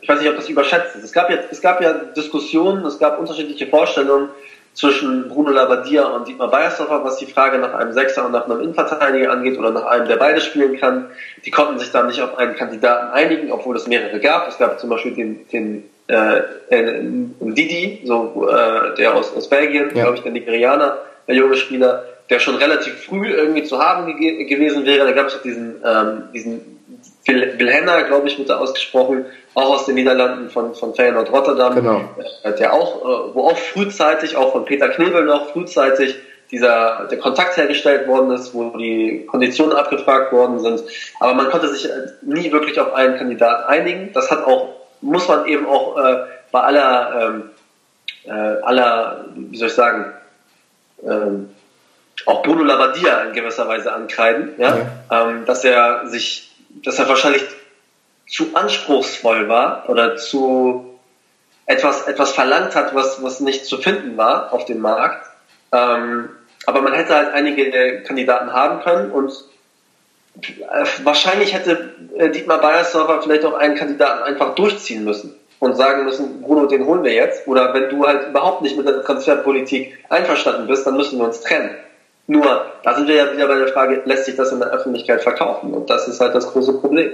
ich 0.00 0.08
weiß 0.08 0.20
nicht, 0.20 0.28
ob 0.28 0.36
das 0.36 0.48
überschätzt 0.48 0.96
ist. 0.96 1.04
Es 1.04 1.12
gab, 1.12 1.30
jetzt, 1.30 1.52
es 1.52 1.60
gab 1.60 1.80
ja 1.80 1.92
Diskussionen, 1.92 2.84
es 2.84 2.98
gab 2.98 3.20
unterschiedliche 3.20 3.68
Vorstellungen 3.68 4.30
zwischen 4.78 5.28
Bruno 5.28 5.50
Labbadia 5.50 6.04
und 6.04 6.28
Dietmar 6.28 6.52
Beiersdorfer, 6.52 7.02
was 7.02 7.16
die 7.16 7.26
Frage 7.26 7.58
nach 7.58 7.74
einem 7.74 7.92
Sechser 7.92 8.24
und 8.24 8.30
nach 8.30 8.44
einem 8.44 8.60
Innenverteidiger 8.60 9.32
angeht 9.32 9.58
oder 9.58 9.72
nach 9.72 9.86
einem, 9.86 10.06
der 10.06 10.16
beide 10.16 10.40
spielen 10.40 10.78
kann. 10.78 11.06
Die 11.44 11.50
konnten 11.50 11.80
sich 11.80 11.90
dann 11.90 12.06
nicht 12.06 12.22
auf 12.22 12.38
einen 12.38 12.54
Kandidaten 12.54 13.12
einigen, 13.12 13.50
obwohl 13.50 13.74
es 13.74 13.88
mehrere 13.88 14.20
gab. 14.20 14.46
Es 14.46 14.56
gab 14.56 14.78
zum 14.78 14.88
Beispiel 14.88 15.16
den, 15.16 15.48
den 15.48 15.90
äh, 16.06 16.42
äh 16.68 17.02
Didi, 17.40 18.02
so, 18.04 18.48
äh, 18.48 18.94
der 18.94 19.16
aus, 19.16 19.34
aus 19.34 19.50
Belgien, 19.50 19.88
ja. 19.94 20.04
glaube 20.04 20.18
ich, 20.18 20.22
der 20.22 20.30
Nigerianer, 20.30 20.98
der 21.26 21.34
junge 21.34 21.56
Spieler, 21.56 22.04
der 22.30 22.38
schon 22.38 22.54
relativ 22.54 23.02
früh 23.02 23.32
irgendwie 23.32 23.64
zu 23.64 23.80
haben 23.80 24.16
ge 24.16 24.44
gewesen 24.44 24.86
wäre. 24.86 25.06
Da 25.06 25.12
gab 25.12 25.26
es 25.26 25.34
auch 25.34 25.42
diesen, 25.42 25.82
ähm, 25.84 26.22
diesen 26.32 26.78
Wilhenna, 27.26 28.02
glaube 28.02 28.28
ich, 28.28 28.38
wird 28.38 28.48
da 28.48 28.58
ausgesprochen, 28.58 29.26
auch 29.58 29.74
aus 29.74 29.86
den 29.86 29.96
Niederlanden 29.96 30.50
von, 30.50 30.74
von 30.74 30.94
Feyenoord 30.94 31.32
Rotterdam, 31.32 31.74
genau. 31.74 32.00
Der 32.44 32.72
auch, 32.72 33.02
äh, 33.02 33.34
wo 33.34 33.48
auch 33.48 33.56
frühzeitig, 33.56 34.36
auch 34.36 34.52
von 34.52 34.64
Peter 34.64 34.88
Knebel 34.88 35.24
noch 35.24 35.50
frühzeitig 35.50 36.16
dieser, 36.50 37.06
der 37.10 37.18
Kontakt 37.18 37.56
hergestellt 37.56 38.08
worden 38.08 38.30
ist, 38.30 38.54
wo 38.54 38.70
die 38.76 39.26
Konditionen 39.26 39.76
abgefragt 39.76 40.32
worden 40.32 40.60
sind. 40.60 40.82
Aber 41.20 41.34
man 41.34 41.50
konnte 41.50 41.68
sich 41.68 41.86
äh, 41.86 42.08
nie 42.22 42.50
wirklich 42.52 42.80
auf 42.80 42.94
einen 42.94 43.18
Kandidaten 43.18 43.64
einigen. 43.64 44.12
Das 44.12 44.30
hat 44.30 44.44
auch, 44.44 44.68
muss 45.00 45.28
man 45.28 45.46
eben 45.46 45.66
auch 45.66 45.98
äh, 45.98 46.24
bei 46.50 46.60
aller, 46.60 47.20
ähm, 47.20 47.50
äh, 48.24 48.62
aller, 48.62 49.26
wie 49.34 49.56
soll 49.56 49.68
ich 49.68 49.74
sagen, 49.74 50.12
ähm, 51.06 51.50
auch 52.26 52.42
Bruno 52.42 52.62
Labbadia 52.62 53.22
in 53.22 53.32
gewisser 53.32 53.68
Weise 53.68 53.92
ankreiden, 53.92 54.54
ja? 54.58 54.76
ja. 55.10 55.28
Ähm, 55.28 55.44
dass 55.46 55.64
er 55.64 56.06
sich, 56.06 56.50
dass 56.84 56.98
er 56.98 57.08
wahrscheinlich 57.08 57.44
zu 58.28 58.54
anspruchsvoll 58.54 59.48
war 59.48 59.88
oder 59.88 60.16
zu 60.16 60.98
etwas, 61.66 62.06
etwas 62.06 62.32
verlangt 62.32 62.74
hat, 62.74 62.94
was, 62.94 63.22
was 63.22 63.40
nicht 63.40 63.66
zu 63.66 63.78
finden 63.78 64.16
war 64.16 64.52
auf 64.52 64.64
dem 64.64 64.80
Markt. 64.80 65.26
Ähm, 65.72 66.30
aber 66.66 66.82
man 66.82 66.94
hätte 66.94 67.14
halt 67.14 67.32
einige 67.32 68.02
Kandidaten 68.02 68.52
haben 68.52 68.80
können 68.82 69.10
und 69.10 69.32
äh, 70.40 70.84
wahrscheinlich 71.02 71.54
hätte 71.54 71.94
äh, 72.16 72.30
Dietmar 72.30 72.60
Beiersdorfer 72.60 73.22
vielleicht 73.22 73.44
auch 73.44 73.54
einen 73.54 73.74
Kandidaten 73.74 74.22
einfach 74.22 74.54
durchziehen 74.54 75.04
müssen 75.04 75.34
und 75.58 75.76
sagen 75.76 76.04
müssen, 76.04 76.42
Bruno, 76.42 76.66
den 76.66 76.86
holen 76.86 77.04
wir 77.04 77.12
jetzt. 77.12 77.46
Oder 77.46 77.74
wenn 77.74 77.88
du 77.88 78.06
halt 78.06 78.28
überhaupt 78.28 78.62
nicht 78.62 78.76
mit 78.76 78.86
der 78.86 79.02
Transferpolitik 79.02 79.98
einverstanden 80.08 80.66
bist, 80.66 80.86
dann 80.86 80.96
müssen 80.96 81.18
wir 81.18 81.26
uns 81.26 81.40
trennen. 81.40 81.74
Nur, 82.26 82.66
da 82.82 82.94
sind 82.94 83.08
wir 83.08 83.14
ja 83.14 83.32
wieder 83.32 83.48
bei 83.48 83.56
der 83.56 83.68
Frage, 83.68 84.02
lässt 84.04 84.26
sich 84.26 84.36
das 84.36 84.52
in 84.52 84.60
der 84.60 84.68
Öffentlichkeit 84.68 85.22
verkaufen? 85.22 85.72
Und 85.72 85.90
das 85.90 86.06
ist 86.08 86.20
halt 86.20 86.34
das 86.34 86.52
große 86.52 86.74
Problem. 86.74 87.10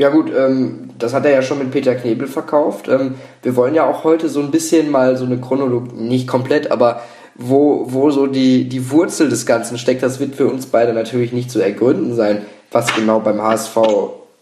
Ja 0.00 0.10
gut, 0.10 0.30
ähm, 0.34 0.90
das 0.96 1.12
hat 1.12 1.26
er 1.26 1.32
ja 1.32 1.42
schon 1.42 1.58
mit 1.58 1.72
Peter 1.72 1.96
Knebel 1.96 2.28
verkauft. 2.28 2.86
Ähm, 2.86 3.16
wir 3.42 3.56
wollen 3.56 3.74
ja 3.74 3.84
auch 3.84 4.04
heute 4.04 4.28
so 4.28 4.40
ein 4.40 4.52
bisschen 4.52 4.92
mal 4.92 5.16
so 5.16 5.24
eine 5.24 5.38
Chronologie, 5.38 5.92
nicht 5.96 6.28
komplett, 6.28 6.70
aber 6.70 7.02
wo, 7.34 7.86
wo 7.88 8.10
so 8.10 8.28
die, 8.28 8.68
die 8.68 8.90
Wurzel 8.92 9.28
des 9.28 9.44
Ganzen 9.44 9.76
steckt, 9.76 10.04
das 10.04 10.20
wird 10.20 10.36
für 10.36 10.46
uns 10.46 10.66
beide 10.66 10.92
natürlich 10.92 11.32
nicht 11.32 11.50
zu 11.50 11.60
ergründen 11.60 12.14
sein, 12.14 12.42
was 12.70 12.94
genau 12.94 13.18
beim 13.18 13.42
HSV 13.42 13.76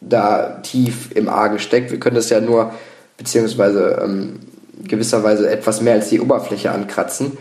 da 0.03 0.61
tief 0.63 1.11
im 1.15 1.31
Argen 1.31 1.59
steckt. 1.59 1.91
Wir 1.91 2.01
können 2.01 2.17
das 2.17 2.29
ja 2.29 2.41
nur 2.41 2.73
beziehungsweise 3.17 3.99
ähm, 4.05 4.41
gewisserweise 4.85 5.51
etwas 5.51 5.81
mehr 5.81 5.95
als 5.95 6.11
die 6.11 6.21
Oberfläche 6.21 6.71
ankratzen. 6.71 7.39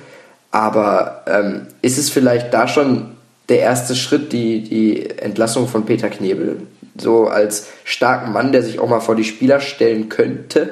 Aber 0.51 1.23
ähm, 1.27 1.67
ist 1.81 1.97
es 1.97 2.09
vielleicht 2.09 2.53
da 2.53 2.69
schon 2.69 3.14
der 3.49 3.59
erste 3.59 3.95
Schritt, 3.95 4.31
die, 4.33 4.61
die 4.61 5.09
Entlassung 5.19 5.67
von 5.67 5.85
Peter 5.85 6.09
Knebel? 6.09 6.57
So 6.97 7.27
als 7.27 7.67
starken 7.83 8.31
Mann, 8.31 8.51
der 8.51 8.63
sich 8.63 8.79
auch 8.79 8.87
mal 8.87 9.01
vor 9.01 9.15
die 9.15 9.23
Spieler 9.23 9.59
stellen 9.59 10.09
könnte? 10.09 10.69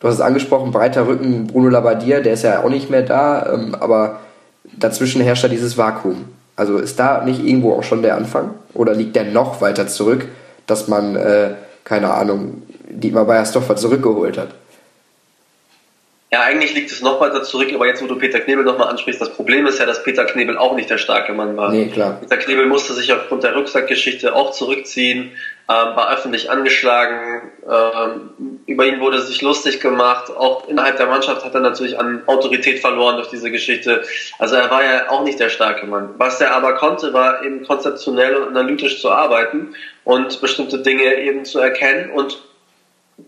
Du 0.00 0.06
hast 0.06 0.14
es 0.14 0.20
angesprochen, 0.20 0.70
breiter 0.70 1.06
Rücken, 1.08 1.48
Bruno 1.48 1.68
Labbadia, 1.68 2.20
der 2.20 2.34
ist 2.34 2.44
ja 2.44 2.62
auch 2.62 2.70
nicht 2.70 2.88
mehr 2.88 3.02
da, 3.02 3.52
ähm, 3.52 3.74
aber 3.74 4.20
dazwischen 4.64 5.20
herrscht 5.20 5.44
da 5.44 5.48
dieses 5.48 5.76
Vakuum. 5.76 6.26
Also 6.54 6.78
ist 6.78 6.98
da 6.98 7.24
nicht 7.24 7.44
irgendwo 7.44 7.74
auch 7.74 7.82
schon 7.82 8.02
der 8.02 8.16
Anfang? 8.16 8.50
Oder 8.74 8.94
liegt 8.94 9.16
der 9.16 9.24
noch 9.24 9.60
weiter 9.60 9.86
zurück, 9.86 10.26
dass 10.66 10.88
man, 10.88 11.16
äh, 11.16 11.50
keine 11.84 12.12
Ahnung, 12.12 12.62
Dietmar 12.88 13.24
Beiersdorfer 13.24 13.76
zurückgeholt 13.76 14.38
hat? 14.38 14.54
Ja, 16.30 16.42
eigentlich 16.42 16.74
liegt 16.74 16.92
es 16.92 17.00
noch 17.00 17.20
weiter 17.20 17.42
zurück, 17.42 17.72
aber 17.74 17.86
jetzt, 17.86 18.02
wo 18.02 18.06
du 18.06 18.16
Peter 18.16 18.38
Knebel 18.38 18.62
nochmal 18.62 18.88
ansprichst, 18.88 19.18
das 19.18 19.32
Problem 19.32 19.66
ist 19.66 19.78
ja, 19.78 19.86
dass 19.86 20.02
Peter 20.02 20.26
Knebel 20.26 20.58
auch 20.58 20.76
nicht 20.76 20.90
der 20.90 20.98
starke 20.98 21.32
Mann 21.32 21.56
war. 21.56 21.72
Nee, 21.72 21.86
klar. 21.86 22.18
Peter 22.20 22.36
Knebel 22.36 22.66
musste 22.66 22.92
sich 22.92 23.10
aufgrund 23.14 23.44
der 23.44 23.54
Rucksackgeschichte 23.54 24.34
auch 24.34 24.50
zurückziehen, 24.50 25.32
ähm, 25.70 25.96
war 25.96 26.12
öffentlich 26.12 26.50
angeschlagen, 26.50 27.50
ähm, 27.66 28.60
über 28.66 28.84
ihn 28.84 29.00
wurde 29.00 29.22
sich 29.22 29.40
lustig 29.40 29.80
gemacht, 29.80 30.30
auch 30.36 30.68
innerhalb 30.68 30.98
der 30.98 31.06
Mannschaft 31.06 31.46
hat 31.46 31.54
er 31.54 31.60
natürlich 31.60 31.98
an 31.98 32.22
Autorität 32.26 32.80
verloren 32.80 33.16
durch 33.16 33.30
diese 33.30 33.50
Geschichte. 33.50 34.02
Also 34.38 34.56
er 34.56 34.70
war 34.70 34.84
ja 34.84 35.08
auch 35.08 35.24
nicht 35.24 35.40
der 35.40 35.48
starke 35.48 35.86
Mann. 35.86 36.10
Was 36.18 36.42
er 36.42 36.54
aber 36.54 36.74
konnte, 36.74 37.14
war 37.14 37.42
eben 37.42 37.66
konzeptionell 37.66 38.36
und 38.36 38.48
analytisch 38.48 39.00
zu 39.00 39.10
arbeiten 39.10 39.74
und 40.04 40.42
bestimmte 40.42 40.80
Dinge 40.80 41.14
eben 41.14 41.46
zu 41.46 41.58
erkennen 41.58 42.10
und 42.10 42.38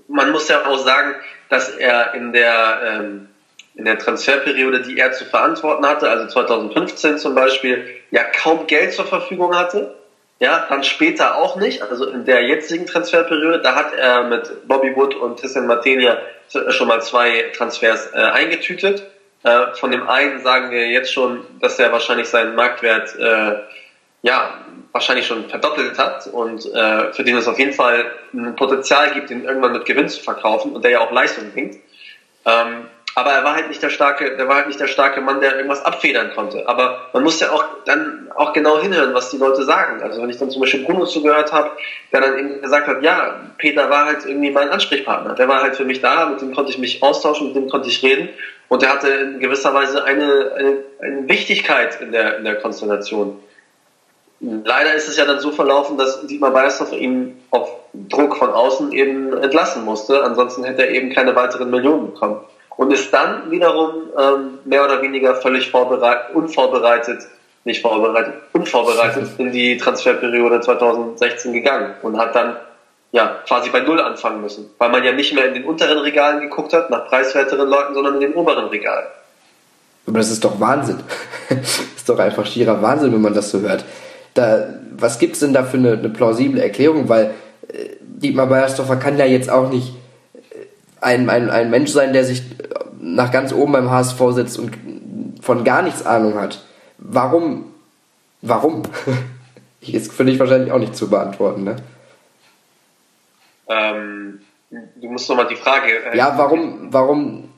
man 0.09 0.31
muss 0.31 0.49
ja 0.49 0.67
auch 0.67 0.79
sagen, 0.79 1.15
dass 1.49 1.69
er 1.71 2.15
in 2.15 2.33
der, 2.33 2.81
ähm, 2.85 3.29
in 3.75 3.85
der 3.85 3.99
Transferperiode, 3.99 4.83
die 4.83 4.99
er 4.99 5.13
zu 5.13 5.25
verantworten 5.25 5.87
hatte, 5.87 6.09
also 6.09 6.27
2015 6.27 7.19
zum 7.19 7.35
Beispiel, 7.35 7.87
ja 8.11 8.25
kaum 8.25 8.67
Geld 8.67 8.93
zur 8.93 9.07
Verfügung 9.07 9.57
hatte. 9.57 9.95
Ja, 10.39 10.67
dann 10.69 10.85
später 10.85 11.37
auch 11.37 11.57
nicht. 11.57 11.83
Also 11.83 12.07
in 12.07 12.25
der 12.25 12.45
jetzigen 12.45 12.87
Transferperiode, 12.87 13.61
da 13.61 13.75
hat 13.75 13.93
er 13.95 14.25
mit 14.25 14.67
Bobby 14.67 14.97
Wood 14.97 15.15
und 15.15 15.39
Tristan 15.39 15.67
Martenia 15.67 16.19
schon 16.71 16.89
mal 16.89 17.03
zwei 17.03 17.51
Transfers 17.55 18.13
äh, 18.15 18.17
eingetütet. 18.17 19.07
Äh, 19.43 19.75
von 19.75 19.91
dem 19.91 20.09
einen 20.09 20.43
sagen 20.43 20.71
wir 20.71 20.89
jetzt 20.89 21.13
schon, 21.13 21.45
dass 21.61 21.79
er 21.79 21.93
wahrscheinlich 21.93 22.29
seinen 22.29 22.55
Marktwert 22.55 23.17
äh, 23.19 23.57
ja 24.23 24.65
wahrscheinlich 24.93 25.27
schon 25.27 25.49
verdoppelt 25.49 25.99
hat 25.99 26.27
und 26.27 26.67
äh, 26.73 27.13
für 27.13 27.25
den 27.25 27.37
es 27.37 27.47
auf 27.47 27.59
jeden 27.59 27.73
Fall 27.73 28.11
ein 28.33 28.57
Potenzial 28.57 29.13
gibt, 29.13 29.31
den 29.31 29.45
irgendwann 29.45 29.73
mit 29.73 29.85
Gewinn 29.85 30.09
zu 30.09 30.21
verkaufen 30.21 30.73
und 30.73 30.83
der 30.85 30.91
ja 30.91 31.01
auch 31.01 31.13
Leistung 31.13 31.53
bringt. 31.53 31.77
Ähm, 32.45 32.87
aber 33.15 33.33
er 33.33 33.45
war 33.45 33.55
halt 33.55 33.69
nicht 33.69 33.83
der 33.83 33.91
starke, 33.91 34.37
der 34.37 34.47
war 34.47 34.57
halt 34.57 34.69
nicht 34.69 34.79
der 34.79 34.87
starke 34.87 35.21
Mann, 35.21 35.41
der 35.41 35.57
irgendwas 35.57 35.85
abfedern 35.85 36.33
konnte. 36.35 36.69
Aber 36.69 37.09
man 37.13 37.25
muss 37.25 37.41
ja 37.41 37.51
auch 37.51 37.65
dann 37.85 38.31
auch 38.35 38.53
genau 38.53 38.81
hinhören, 38.81 39.15
was 39.15 39.31
die 39.31 39.37
Leute 39.37 39.65
sagen. 39.65 40.01
Also 40.03 40.23
wenn 40.23 40.31
ich 40.31 40.39
dann 40.39 40.51
zum 40.51 40.61
Beispiel 40.61 40.85
Bruno 40.85 41.05
zugehört 41.07 41.53
habe, 41.53 41.73
der 42.13 42.21
dann 42.21 42.39
eben 42.39 42.63
gesagt 42.63 42.87
hat, 42.87 43.03
ja, 43.03 43.41
Peter 43.59 43.91
war 43.91 44.07
halt 44.07 44.25
irgendwie 44.27 44.51
mein 44.51 44.71
Ansprechpartner. 44.71 45.35
Der 45.35 45.49
war 45.49 45.61
halt 45.61 45.77
für 45.77 45.85
mich 45.85 46.01
da, 46.01 46.27
mit 46.27 46.41
dem 46.41 46.55
konnte 46.55 46.71
ich 46.71 46.79
mich 46.79 47.03
austauschen, 47.03 47.49
mit 47.49 47.57
dem 47.57 47.69
konnte 47.69 47.89
ich 47.89 48.03
reden. 48.03 48.29
Und 48.69 48.83
der 48.83 48.91
hatte 48.91 49.09
in 49.09 49.41
gewisser 49.41 49.75
Weise 49.75 50.05
eine, 50.05 50.53
eine, 50.57 50.77
eine 51.01 51.29
Wichtigkeit 51.29 52.01
in 52.01 52.13
der, 52.13 52.39
in 52.39 52.45
der 52.45 52.57
Konstellation. 52.57 53.41
Leider 54.41 54.95
ist 54.95 55.07
es 55.07 55.19
ja 55.19 55.27
dann 55.27 55.39
so 55.39 55.51
verlaufen, 55.51 55.99
dass 55.99 56.27
Dietmar 56.27 56.51
Beiersdorf 56.51 56.93
ihn 56.93 57.37
auf 57.51 57.69
Druck 57.93 58.37
von 58.37 58.51
außen 58.51 58.91
eben 58.93 59.37
entlassen 59.37 59.85
musste. 59.85 60.25
Ansonsten 60.25 60.65
hätte 60.65 60.87
er 60.87 60.93
eben 60.93 61.11
keine 61.11 61.37
weiteren 61.37 61.71
Millionen 61.71 62.13
bekommen. 62.13 62.41
Und 62.77 62.91
ist 62.91 63.13
dann 63.13 63.51
wiederum 63.51 64.09
ähm, 64.19 64.59
mehr 64.65 64.83
oder 64.83 65.03
weniger 65.03 65.35
völlig 65.35 65.71
vorbereitet, 65.71 66.35
unvorbereitet, 66.35 67.29
nicht 67.65 67.83
vorbereitet, 67.83 68.33
unvorbereitet 68.55 69.29
in 69.39 69.53
die 69.53 69.77
Transferperiode 69.77 70.63
2016 70.63 71.53
gegangen 71.53 71.95
und 72.01 72.17
hat 72.17 72.35
dann 72.35 72.57
ja 73.13 73.43
quasi 73.47 73.69
bei 73.69 73.81
Null 73.81 74.01
anfangen 74.01 74.41
müssen, 74.41 74.71
weil 74.79 74.89
man 74.89 75.05
ja 75.05 75.13
nicht 75.13 75.35
mehr 75.35 75.49
in 75.49 75.55
den 75.55 75.65
unteren 75.65 75.99
Regalen 75.99 76.41
geguckt 76.41 76.73
hat, 76.73 76.89
nach 76.89 77.07
preiswerteren 77.09 77.69
Leuten, 77.69 77.93
sondern 77.93 78.15
in 78.15 78.21
den 78.21 78.33
oberen 78.33 78.69
Regalen. 78.69 79.07
Aber 80.07 80.17
das 80.17 80.31
ist 80.31 80.43
doch 80.43 80.59
Wahnsinn. 80.59 81.01
das 81.51 81.81
ist 81.97 82.09
doch 82.09 82.19
einfach 82.19 82.47
schierer 82.47 82.81
Wahnsinn, 82.81 83.13
wenn 83.13 83.21
man 83.21 83.35
das 83.35 83.51
so 83.51 83.61
hört. 83.61 83.85
Da, 84.41 84.69
was 84.97 85.19
gibt 85.19 85.35
es 85.35 85.41
denn 85.41 85.53
da 85.53 85.65
für 85.65 85.77
eine, 85.77 85.93
eine 85.93 86.09
plausible 86.09 86.63
Erklärung? 86.63 87.11
Weil 87.11 87.35
äh, 87.69 87.91
Dietmar 88.01 88.47
Beiersdorfer 88.47 88.97
kann 88.97 89.19
ja 89.19 89.27
jetzt 89.27 89.51
auch 89.51 89.71
nicht 89.71 89.93
äh, 90.33 90.39
ein, 91.03 91.29
ein, 91.29 91.51
ein 91.51 91.69
Mensch 91.69 91.91
sein, 91.91 92.15
der 92.15 92.25
sich 92.25 92.43
nach 92.99 93.31
ganz 93.33 93.53
oben 93.53 93.73
beim 93.73 93.91
HSV 93.91 94.19
sitzt 94.31 94.59
und 94.59 94.73
von 95.43 95.63
gar 95.63 95.83
nichts 95.83 96.07
Ahnung 96.07 96.37
hat. 96.37 96.65
Warum? 96.97 97.67
Warum? 98.41 98.85
ist 99.83 100.11
für 100.11 100.25
dich 100.25 100.39
wahrscheinlich 100.39 100.73
auch 100.73 100.79
nicht 100.79 100.97
zu 100.97 101.11
beantworten, 101.11 101.65
ne? 101.65 101.77
Ähm, 103.69 104.41
du 104.71 105.09
musst 105.11 105.29
doch 105.29 105.37
mal 105.37 105.49
die 105.49 105.57
Frage. 105.57 106.13
Äh, 106.13 106.17
ja, 106.17 106.33
warum, 106.39 106.93
warum 106.95 107.51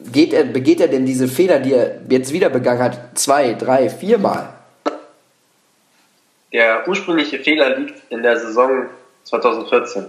geht 0.00 0.34
er, 0.34 0.44
begeht 0.44 0.82
er 0.82 0.88
denn 0.88 1.06
diese 1.06 1.28
Fehler, 1.28 1.60
die 1.60 1.72
er 1.72 2.02
jetzt 2.10 2.32
wieder 2.34 2.50
begangen 2.50 2.82
hat, 2.82 3.18
zwei, 3.18 3.54
drei, 3.54 3.88
viermal? 3.88 4.57
Der 6.52 6.88
ursprüngliche 6.88 7.38
Fehler 7.40 7.76
liegt 7.76 8.00
in 8.10 8.22
der 8.22 8.38
Saison 8.38 8.86
2014. 9.24 10.06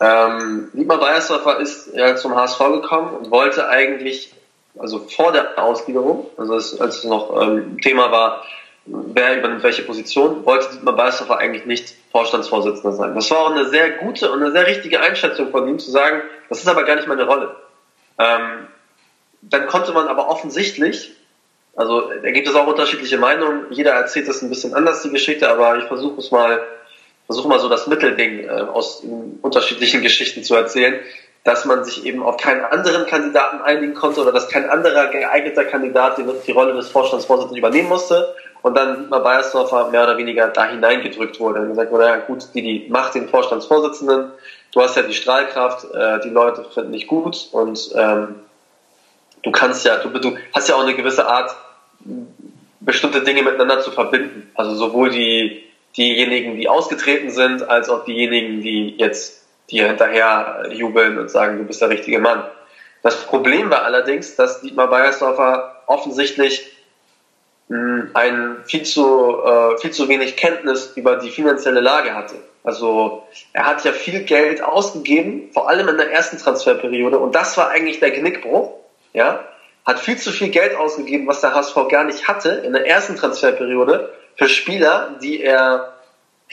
Ähm, 0.00 0.70
Dietmar 0.72 0.98
Beiersdorfer 0.98 1.58
ist 1.58 1.94
ja 1.94 2.14
zum 2.14 2.36
HSV 2.36 2.58
gekommen 2.58 3.16
und 3.16 3.30
wollte 3.30 3.68
eigentlich, 3.68 4.32
also 4.78 5.00
vor 5.00 5.32
der 5.32 5.58
Ausgliederung, 5.58 6.26
also 6.36 6.54
als, 6.54 6.80
als 6.80 6.98
es 6.98 7.04
noch 7.04 7.42
ähm, 7.42 7.80
Thema 7.80 8.12
war, 8.12 8.44
wer 8.86 9.38
übernimmt 9.38 9.64
welche 9.64 9.82
Position, 9.82 10.46
wollte 10.46 10.70
Dietmar 10.70 10.94
Beiersdorfer 10.94 11.38
eigentlich 11.38 11.66
nicht 11.66 11.94
Vorstandsvorsitzender 12.12 12.92
sein. 12.92 13.14
Das 13.16 13.30
war 13.32 13.38
auch 13.38 13.50
eine 13.50 13.68
sehr 13.68 13.90
gute 13.90 14.30
und 14.30 14.40
eine 14.40 14.52
sehr 14.52 14.66
richtige 14.66 15.00
Einschätzung 15.00 15.50
von 15.50 15.66
ihm 15.66 15.80
zu 15.80 15.90
sagen, 15.90 16.22
das 16.48 16.60
ist 16.60 16.68
aber 16.68 16.84
gar 16.84 16.94
nicht 16.94 17.08
meine 17.08 17.24
Rolle. 17.24 17.56
Ähm, 18.18 18.68
dann 19.42 19.66
konnte 19.66 19.92
man 19.92 20.06
aber 20.08 20.28
offensichtlich 20.28 21.12
also 21.78 22.10
da 22.10 22.30
gibt 22.32 22.48
es 22.48 22.56
auch 22.56 22.66
unterschiedliche 22.66 23.18
Meinungen. 23.18 23.66
Jeder 23.70 23.92
erzählt 23.92 24.26
es 24.26 24.42
ein 24.42 24.48
bisschen 24.48 24.74
anders, 24.74 25.02
die 25.02 25.10
Geschichte, 25.10 25.48
aber 25.48 25.78
ich 25.78 25.84
versuche 25.84 26.18
es 26.18 26.32
mal, 26.32 26.60
versuche 27.26 27.46
mal 27.46 27.60
so 27.60 27.68
das 27.68 27.86
Mittelding 27.86 28.48
äh, 28.48 28.48
aus 28.48 29.04
unterschiedlichen 29.42 30.02
Geschichten 30.02 30.42
zu 30.42 30.56
erzählen, 30.56 30.98
dass 31.44 31.66
man 31.66 31.84
sich 31.84 32.04
eben 32.04 32.24
auf 32.24 32.36
keinen 32.36 32.64
anderen 32.64 33.06
Kandidaten 33.06 33.60
einigen 33.60 33.94
konnte 33.94 34.20
oder 34.20 34.32
dass 34.32 34.48
kein 34.48 34.68
anderer 34.68 35.06
geeigneter 35.06 35.64
Kandidat 35.66 36.18
die, 36.18 36.24
die 36.48 36.50
Rolle 36.50 36.74
des 36.74 36.88
Vorstandsvorsitzenden 36.88 37.58
übernehmen 37.58 37.88
musste 37.88 38.34
und 38.62 38.76
dann 38.76 39.08
mal 39.08 39.20
Beiersdorfer 39.20 39.90
mehr 39.90 40.02
oder 40.02 40.18
weniger 40.18 40.48
da 40.48 40.66
hineingedrückt 40.66 41.38
wurde 41.38 41.60
und 41.60 41.68
gesagt 41.68 41.92
wurde, 41.92 42.06
ja 42.06 42.16
gut, 42.16 42.48
die, 42.54 42.62
die 42.62 42.88
macht 42.90 43.14
den 43.14 43.28
Vorstandsvorsitzenden, 43.28 44.32
du 44.74 44.80
hast 44.80 44.96
ja 44.96 45.02
die 45.02 45.14
Strahlkraft, 45.14 45.94
äh, 45.94 46.18
die 46.24 46.30
Leute 46.30 46.64
finden 46.64 46.90
dich 46.90 47.06
gut 47.06 47.50
und 47.52 47.90
ähm, 47.94 48.34
du 49.44 49.52
kannst 49.52 49.84
ja, 49.84 49.98
du, 49.98 50.08
du 50.08 50.36
hast 50.52 50.68
ja 50.68 50.74
auch 50.74 50.82
eine 50.82 50.96
gewisse 50.96 51.28
Art, 51.28 51.54
bestimmte 52.80 53.22
Dinge 53.22 53.42
miteinander 53.42 53.80
zu 53.80 53.90
verbinden. 53.90 54.50
Also 54.54 54.74
sowohl 54.74 55.10
die, 55.10 55.64
diejenigen, 55.96 56.56
die 56.56 56.68
ausgetreten 56.68 57.30
sind, 57.30 57.68
als 57.68 57.88
auch 57.88 58.04
diejenigen, 58.04 58.62
die 58.62 58.96
jetzt 58.96 59.44
dir 59.70 59.88
hinterher 59.88 60.68
jubeln 60.72 61.18
und 61.18 61.30
sagen, 61.30 61.58
du 61.58 61.64
bist 61.64 61.82
der 61.82 61.90
richtige 61.90 62.18
Mann. 62.18 62.44
Das 63.02 63.26
Problem 63.26 63.70
war 63.70 63.82
allerdings, 63.82 64.36
dass 64.36 64.60
Dietmar 64.60 64.88
Beiersdorfer 64.88 65.82
offensichtlich 65.86 66.66
hm, 67.68 68.10
ein 68.14 68.56
viel 68.64 68.82
zu, 68.82 69.38
äh, 69.44 69.78
viel 69.78 69.90
zu 69.90 70.08
wenig 70.08 70.36
Kenntnis 70.36 70.92
über 70.96 71.16
die 71.16 71.30
finanzielle 71.30 71.80
Lage 71.80 72.14
hatte. 72.14 72.36
Also 72.64 73.26
er 73.52 73.66
hat 73.66 73.84
ja 73.84 73.92
viel 73.92 74.24
Geld 74.24 74.62
ausgegeben, 74.62 75.50
vor 75.52 75.68
allem 75.68 75.88
in 75.88 75.96
der 75.96 76.10
ersten 76.10 76.38
Transferperiode 76.38 77.18
und 77.18 77.34
das 77.34 77.56
war 77.56 77.68
eigentlich 77.70 78.00
der 78.00 78.10
Genickbruch. 78.10 78.74
Ja, 79.14 79.44
hat 79.88 80.00
viel 80.00 80.18
zu 80.18 80.32
viel 80.32 80.50
Geld 80.50 80.76
ausgegeben, 80.76 81.26
was 81.26 81.40
der 81.40 81.54
HSV 81.54 81.74
gar 81.88 82.04
nicht 82.04 82.28
hatte 82.28 82.50
in 82.50 82.74
der 82.74 82.86
ersten 82.86 83.16
Transferperiode 83.16 84.12
für 84.36 84.46
Spieler, 84.46 85.16
die 85.22 85.42
er 85.42 85.94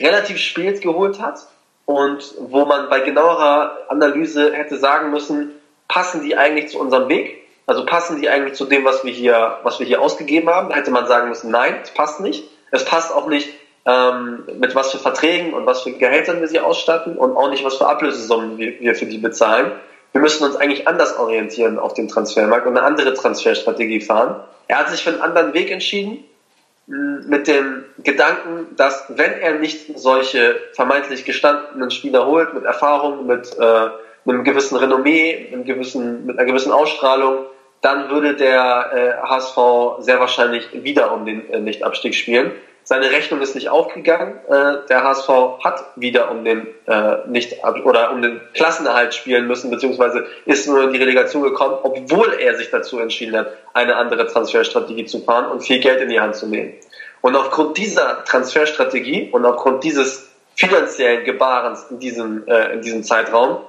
relativ 0.00 0.38
spät 0.38 0.80
geholt 0.80 1.20
hat 1.20 1.40
und 1.84 2.34
wo 2.38 2.64
man 2.64 2.88
bei 2.88 3.00
genauerer 3.00 3.76
Analyse 3.88 4.54
hätte 4.54 4.78
sagen 4.78 5.10
müssen, 5.10 5.50
passen 5.86 6.22
die 6.22 6.34
eigentlich 6.38 6.70
zu 6.70 6.80
unserem 6.80 7.10
Weg? 7.10 7.46
Also 7.66 7.84
passen 7.84 8.22
die 8.22 8.30
eigentlich 8.30 8.54
zu 8.54 8.64
dem, 8.64 8.86
was 8.86 9.04
wir 9.04 9.12
hier, 9.12 9.58
was 9.64 9.80
wir 9.80 9.86
hier 9.86 10.00
ausgegeben 10.00 10.48
haben? 10.48 10.72
Hätte 10.72 10.90
man 10.90 11.06
sagen 11.06 11.28
müssen, 11.28 11.50
nein, 11.50 11.76
es 11.82 11.90
passt 11.90 12.20
nicht. 12.20 12.44
Es 12.70 12.86
passt 12.86 13.12
auch 13.12 13.26
nicht, 13.26 13.50
ähm, 13.84 14.44
mit 14.58 14.74
was 14.74 14.92
für 14.92 14.98
Verträgen 14.98 15.52
und 15.52 15.66
was 15.66 15.82
für 15.82 15.92
Gehältern 15.92 16.40
wir 16.40 16.48
sie 16.48 16.60
ausstatten 16.60 17.18
und 17.18 17.36
auch 17.36 17.50
nicht, 17.50 17.64
was 17.64 17.76
für 17.76 17.86
Ablösesummen 17.86 18.56
wir, 18.56 18.80
wir 18.80 18.94
für 18.94 19.06
die 19.06 19.18
bezahlen 19.18 19.72
wir 20.16 20.22
müssen 20.22 20.44
uns 20.44 20.56
eigentlich 20.56 20.88
anders 20.88 21.18
orientieren 21.18 21.78
auf 21.78 21.92
dem 21.92 22.08
Transfermarkt 22.08 22.66
und 22.66 22.74
eine 22.74 22.86
andere 22.86 23.12
Transferstrategie 23.12 24.00
fahren. 24.00 24.40
Er 24.66 24.78
hat 24.78 24.88
sich 24.88 25.04
für 25.04 25.10
einen 25.10 25.20
anderen 25.20 25.52
Weg 25.52 25.70
entschieden, 25.70 26.24
mit 26.86 27.46
dem 27.46 27.84
Gedanken, 28.02 28.74
dass 28.76 29.04
wenn 29.08 29.32
er 29.32 29.58
nicht 29.58 29.98
solche 29.98 30.56
vermeintlich 30.72 31.26
gestandenen 31.26 31.90
Spieler 31.90 32.26
holt, 32.26 32.54
mit 32.54 32.64
Erfahrung, 32.64 33.26
mit, 33.26 33.58
äh, 33.58 33.88
einem 34.26 34.42
gewissen 34.42 34.76
Renommee, 34.76 35.48
mit, 35.54 35.66
gewissen, 35.66 36.24
mit 36.24 36.38
einer 36.38 36.46
gewissen 36.46 36.72
Ausstrahlung, 36.72 37.44
dann 37.82 38.08
würde 38.08 38.36
der 38.36 39.20
äh, 39.22 39.28
HSV 39.28 39.98
sehr 39.98 40.18
wahrscheinlich 40.18 40.82
wieder 40.82 41.12
um 41.12 41.26
den 41.26 41.50
äh, 41.50 41.60
Nichtabstieg 41.60 42.14
spielen. 42.14 42.52
Seine 42.88 43.10
Rechnung 43.10 43.40
ist 43.40 43.56
nicht 43.56 43.68
aufgegangen. 43.68 44.38
Äh, 44.48 44.86
der 44.88 45.02
HSV 45.02 45.28
hat 45.64 45.86
wieder 45.96 46.30
um 46.30 46.44
den 46.44 46.68
äh, 46.86 47.16
nicht 47.26 47.56
oder 47.64 48.12
um 48.12 48.22
den 48.22 48.40
Klassenerhalt 48.54 49.12
spielen 49.12 49.48
müssen, 49.48 49.72
beziehungsweise 49.72 50.24
ist 50.44 50.68
nur 50.68 50.84
in 50.84 50.92
die 50.92 51.00
Relegation 51.00 51.42
gekommen, 51.42 51.78
obwohl 51.82 52.34
er 52.34 52.56
sich 52.56 52.70
dazu 52.70 53.00
entschieden 53.00 53.36
hat, 53.36 53.48
eine 53.74 53.96
andere 53.96 54.28
Transferstrategie 54.28 55.04
zu 55.04 55.18
fahren 55.18 55.50
und 55.50 55.62
viel 55.62 55.80
Geld 55.80 56.00
in 56.00 56.10
die 56.10 56.20
Hand 56.20 56.36
zu 56.36 56.46
nehmen. 56.46 56.74
Und 57.22 57.34
aufgrund 57.34 57.76
dieser 57.76 58.24
Transferstrategie 58.24 59.30
und 59.32 59.44
aufgrund 59.44 59.82
dieses 59.82 60.28
finanziellen 60.54 61.24
Gebarens 61.24 61.86
in 61.90 61.98
diesem, 61.98 62.46
äh, 62.46 62.72
in 62.72 62.82
diesem 62.82 63.02
Zeitraum 63.02 63.62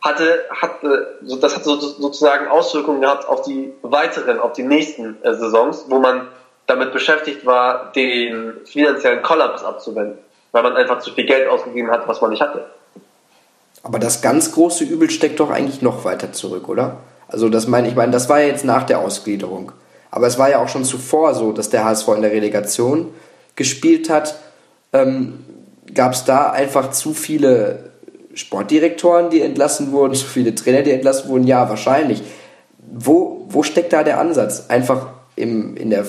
hatte, 0.00 0.44
hatte, 0.48 1.18
das 1.40 1.56
hat 1.56 1.64
sozusagen 1.64 2.46
Auswirkungen 2.46 3.00
gehabt 3.00 3.28
auf 3.28 3.42
die 3.42 3.72
weiteren, 3.82 4.38
auf 4.38 4.52
die 4.52 4.62
nächsten 4.62 5.20
äh, 5.24 5.34
Saisons, 5.34 5.86
wo 5.88 5.98
man 5.98 6.28
damit 6.70 6.92
beschäftigt 6.92 7.44
war, 7.44 7.92
den 7.92 8.52
finanziellen 8.64 9.22
Kollaps 9.22 9.62
abzuwenden, 9.62 10.18
weil 10.52 10.62
man 10.62 10.76
einfach 10.76 11.00
zu 11.00 11.12
viel 11.12 11.26
Geld 11.26 11.48
ausgegeben 11.48 11.90
hat, 11.90 12.06
was 12.08 12.20
man 12.20 12.30
nicht 12.30 12.40
hatte. 12.40 12.64
Aber 13.82 13.98
das 13.98 14.22
ganz 14.22 14.52
große 14.52 14.84
Übel 14.84 15.10
steckt 15.10 15.40
doch 15.40 15.50
eigentlich 15.50 15.82
noch 15.82 16.04
weiter 16.04 16.32
zurück, 16.32 16.68
oder? 16.68 16.98
Also 17.28 17.48
das 17.48 17.66
meine 17.66 17.88
ich 17.88 17.94
meine, 17.94 18.12
das 18.12 18.28
war 18.28 18.40
ja 18.40 18.46
jetzt 18.46 18.64
nach 18.64 18.84
der 18.84 19.00
Ausgliederung. 19.00 19.72
Aber 20.10 20.26
es 20.26 20.38
war 20.38 20.50
ja 20.50 20.62
auch 20.62 20.68
schon 20.68 20.84
zuvor 20.84 21.34
so, 21.34 21.52
dass 21.52 21.70
der 21.70 21.84
HSV 21.84 22.08
in 22.08 22.22
der 22.22 22.32
Relegation 22.32 23.14
gespielt 23.56 24.10
hat. 24.10 24.36
Ähm, 24.92 25.44
Gab 25.94 26.12
es 26.12 26.24
da 26.24 26.50
einfach 26.50 26.90
zu 26.90 27.14
viele 27.14 27.90
Sportdirektoren, 28.34 29.30
die 29.30 29.40
entlassen 29.40 29.90
wurden, 29.90 30.14
zu 30.14 30.26
viele 30.26 30.54
Trainer, 30.54 30.82
die 30.82 30.92
entlassen 30.92 31.28
wurden? 31.28 31.46
Ja, 31.46 31.68
wahrscheinlich. 31.68 32.22
Wo, 32.78 33.46
wo 33.48 33.62
steckt 33.62 33.92
da 33.92 34.04
der 34.04 34.20
Ansatz? 34.20 34.66
Einfach 34.68 35.08
im, 35.34 35.76
in 35.76 35.90
der 35.90 36.04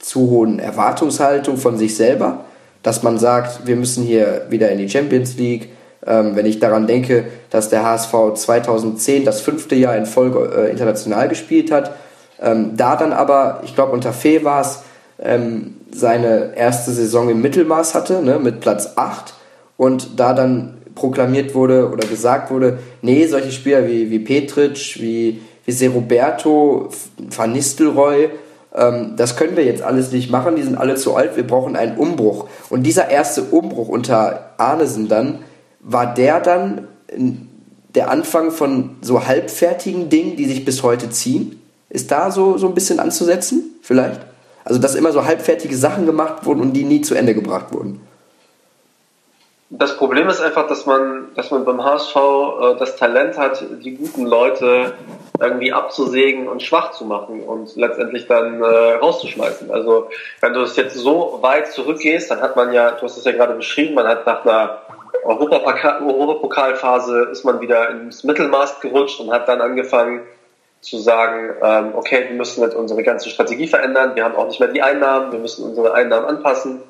zu 0.00 0.30
hohen 0.30 0.58
Erwartungshaltung 0.58 1.56
von 1.56 1.78
sich 1.78 1.94
selber, 1.94 2.44
dass 2.82 3.02
man 3.02 3.18
sagt, 3.18 3.66
wir 3.66 3.76
müssen 3.76 4.02
hier 4.02 4.46
wieder 4.48 4.70
in 4.70 4.78
die 4.78 4.88
Champions 4.88 5.36
League. 5.36 5.68
Ähm, 6.06 6.34
wenn 6.34 6.46
ich 6.46 6.58
daran 6.58 6.86
denke, 6.86 7.26
dass 7.50 7.68
der 7.68 7.84
HSV 7.84 8.14
2010 8.34 9.24
das 9.24 9.42
fünfte 9.42 9.74
Jahr 9.74 9.96
in 9.96 10.06
Folge 10.06 10.50
äh, 10.56 10.70
international 10.70 11.28
gespielt 11.28 11.70
hat, 11.70 11.94
ähm, 12.40 12.76
da 12.76 12.96
dann 12.96 13.12
aber, 13.12 13.60
ich 13.64 13.74
glaube 13.74 13.92
unter 13.92 14.14
Fee 14.14 14.42
war 14.42 14.62
es, 14.62 14.82
ähm, 15.22 15.76
seine 15.92 16.56
erste 16.56 16.90
Saison 16.92 17.28
im 17.28 17.42
Mittelmaß 17.42 17.94
hatte, 17.94 18.22
ne, 18.22 18.38
mit 18.38 18.60
Platz 18.60 18.94
8 18.96 19.34
und 19.76 20.18
da 20.18 20.32
dann 20.32 20.78
proklamiert 20.94 21.54
wurde 21.54 21.90
oder 21.90 22.06
gesagt 22.06 22.50
wurde, 22.50 22.78
nee, 23.02 23.26
solche 23.26 23.52
Spieler 23.52 23.86
wie, 23.86 24.10
wie 24.10 24.18
Petric, 24.20 25.00
wie, 25.00 25.42
wie 25.66 25.72
Seroberto, 25.72 26.88
Van 27.36 27.52
Nistelrooy, 27.52 28.30
ähm, 28.74 29.14
das 29.16 29.36
können 29.36 29.56
wir 29.56 29.64
jetzt 29.64 29.82
alles 29.82 30.12
nicht 30.12 30.30
machen, 30.30 30.56
die 30.56 30.62
sind 30.62 30.76
alle 30.76 30.94
zu 30.96 31.14
alt, 31.14 31.36
wir 31.36 31.46
brauchen 31.46 31.76
einen 31.76 31.96
Umbruch. 31.96 32.48
Und 32.68 32.84
dieser 32.84 33.10
erste 33.10 33.42
Umbruch 33.42 33.88
unter 33.88 34.50
Arnesen 34.58 35.08
dann, 35.08 35.40
war 35.80 36.14
der 36.14 36.40
dann 36.40 36.88
der 37.94 38.10
Anfang 38.10 38.50
von 38.50 38.96
so 39.00 39.26
halbfertigen 39.26 40.08
Dingen, 40.08 40.36
die 40.36 40.46
sich 40.46 40.64
bis 40.64 40.82
heute 40.82 41.10
ziehen? 41.10 41.60
Ist 41.88 42.12
da 42.12 42.30
so, 42.30 42.56
so 42.56 42.68
ein 42.68 42.74
bisschen 42.74 43.00
anzusetzen, 43.00 43.64
vielleicht? 43.82 44.20
Also, 44.64 44.78
dass 44.78 44.94
immer 44.94 45.10
so 45.10 45.24
halbfertige 45.24 45.76
Sachen 45.76 46.06
gemacht 46.06 46.44
wurden 46.46 46.60
und 46.60 46.74
die 46.74 46.84
nie 46.84 47.00
zu 47.00 47.14
Ende 47.14 47.34
gebracht 47.34 47.72
wurden. 47.72 48.00
Das 49.72 49.96
Problem 49.96 50.28
ist 50.28 50.40
einfach, 50.40 50.66
dass 50.66 50.84
man, 50.84 51.28
dass 51.36 51.52
man 51.52 51.64
beim 51.64 51.84
HSV 51.84 52.16
äh, 52.16 52.74
das 52.80 52.96
Talent 52.96 53.38
hat, 53.38 53.64
die 53.84 53.94
guten 53.94 54.26
Leute 54.26 54.94
irgendwie 55.38 55.72
abzusägen 55.72 56.48
und 56.48 56.60
schwach 56.60 56.90
zu 56.90 57.04
machen 57.04 57.44
und 57.44 57.76
letztendlich 57.76 58.26
dann 58.26 58.60
äh, 58.60 58.66
rauszuschmeißen. 58.66 59.70
Also 59.70 60.08
wenn 60.40 60.54
du 60.54 60.62
es 60.62 60.74
jetzt 60.74 60.96
so 60.96 61.38
weit 61.42 61.70
zurückgehst, 61.70 62.32
dann 62.32 62.40
hat 62.40 62.56
man 62.56 62.72
ja, 62.72 62.90
du 62.90 63.02
hast 63.02 63.16
es 63.16 63.24
ja 63.24 63.30
gerade 63.30 63.54
beschrieben, 63.54 63.94
man 63.94 64.08
hat 64.08 64.26
nach 64.26 64.44
einer 64.44 64.80
Europapokalphase 65.24 67.28
ist 67.30 67.44
man 67.44 67.60
wieder 67.60 67.90
ins 67.90 68.24
Mittelmaß 68.24 68.80
gerutscht 68.80 69.20
und 69.20 69.30
hat 69.30 69.46
dann 69.46 69.60
angefangen 69.60 70.22
zu 70.80 70.98
sagen, 70.98 71.54
ähm, 71.62 71.92
okay, 71.94 72.24
wir 72.28 72.36
müssen 72.36 72.60
jetzt 72.62 72.74
unsere 72.74 73.04
ganze 73.04 73.28
Strategie 73.28 73.68
verändern, 73.68 74.16
wir 74.16 74.24
haben 74.24 74.34
auch 74.34 74.48
nicht 74.48 74.58
mehr 74.58 74.70
die 74.70 74.82
Einnahmen, 74.82 75.30
wir 75.30 75.38
müssen 75.38 75.64
unsere 75.64 75.94
Einnahmen 75.94 76.26
anpassen 76.26 76.82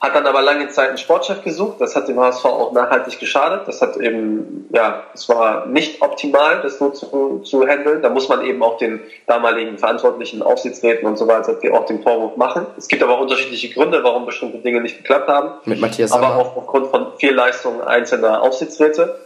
hat 0.00 0.14
dann 0.14 0.26
aber 0.26 0.42
lange 0.42 0.68
Zeit 0.68 0.90
einen 0.90 0.98
Sportchef 0.98 1.42
gesucht. 1.42 1.80
Das 1.80 1.96
hat 1.96 2.06
dem 2.06 2.20
HSV 2.20 2.44
auch 2.44 2.72
nachhaltig 2.72 3.18
geschadet. 3.18 3.66
Das 3.66 3.82
hat 3.82 3.96
eben, 3.96 4.68
ja, 4.72 5.02
es 5.12 5.28
war 5.28 5.66
nicht 5.66 6.00
optimal, 6.02 6.60
das 6.62 6.78
so 6.78 6.90
zu, 6.90 7.40
zu 7.40 7.66
handeln. 7.66 8.00
Da 8.00 8.08
muss 8.08 8.28
man 8.28 8.44
eben 8.44 8.62
auch 8.62 8.78
den 8.78 9.00
damaligen 9.26 9.76
verantwortlichen 9.76 10.40
Aufsichtsräten 10.42 11.08
und 11.08 11.16
so 11.16 11.26
weiter 11.26 11.56
auch 11.72 11.86
den 11.86 12.02
Vorwurf 12.02 12.36
machen. 12.36 12.66
Es 12.76 12.86
gibt 12.86 13.02
aber 13.02 13.18
unterschiedliche 13.18 13.70
Gründe, 13.70 14.04
warum 14.04 14.24
bestimmte 14.24 14.58
Dinge 14.58 14.80
nicht 14.80 14.98
geklappt 14.98 15.28
haben. 15.28 15.54
Mit 15.64 15.80
Matthias 15.80 16.12
Aber 16.12 16.36
auch 16.36 16.56
aufgrund 16.56 16.88
von 16.88 17.18
Fehlleistungen 17.18 17.80
einzelner 17.80 18.42
Aufsichtsräte. 18.42 19.18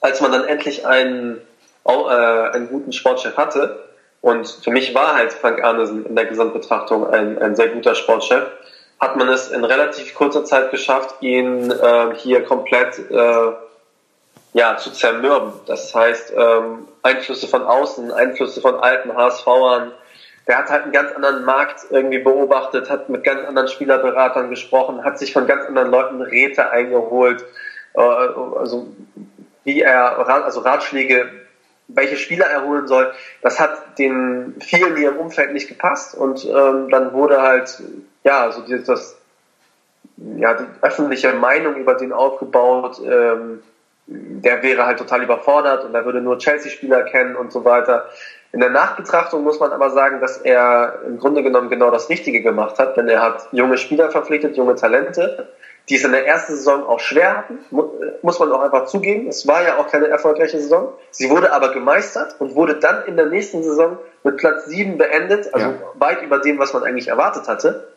Als 0.00 0.22
man 0.22 0.32
dann 0.32 0.44
endlich 0.44 0.86
einen, 0.86 1.42
äh, 1.84 1.90
einen 1.90 2.68
guten 2.68 2.92
Sportchef 2.92 3.36
hatte, 3.36 3.84
und 4.20 4.48
für 4.48 4.70
mich 4.70 4.94
war 4.94 5.14
halt 5.14 5.32
Frank 5.32 5.62
Arnesen 5.62 6.04
in 6.04 6.16
der 6.16 6.26
Gesamtbetrachtung 6.26 7.06
ein, 7.06 7.38
ein 7.38 7.54
sehr 7.54 7.68
guter 7.68 7.94
Sportchef, 7.94 8.46
hat 9.00 9.16
man 9.16 9.28
es 9.28 9.50
in 9.50 9.64
relativ 9.64 10.14
kurzer 10.14 10.44
Zeit 10.44 10.70
geschafft, 10.70 11.16
ihn 11.20 11.70
äh, 11.70 12.14
hier 12.16 12.44
komplett 12.44 12.98
äh, 13.10 13.52
ja, 14.54 14.76
zu 14.76 14.90
zermürben. 14.90 15.52
Das 15.66 15.94
heißt, 15.94 16.32
ähm, 16.36 16.88
Einflüsse 17.02 17.46
von 17.46 17.62
außen, 17.62 18.10
Einflüsse 18.10 18.60
von 18.60 18.76
alten 18.76 19.14
HSVern. 19.14 19.92
Der 20.46 20.58
hat 20.58 20.70
halt 20.70 20.84
einen 20.84 20.92
ganz 20.92 21.12
anderen 21.12 21.44
Markt 21.44 21.80
irgendwie 21.90 22.18
beobachtet, 22.18 22.90
hat 22.90 23.08
mit 23.08 23.22
ganz 23.22 23.46
anderen 23.46 23.68
Spielerberatern 23.68 24.50
gesprochen, 24.50 25.04
hat 25.04 25.18
sich 25.18 25.32
von 25.32 25.46
ganz 25.46 25.66
anderen 25.66 25.90
Leuten 25.90 26.22
Räte 26.22 26.70
eingeholt, 26.70 27.44
äh, 27.94 28.00
also 28.00 28.88
wie 29.64 29.82
er, 29.82 30.26
also 30.26 30.60
Ratschläge, 30.60 31.30
welche 31.88 32.16
Spieler 32.16 32.46
er 32.46 32.64
holen 32.64 32.86
soll. 32.86 33.12
Das 33.42 33.58
hat 33.58 33.98
den 33.98 34.54
vielen 34.60 34.96
hier 34.96 35.10
im 35.10 35.16
Umfeld 35.16 35.52
nicht 35.52 35.68
gepasst 35.68 36.14
und 36.14 36.44
ähm, 36.44 36.90
dann 36.90 37.12
wurde 37.12 37.42
halt 37.42 37.82
ja, 38.28 38.42
also 38.42 38.62
das, 38.62 39.16
ja, 40.16 40.54
die 40.54 40.64
öffentliche 40.82 41.32
Meinung 41.32 41.76
über 41.76 41.94
den 41.94 42.12
aufgebaut, 42.12 43.00
ähm, 43.04 43.62
der 44.06 44.62
wäre 44.62 44.86
halt 44.86 44.98
total 44.98 45.22
überfordert 45.22 45.84
und 45.84 45.94
er 45.94 46.04
würde 46.04 46.20
nur 46.20 46.38
Chelsea-Spieler 46.38 47.04
kennen 47.04 47.36
und 47.36 47.52
so 47.52 47.64
weiter. 47.64 48.08
In 48.52 48.60
der 48.60 48.70
Nachbetrachtung 48.70 49.44
muss 49.44 49.60
man 49.60 49.72
aber 49.72 49.90
sagen, 49.90 50.20
dass 50.20 50.38
er 50.38 51.00
im 51.06 51.18
Grunde 51.18 51.42
genommen 51.42 51.68
genau 51.68 51.90
das 51.90 52.08
Richtige 52.08 52.42
gemacht 52.42 52.78
hat, 52.78 52.96
denn 52.96 53.08
er 53.08 53.22
hat 53.22 53.48
junge 53.52 53.78
Spieler 53.78 54.10
verpflichtet, 54.10 54.56
junge 54.56 54.74
Talente, 54.74 55.48
die 55.88 55.96
es 55.96 56.04
in 56.04 56.12
der 56.12 56.26
ersten 56.26 56.54
Saison 56.54 56.86
auch 56.86 57.00
schwer 57.00 57.36
hatten, 57.36 57.58
muss 58.22 58.38
man 58.38 58.52
auch 58.52 58.60
einfach 58.60 58.84
zugeben. 58.86 59.28
Es 59.28 59.46
war 59.46 59.62
ja 59.62 59.78
auch 59.78 59.88
keine 59.88 60.08
erfolgreiche 60.08 60.60
Saison. 60.60 60.92
Sie 61.10 61.30
wurde 61.30 61.52
aber 61.52 61.72
gemeistert 61.72 62.36
und 62.38 62.54
wurde 62.54 62.74
dann 62.74 63.06
in 63.06 63.16
der 63.16 63.26
nächsten 63.26 63.62
Saison 63.62 63.98
mit 64.22 64.36
Platz 64.36 64.66
7 64.66 64.98
beendet, 64.98 65.54
also 65.54 65.66
ja. 65.66 65.78
weit 65.94 66.22
über 66.22 66.38
dem, 66.40 66.58
was 66.58 66.72
man 66.72 66.84
eigentlich 66.84 67.08
erwartet 67.08 67.48
hatte. 67.48 67.88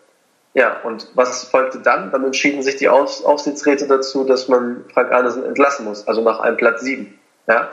Ja, 0.53 0.81
und 0.83 1.07
was 1.15 1.45
folgte 1.45 1.79
dann? 1.79 2.11
Dann 2.11 2.25
entschieden 2.25 2.61
sich 2.61 2.75
die 2.75 2.89
Aufsichtsräte 2.89 3.87
dazu, 3.87 4.25
dass 4.25 4.47
man 4.47 4.85
Frank 4.93 5.11
Arnesen 5.11 5.45
entlassen 5.45 5.85
muss, 5.85 6.07
also 6.07 6.21
nach 6.21 6.39
einem 6.39 6.57
Platz 6.57 6.81
sieben. 6.81 7.19
Ja? 7.47 7.69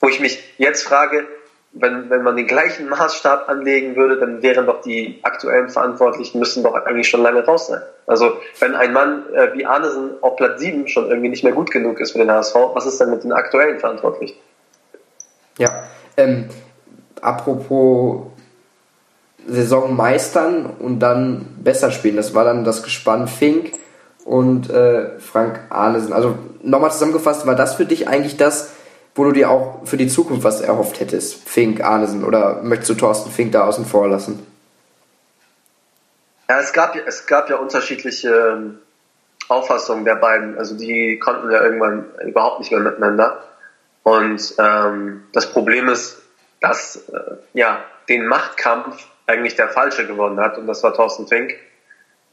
Wo 0.00 0.08
ich 0.08 0.20
mich 0.20 0.54
jetzt 0.58 0.82
frage, 0.82 1.26
wenn, 1.78 2.08
wenn 2.10 2.22
man 2.22 2.36
den 2.36 2.46
gleichen 2.46 2.88
Maßstab 2.88 3.48
anlegen 3.48 3.96
würde, 3.96 4.18
dann 4.18 4.42
wären 4.42 4.66
doch 4.66 4.80
die 4.80 5.20
aktuellen 5.22 5.68
Verantwortlichen 5.68 6.38
müssen 6.38 6.62
doch 6.62 6.74
eigentlich 6.74 7.08
schon 7.08 7.22
lange 7.22 7.44
raus 7.44 7.66
sein. 7.68 7.82
Also 8.06 8.38
wenn 8.60 8.74
ein 8.74 8.92
Mann 8.92 9.24
äh, 9.34 9.52
wie 9.54 9.66
Arnesen 9.66 10.12
auf 10.22 10.36
Platz 10.36 10.60
sieben 10.60 10.88
schon 10.88 11.08
irgendwie 11.08 11.28
nicht 11.28 11.44
mehr 11.44 11.52
gut 11.52 11.70
genug 11.70 12.00
ist 12.00 12.12
für 12.12 12.18
den 12.18 12.30
HSV, 12.30 12.54
was 12.74 12.86
ist 12.86 13.00
denn 13.00 13.10
mit 13.10 13.24
den 13.24 13.32
aktuellen 13.32 13.78
Verantwortlichen? 13.78 14.36
Ja, 15.58 15.84
ähm, 16.16 16.48
apropos 17.20 18.26
Saison 19.46 19.94
meistern 19.94 20.66
und 20.78 21.00
dann 21.00 21.46
besser 21.62 21.90
spielen. 21.90 22.16
Das 22.16 22.34
war 22.34 22.44
dann 22.44 22.64
das 22.64 22.82
Gespann 22.82 23.28
Fink 23.28 23.72
und 24.24 24.70
äh, 24.70 25.18
Frank 25.20 25.60
Arnesen. 25.70 26.12
Also 26.12 26.36
nochmal 26.62 26.90
zusammengefasst, 26.90 27.46
war 27.46 27.54
das 27.54 27.74
für 27.74 27.84
dich 27.84 28.08
eigentlich 28.08 28.36
das, 28.36 28.72
wo 29.16 29.24
du 29.24 29.32
dir 29.32 29.50
auch 29.50 29.80
für 29.84 29.96
die 29.96 30.08
Zukunft 30.08 30.44
was 30.44 30.60
erhofft 30.60 31.00
hättest? 31.00 31.48
Fink, 31.48 31.82
Arnesen 31.82 32.22
oder 32.22 32.62
möchtest 32.62 32.90
du 32.90 32.94
Thorsten 32.94 33.30
Fink 33.30 33.52
da 33.52 33.64
außen 33.66 33.86
vor 33.86 34.08
lassen? 34.08 34.46
Ja, 36.48 36.60
es 36.60 36.72
gab, 36.72 36.94
es 36.94 37.26
gab 37.26 37.50
ja 37.50 37.56
unterschiedliche 37.56 38.28
ähm, 38.28 38.78
Auffassungen 39.48 40.04
der 40.04 40.16
beiden. 40.16 40.56
Also 40.58 40.76
die 40.76 41.18
konnten 41.18 41.50
ja 41.50 41.62
irgendwann 41.62 42.04
überhaupt 42.24 42.60
nicht 42.60 42.70
mehr 42.70 42.80
miteinander. 42.80 43.42
Und 44.02 44.54
ähm, 44.58 45.24
das 45.32 45.50
Problem 45.50 45.88
ist, 45.88 46.22
dass 46.60 47.08
äh, 47.08 47.36
ja 47.54 47.82
den 48.08 48.26
Machtkampf 48.26 49.04
eigentlich 49.26 49.56
der 49.56 49.68
Falsche 49.68 50.06
gewonnen 50.06 50.38
hat 50.38 50.58
und 50.58 50.66
das 50.66 50.82
war 50.82 50.94
Thorsten 50.94 51.26
Fink 51.26 51.54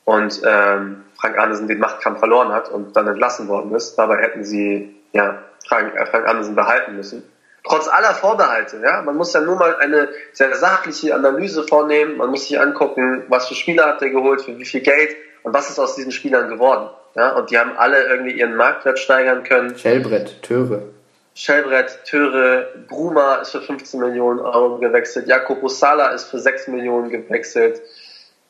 und 0.06 0.42
ähm, 0.46 1.04
Frank 1.16 1.38
Andersen 1.40 1.68
den 1.68 1.80
Machtkampf 1.80 2.20
verloren 2.20 2.52
hat 2.52 2.70
und 2.70 2.96
dann 2.96 3.08
entlassen 3.08 3.48
worden 3.48 3.74
ist. 3.74 3.96
Dabei 3.96 4.22
hätten 4.22 4.44
sie 4.44 4.96
ja 5.14 5.40
Frank, 5.68 5.96
äh, 5.96 6.06
Frank 6.06 6.28
Andersen 6.28 6.56
behalten 6.56 6.96
müssen. 6.96 7.24
Trotz 7.66 7.88
aller 7.88 8.14
Vorbehalte, 8.14 8.82
ja, 8.84 9.02
man 9.04 9.16
muss 9.16 9.32
ja 9.32 9.40
nur 9.40 9.56
mal 9.56 9.78
eine 9.78 10.10
sehr 10.34 10.54
sachliche 10.54 11.16
Analyse 11.16 11.64
vornehmen. 11.64 12.18
Man 12.18 12.30
muss 12.30 12.48
sich 12.48 12.60
angucken, 12.60 13.24
was 13.30 13.48
für 13.48 13.56
Spieler 13.56 13.86
hat 13.86 14.02
er 14.02 14.10
geholt, 14.10 14.42
für 14.42 14.58
wie 14.58 14.66
viel 14.66 14.82
Geld 14.82 15.16
und 15.44 15.54
was 15.54 15.70
ist 15.70 15.80
aus 15.80 15.96
diesen 15.96 16.12
Spielern 16.12 16.50
geworden. 16.50 16.90
Ja, 17.16 17.36
und 17.36 17.52
die 17.52 17.58
haben 17.58 17.78
alle 17.78 18.04
irgendwie 18.06 18.34
ihren 18.34 18.56
Marktwert 18.56 19.00
steigern 19.00 19.44
können. 19.44 19.78
Schellbrett, 19.78 20.42
Töre. 20.42 20.90
Schellbrett, 21.36 22.04
Töre, 22.06 22.68
Bruma 22.88 23.36
ist 23.36 23.52
für 23.52 23.62
15 23.62 24.00
Millionen 24.00 24.40
Euro 24.40 24.78
gewechselt, 24.78 25.28
Jakobo 25.28 25.68
Sala 25.68 26.10
ist 26.10 26.26
für 26.26 26.40
6 26.40 26.68
Millionen 26.68 27.10
gewechselt. 27.10 27.82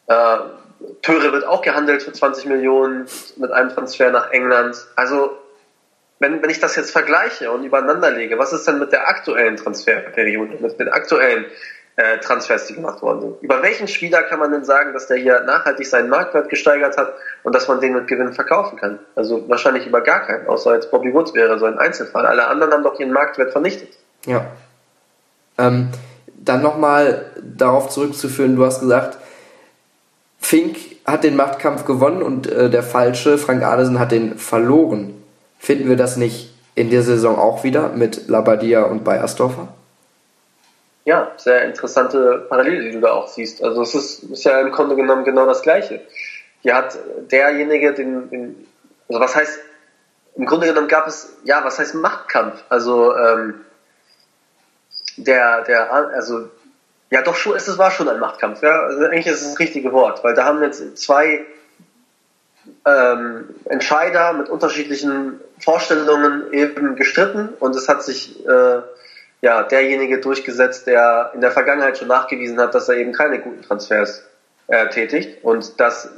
Äh, 0.08 0.38
Töre 1.02 1.32
wird 1.32 1.46
auch 1.46 1.62
gehandelt 1.62 2.04
für 2.04 2.12
20 2.12 2.46
Millionen 2.46 3.06
mit 3.38 3.52
einem 3.52 3.70
Transfer 3.70 4.12
nach 4.12 4.32
England. 4.32 4.76
Also, 4.96 5.38
wenn, 6.24 6.42
wenn 6.42 6.50
ich 6.50 6.62
das 6.62 6.78
jetzt 6.78 6.92
vergleiche 6.92 7.52
und 7.52 7.66
übereinander 7.66 8.10
lege, 8.10 8.40
was 8.40 8.54
ist 8.54 8.66
denn 8.66 8.80
mit 8.80 8.94
der 8.94 9.10
aktuellen 9.10 9.58
Transferperiode, 9.58 10.58
mit 10.62 10.80
den 10.80 10.88
aktuellen 10.88 11.46
äh, 11.98 12.18
Transfers, 12.20 12.68
die 12.68 12.76
gemacht 12.76 13.02
worden 13.02 13.20
sind? 13.20 13.42
Über 13.42 13.62
welchen 13.62 13.90
Spieler 13.90 14.24
kann 14.24 14.40
man 14.40 14.50
denn 14.52 14.64
sagen, 14.64 14.94
dass 14.94 15.08
der 15.08 15.18
hier 15.18 15.42
nachhaltig 15.42 15.86
seinen 15.86 16.08
Marktwert 16.08 16.48
gesteigert 16.48 16.98
hat 16.98 17.14
und 17.44 17.54
dass 17.54 17.68
man 17.68 17.82
den 17.82 17.92
mit 17.92 18.08
Gewinn 18.08 18.32
verkaufen 18.32 18.80
kann? 18.80 19.00
Also 19.16 19.50
wahrscheinlich 19.50 19.86
über 19.86 20.00
gar 20.00 20.26
keinen, 20.26 20.48
außer 20.48 20.74
jetzt 20.76 20.92
Bobby 20.92 21.14
Woods 21.14 21.34
wäre 21.34 21.60
so 21.60 21.66
ein 21.66 21.78
Einzelfall. 21.78 22.26
Alle 22.26 22.48
anderen 22.48 22.72
haben 22.72 22.84
doch 22.84 22.98
ihren 22.98 23.12
Marktwert 23.12 23.52
vernichtet. 23.52 23.90
Ja. 24.26 24.46
Ähm, 25.58 25.90
dann 26.28 26.62
nochmal 26.62 27.26
darauf 27.42 27.90
zurückzuführen, 27.90 28.56
du 28.56 28.66
hast 28.66 28.80
gesagt, 28.80 29.18
Fink 30.40 30.78
hat 31.06 31.26
den 31.26 31.36
Machtkampf 31.36 31.84
gewonnen 31.84 32.24
und 32.24 32.50
äh, 32.50 32.70
der 32.70 32.84
falsche, 32.84 33.38
Frank 33.38 33.62
Adelsen, 33.62 34.00
hat 34.00 34.14
den 34.14 34.38
verloren. 34.38 35.23
Finden 35.64 35.88
wir 35.88 35.96
das 35.96 36.18
nicht 36.18 36.54
in 36.76 36.90
der 36.90 37.04
Saison 37.04 37.40
auch 37.40 37.64
wieder 37.64 37.88
mit 37.88 38.28
Labadia 38.28 38.84
und 38.84 39.06
Bayersdorfer? 39.06 39.70
Ja, 41.06 41.32
sehr 41.38 41.64
interessante 41.64 42.46
Parallele, 42.50 42.84
die 42.84 42.92
du 42.92 43.00
da 43.00 43.14
auch 43.14 43.30
siehst. 43.30 43.64
Also 43.64 43.82
es 43.82 43.96
ist, 43.96 44.24
ist 44.24 44.44
ja 44.44 44.60
im 44.60 44.74
Grunde 44.74 44.98
genommen 44.98 45.24
genau 45.24 45.46
das 45.46 45.62
Gleiche. 45.62 46.02
Hier 46.64 46.76
hat 46.76 46.98
derjenige 47.32 47.94
den, 47.94 48.30
den 48.30 48.68
also 49.08 49.22
was 49.22 49.38
heißt, 49.38 49.58
im 50.36 50.48
Grunde 50.48 50.68
genommen 50.68 50.90
gab 50.90 51.08
es, 51.08 51.32
ja, 51.46 51.64
was 51.64 51.80
heißt 51.80 51.96
Machtkampf? 51.96 52.62
Also 52.68 53.16
ähm, 53.16 53.62
der, 55.16 55.62
der, 55.62 55.94
also 55.94 56.50
ja, 57.10 57.22
doch 57.22 57.36
schon, 57.36 57.56
es 57.56 57.78
war 57.78 57.90
schon 57.90 58.10
ein 58.10 58.20
Machtkampf. 58.20 58.62
Ja, 58.64 58.82
also 58.82 59.06
eigentlich 59.06 59.28
ist 59.28 59.42
es 59.42 59.52
das 59.52 59.60
richtige 59.60 59.94
Wort, 59.94 60.26
weil 60.26 60.34
da 60.34 60.44
haben 60.44 60.62
jetzt 60.62 60.98
zwei 60.98 61.46
ähm, 62.86 63.50
Entscheider 63.66 64.34
mit 64.34 64.50
unterschiedlichen 64.50 65.40
Vorstellungen 65.60 66.52
eben 66.54 66.96
gestritten 66.96 67.50
und 67.60 67.76
es 67.76 67.88
hat 67.88 68.04
sich 68.04 68.46
äh, 68.48 68.82
ja 69.42 69.64
derjenige 69.64 70.20
durchgesetzt, 70.20 70.88
der 70.88 71.32
in 71.34 71.42
der 71.42 71.52
Vergangenheit 71.52 71.98
schon 71.98 72.08
nachgewiesen 72.08 72.60
hat, 72.60 72.74
dass 72.76 72.90
er 72.90 72.96
eben 72.96 73.12
keine 73.12 73.40
guten 73.40 73.62
Transfers 73.62 74.24
äh, 74.68 74.88
tätigt 74.90 75.44
und 75.44 75.80
dass 75.80 76.10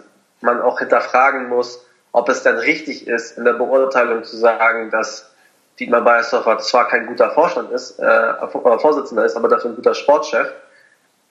man 0.41 0.61
auch 0.61 0.79
hinterfragen 0.79 1.49
muss, 1.49 1.85
ob 2.11 2.29
es 2.29 2.43
dann 2.43 2.57
richtig 2.57 3.07
ist, 3.07 3.37
in 3.37 3.45
der 3.45 3.53
Beurteilung 3.53 4.23
zu 4.23 4.37
sagen, 4.37 4.89
dass 4.91 5.31
Dietmar 5.79 6.01
Beiersdorfer 6.01 6.59
zwar 6.59 6.87
kein 6.87 7.07
guter 7.07 7.31
Vorstand 7.31 7.71
ist, 7.71 7.99
äh, 7.99 8.33
Vorsitzender 8.79 9.25
ist, 9.25 9.35
aber 9.35 9.49
dafür 9.49 9.71
ein 9.71 9.75
guter 9.75 9.93
Sportchef. 9.93 10.53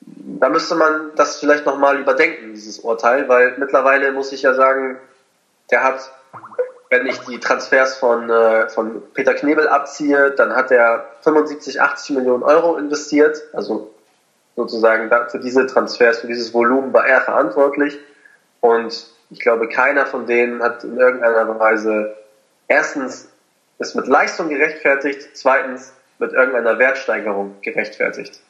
Da 0.07 0.49
müsste 0.49 0.75
man 0.75 1.13
das 1.17 1.39
vielleicht 1.39 1.65
nochmal 1.65 1.99
überdenken, 1.99 2.53
dieses 2.55 2.81
Urteil, 2.81 3.29
weil 3.29 3.55
mittlerweile 3.59 4.13
muss 4.13 4.33
ich 4.33 4.43
ja 4.43 4.55
sagen, 4.55 4.99
der 5.71 5.83
hat, 5.83 6.11
wenn 6.91 7.07
ich 7.07 7.19
die 7.21 7.41
Transfers 7.41 7.97
von, 7.97 8.29
äh, 8.29 8.69
von 8.69 9.03
Peter 9.15 9.35
Knebel 9.35 9.69
abziehe, 9.69 10.33
dann 10.33 10.55
hat 10.55 10.71
er 10.71 11.07
75, 11.23 11.81
80 11.81 12.17
Millionen 12.17 12.43
Euro 12.43 12.77
investiert, 12.77 13.43
also 13.53 13.91
sozusagen 14.57 15.11
für 15.31 15.39
diese 15.39 15.67
Transfers, 15.67 16.21
für 16.21 16.27
dieses 16.27 16.53
Volumen 16.53 16.93
war 16.93 17.07
er 17.07 17.23
verantwortlich 17.23 17.99
und 18.61 19.07
ich 19.31 19.41
glaube, 19.41 19.69
keiner 19.69 20.07
von 20.07 20.27
denen 20.27 20.63
hat 20.63 20.85
in 20.85 20.97
irgendeiner 20.97 21.59
Weise 21.59 22.15
erstens 22.69 23.29
ist 23.79 23.97
mit 23.97 24.07
Leistung 24.07 24.49
gerechtfertigt, 24.49 25.31
zweitens 25.35 25.93
mit 26.19 26.33
irgendeiner 26.33 26.79
Wertsteigerung 26.79 27.57
gerechtfertigt. 27.63 28.41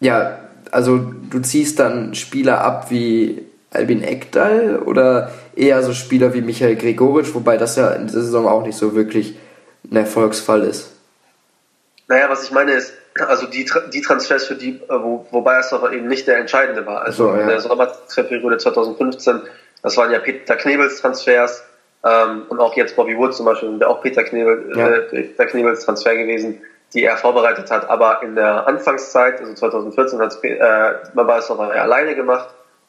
Ja, 0.00 0.38
also 0.70 0.98
du 0.98 1.40
ziehst 1.40 1.78
dann 1.78 2.14
Spieler 2.14 2.60
ab 2.62 2.90
wie 2.90 3.44
Albin 3.70 4.02
Ekdal 4.02 4.80
oder 4.84 5.30
eher 5.54 5.82
so 5.82 5.92
Spieler 5.92 6.34
wie 6.34 6.40
Michael 6.40 6.76
Gregoritsch, 6.76 7.34
wobei 7.34 7.56
das 7.56 7.76
ja 7.76 7.90
in 7.90 8.06
dieser 8.06 8.22
Saison 8.22 8.48
auch 8.48 8.64
nicht 8.64 8.76
so 8.76 8.94
wirklich 8.94 9.38
ein 9.90 9.96
Erfolgsfall 9.96 10.62
ist. 10.62 10.92
Naja, 12.08 12.28
was 12.28 12.44
ich 12.44 12.50
meine 12.50 12.72
ist, 12.72 12.92
also 13.18 13.46
die, 13.46 13.70
die 13.92 14.00
Transfers, 14.00 14.46
für 14.46 14.54
die, 14.54 14.80
äh, 14.88 14.88
wo, 14.88 15.26
wobei 15.30 15.58
es 15.58 15.72
aber 15.72 15.92
eben 15.92 16.08
nicht 16.08 16.26
der 16.26 16.38
entscheidende 16.38 16.86
war. 16.86 17.02
Also 17.02 17.28
so, 17.28 17.34
ja. 17.34 17.42
in 17.42 17.48
der 17.48 17.60
Sommertransferperiode 17.60 18.58
2015, 18.58 19.42
das 19.82 19.96
waren 19.96 20.10
ja 20.10 20.18
Peter 20.18 20.56
Knebels 20.56 21.00
Transfers, 21.00 21.62
ähm, 22.02 22.42
und 22.48 22.60
auch 22.60 22.74
jetzt 22.76 22.96
Bobby 22.96 23.16
Wood 23.16 23.34
zum 23.34 23.46
Beispiel, 23.46 23.78
der 23.78 23.90
auch 23.90 24.00
Peter, 24.00 24.24
Knebel, 24.24 24.72
ja. 24.74 24.88
äh, 24.88 25.00
Peter 25.00 25.46
Knebels 25.46 25.84
Transfer 25.84 26.16
gewesen, 26.16 26.62
die 26.94 27.04
er 27.04 27.16
vorbereitet 27.16 27.70
hat. 27.70 27.88
Aber 27.88 28.22
in 28.22 28.34
der 28.34 28.66
Anfangszeit, 28.66 29.40
also 29.40 29.54
2014, 29.54 30.18
hat 30.18 30.32
es 30.32 30.42
äh, 30.42 30.58
Babasova 31.14 31.74
ja 31.74 31.82
alleine 31.82 32.14
gemacht 32.14 32.48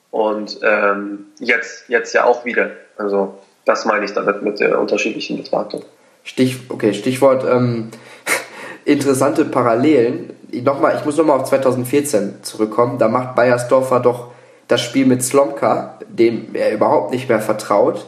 und 0.10 0.60
ähm, 0.64 1.28
jetzt, 1.40 1.90
jetzt 1.90 2.14
ja 2.14 2.26
auch 2.26 2.46
wieder. 2.46 2.72
Also 2.98 3.40
das 3.66 3.86
meine 3.86 4.06
ich 4.06 4.14
damit 4.14 4.42
mit 4.42 4.60
der 4.60 4.80
unterschiedlichen 4.80 5.38
Betrachtung. 5.38 5.84
Stich, 6.24 6.60
okay, 6.70 6.94
Stichwort 6.94 7.46
ähm, 7.50 7.90
interessante 8.86 9.46
Parallelen. 9.46 10.34
Nochmal, 10.52 10.96
ich 10.98 11.06
muss 11.06 11.18
nochmal 11.18 11.40
auf 11.40 11.48
2014 11.48 12.44
zurückkommen. 12.44 12.98
Da 12.98 13.08
macht 13.08 13.36
Bayersdorfer 13.36 14.00
doch 14.00 14.32
das 14.68 14.82
Spiel 14.82 15.06
mit 15.06 15.24
Slomka, 15.24 16.00
dem 16.08 16.54
er 16.54 16.72
überhaupt 16.72 17.12
nicht 17.12 17.30
mehr 17.30 17.42
vertraut 17.42 18.06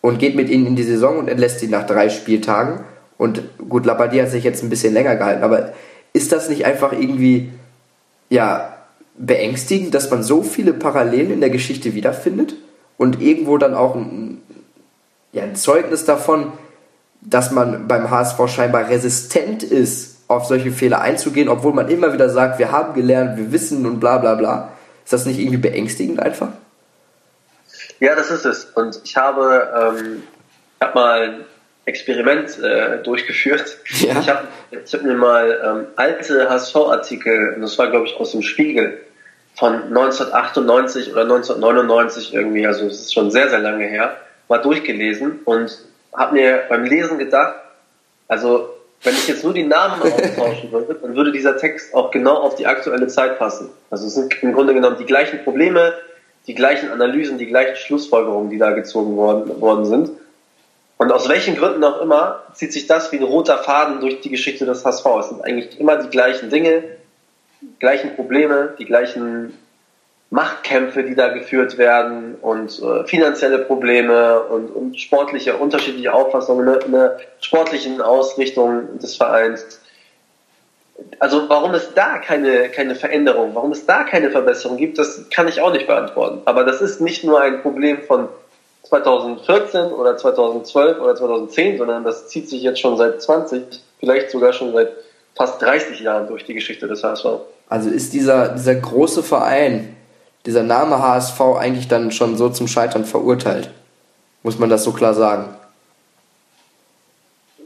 und 0.00 0.18
geht 0.18 0.36
mit 0.36 0.48
ihnen 0.48 0.66
in 0.66 0.76
die 0.76 0.84
Saison 0.84 1.18
und 1.18 1.28
entlässt 1.28 1.60
sie 1.60 1.68
nach 1.68 1.86
drei 1.86 2.08
Spieltagen. 2.08 2.84
Und 3.18 3.42
gut, 3.68 3.86
Labadie 3.86 4.22
hat 4.22 4.30
sich 4.30 4.44
jetzt 4.44 4.62
ein 4.62 4.70
bisschen 4.70 4.92
länger 4.92 5.16
gehalten, 5.16 5.42
aber 5.42 5.72
ist 6.12 6.32
das 6.32 6.48
nicht 6.48 6.64
einfach 6.66 6.92
irgendwie, 6.92 7.52
ja, 8.28 8.76
beängstigend, 9.18 9.94
dass 9.94 10.10
man 10.10 10.22
so 10.22 10.42
viele 10.42 10.74
Parallelen 10.74 11.30
in 11.30 11.40
der 11.40 11.50
Geschichte 11.50 11.94
wiederfindet 11.94 12.54
und 12.98 13.22
irgendwo 13.22 13.56
dann 13.58 13.74
auch 13.74 13.94
ein, 13.94 14.42
ja, 15.32 15.42
ein 15.42 15.56
Zeugnis 15.56 16.04
davon, 16.04 16.52
dass 17.22 17.50
man 17.50 17.88
beim 17.88 18.10
HSV 18.10 18.38
scheinbar 18.48 18.88
resistent 18.88 19.62
ist, 19.62 20.16
auf 20.28 20.46
solche 20.46 20.72
Fehler 20.72 21.00
einzugehen, 21.00 21.48
obwohl 21.48 21.72
man 21.72 21.88
immer 21.88 22.12
wieder 22.12 22.28
sagt, 22.28 22.58
wir 22.58 22.72
haben 22.72 22.94
gelernt, 22.94 23.36
wir 23.36 23.52
wissen 23.52 23.86
und 23.86 24.00
bla 24.00 24.18
bla 24.18 24.34
bla. 24.34 24.72
Ist 25.04 25.12
das 25.12 25.24
nicht 25.24 25.38
irgendwie 25.38 25.58
beängstigend 25.58 26.20
einfach? 26.20 26.48
Ja, 28.00 28.14
das 28.14 28.30
ist 28.30 28.44
es. 28.44 28.64
Und 28.64 29.00
ich 29.04 29.16
habe, 29.16 29.96
ähm, 29.98 30.22
hab 30.80 30.94
mal 30.94 31.22
ein 31.22 31.44
Experiment 31.86 32.58
äh, 32.62 33.02
durchgeführt. 33.02 33.78
Ja. 34.00 34.20
Ich 34.20 34.28
habe 34.28 34.48
hab 34.72 35.02
mir 35.02 35.14
mal 35.14 35.60
ähm, 35.64 35.86
alte 35.96 36.50
HSV-Artikel, 36.50 37.56
das 37.60 37.78
war 37.78 37.90
glaube 37.90 38.06
ich 38.06 38.16
aus 38.16 38.32
dem 38.32 38.42
Spiegel, 38.42 39.00
von 39.54 39.72
1998 39.72 41.12
oder 41.12 41.22
1999 41.22 42.34
irgendwie, 42.34 42.66
also 42.66 42.86
es 42.86 43.00
ist 43.00 43.14
schon 43.14 43.30
sehr, 43.30 43.48
sehr 43.48 43.60
lange 43.60 43.86
her, 43.86 44.16
mal 44.48 44.58
durchgelesen 44.58 45.40
und 45.44 45.78
habe 46.12 46.34
mir 46.34 46.64
beim 46.68 46.84
Lesen 46.84 47.18
gedacht, 47.18 47.54
also 48.28 48.68
wenn 49.02 49.14
ich 49.14 49.28
jetzt 49.28 49.44
nur 49.44 49.54
die 49.54 49.62
Namen 49.62 50.02
austauschen 50.02 50.72
würde, 50.72 50.96
dann 51.00 51.14
würde 51.14 51.32
dieser 51.32 51.56
Text 51.56 51.94
auch 51.94 52.10
genau 52.10 52.34
auf 52.34 52.56
die 52.56 52.66
aktuelle 52.66 53.06
Zeit 53.06 53.38
passen. 53.38 53.70
Also 53.90 54.06
es 54.06 54.14
sind 54.14 54.42
im 54.42 54.52
Grunde 54.52 54.74
genommen 54.74 54.96
die 54.98 55.04
gleichen 55.04 55.44
Probleme, 55.44 55.94
die 56.46 56.54
gleichen 56.54 56.90
Analysen, 56.90 57.38
die 57.38 57.46
gleichen 57.46 57.76
Schlussfolgerungen, 57.76 58.50
die 58.50 58.58
da 58.58 58.72
gezogen 58.72 59.16
worden, 59.16 59.60
worden 59.60 59.84
sind. 59.84 60.10
Und 60.98 61.12
aus 61.12 61.28
welchen 61.28 61.56
Gründen 61.56 61.84
auch 61.84 62.00
immer 62.00 62.42
zieht 62.54 62.72
sich 62.72 62.86
das 62.86 63.12
wie 63.12 63.18
ein 63.18 63.22
roter 63.22 63.58
Faden 63.58 64.00
durch 64.00 64.20
die 64.20 64.30
Geschichte 64.30 64.64
des 64.64 64.84
HSV. 64.84 65.06
Es 65.20 65.28
sind 65.28 65.44
eigentlich 65.44 65.78
immer 65.78 65.96
die 65.96 66.08
gleichen 66.08 66.48
Dinge, 66.48 66.84
gleichen 67.80 68.14
Probleme, 68.16 68.74
die 68.78 68.86
gleichen 68.86 69.56
Machtkämpfe, 70.30 71.04
die 71.04 71.14
da 71.14 71.28
geführt 71.28 71.78
werden 71.78 72.34
und 72.36 72.82
äh, 72.82 73.04
finanzielle 73.06 73.58
Probleme 73.58 74.40
und, 74.40 74.70
und 74.70 75.00
sportliche, 75.00 75.56
unterschiedliche 75.56 76.12
Auffassungen 76.12 76.80
in 76.80 76.92
der 76.92 77.18
sportlichen 77.40 78.00
Ausrichtung 78.00 78.98
des 78.98 79.16
Vereins 79.16 79.80
also 81.18 81.48
warum 81.48 81.74
es 81.74 81.94
da 81.94 82.18
keine, 82.18 82.68
keine 82.70 82.94
Veränderung, 82.94 83.54
warum 83.54 83.72
es 83.72 83.86
da 83.86 84.04
keine 84.04 84.30
Verbesserung 84.30 84.76
gibt, 84.76 84.98
das 84.98 85.28
kann 85.30 85.48
ich 85.48 85.60
auch 85.60 85.72
nicht 85.72 85.86
beantworten. 85.86 86.42
Aber 86.44 86.64
das 86.64 86.80
ist 86.80 87.00
nicht 87.00 87.24
nur 87.24 87.40
ein 87.40 87.62
Problem 87.62 88.02
von 88.02 88.28
2014 88.88 89.92
oder 89.92 90.16
2012 90.16 91.00
oder 91.00 91.14
2010, 91.14 91.78
sondern 91.78 92.04
das 92.04 92.28
zieht 92.28 92.48
sich 92.48 92.62
jetzt 92.62 92.80
schon 92.80 92.96
seit 92.96 93.20
20, 93.20 93.62
vielleicht 93.98 94.30
sogar 94.30 94.52
schon 94.52 94.72
seit 94.72 94.90
fast 95.34 95.60
30 95.60 96.00
Jahren 96.00 96.28
durch 96.28 96.44
die 96.44 96.54
Geschichte 96.54 96.86
des 96.86 97.02
HSV. 97.02 97.26
Also 97.68 97.90
ist 97.90 98.12
dieser, 98.12 98.50
dieser 98.50 98.76
große 98.76 99.22
Verein, 99.22 99.96
dieser 100.46 100.62
Name 100.62 101.00
HSV 101.00 101.40
eigentlich 101.58 101.88
dann 101.88 102.10
schon 102.12 102.36
so 102.36 102.48
zum 102.48 102.68
Scheitern 102.68 103.04
verurteilt? 103.04 103.70
Muss 104.42 104.58
man 104.58 104.70
das 104.70 104.84
so 104.84 104.92
klar 104.92 105.14
sagen? 105.14 105.48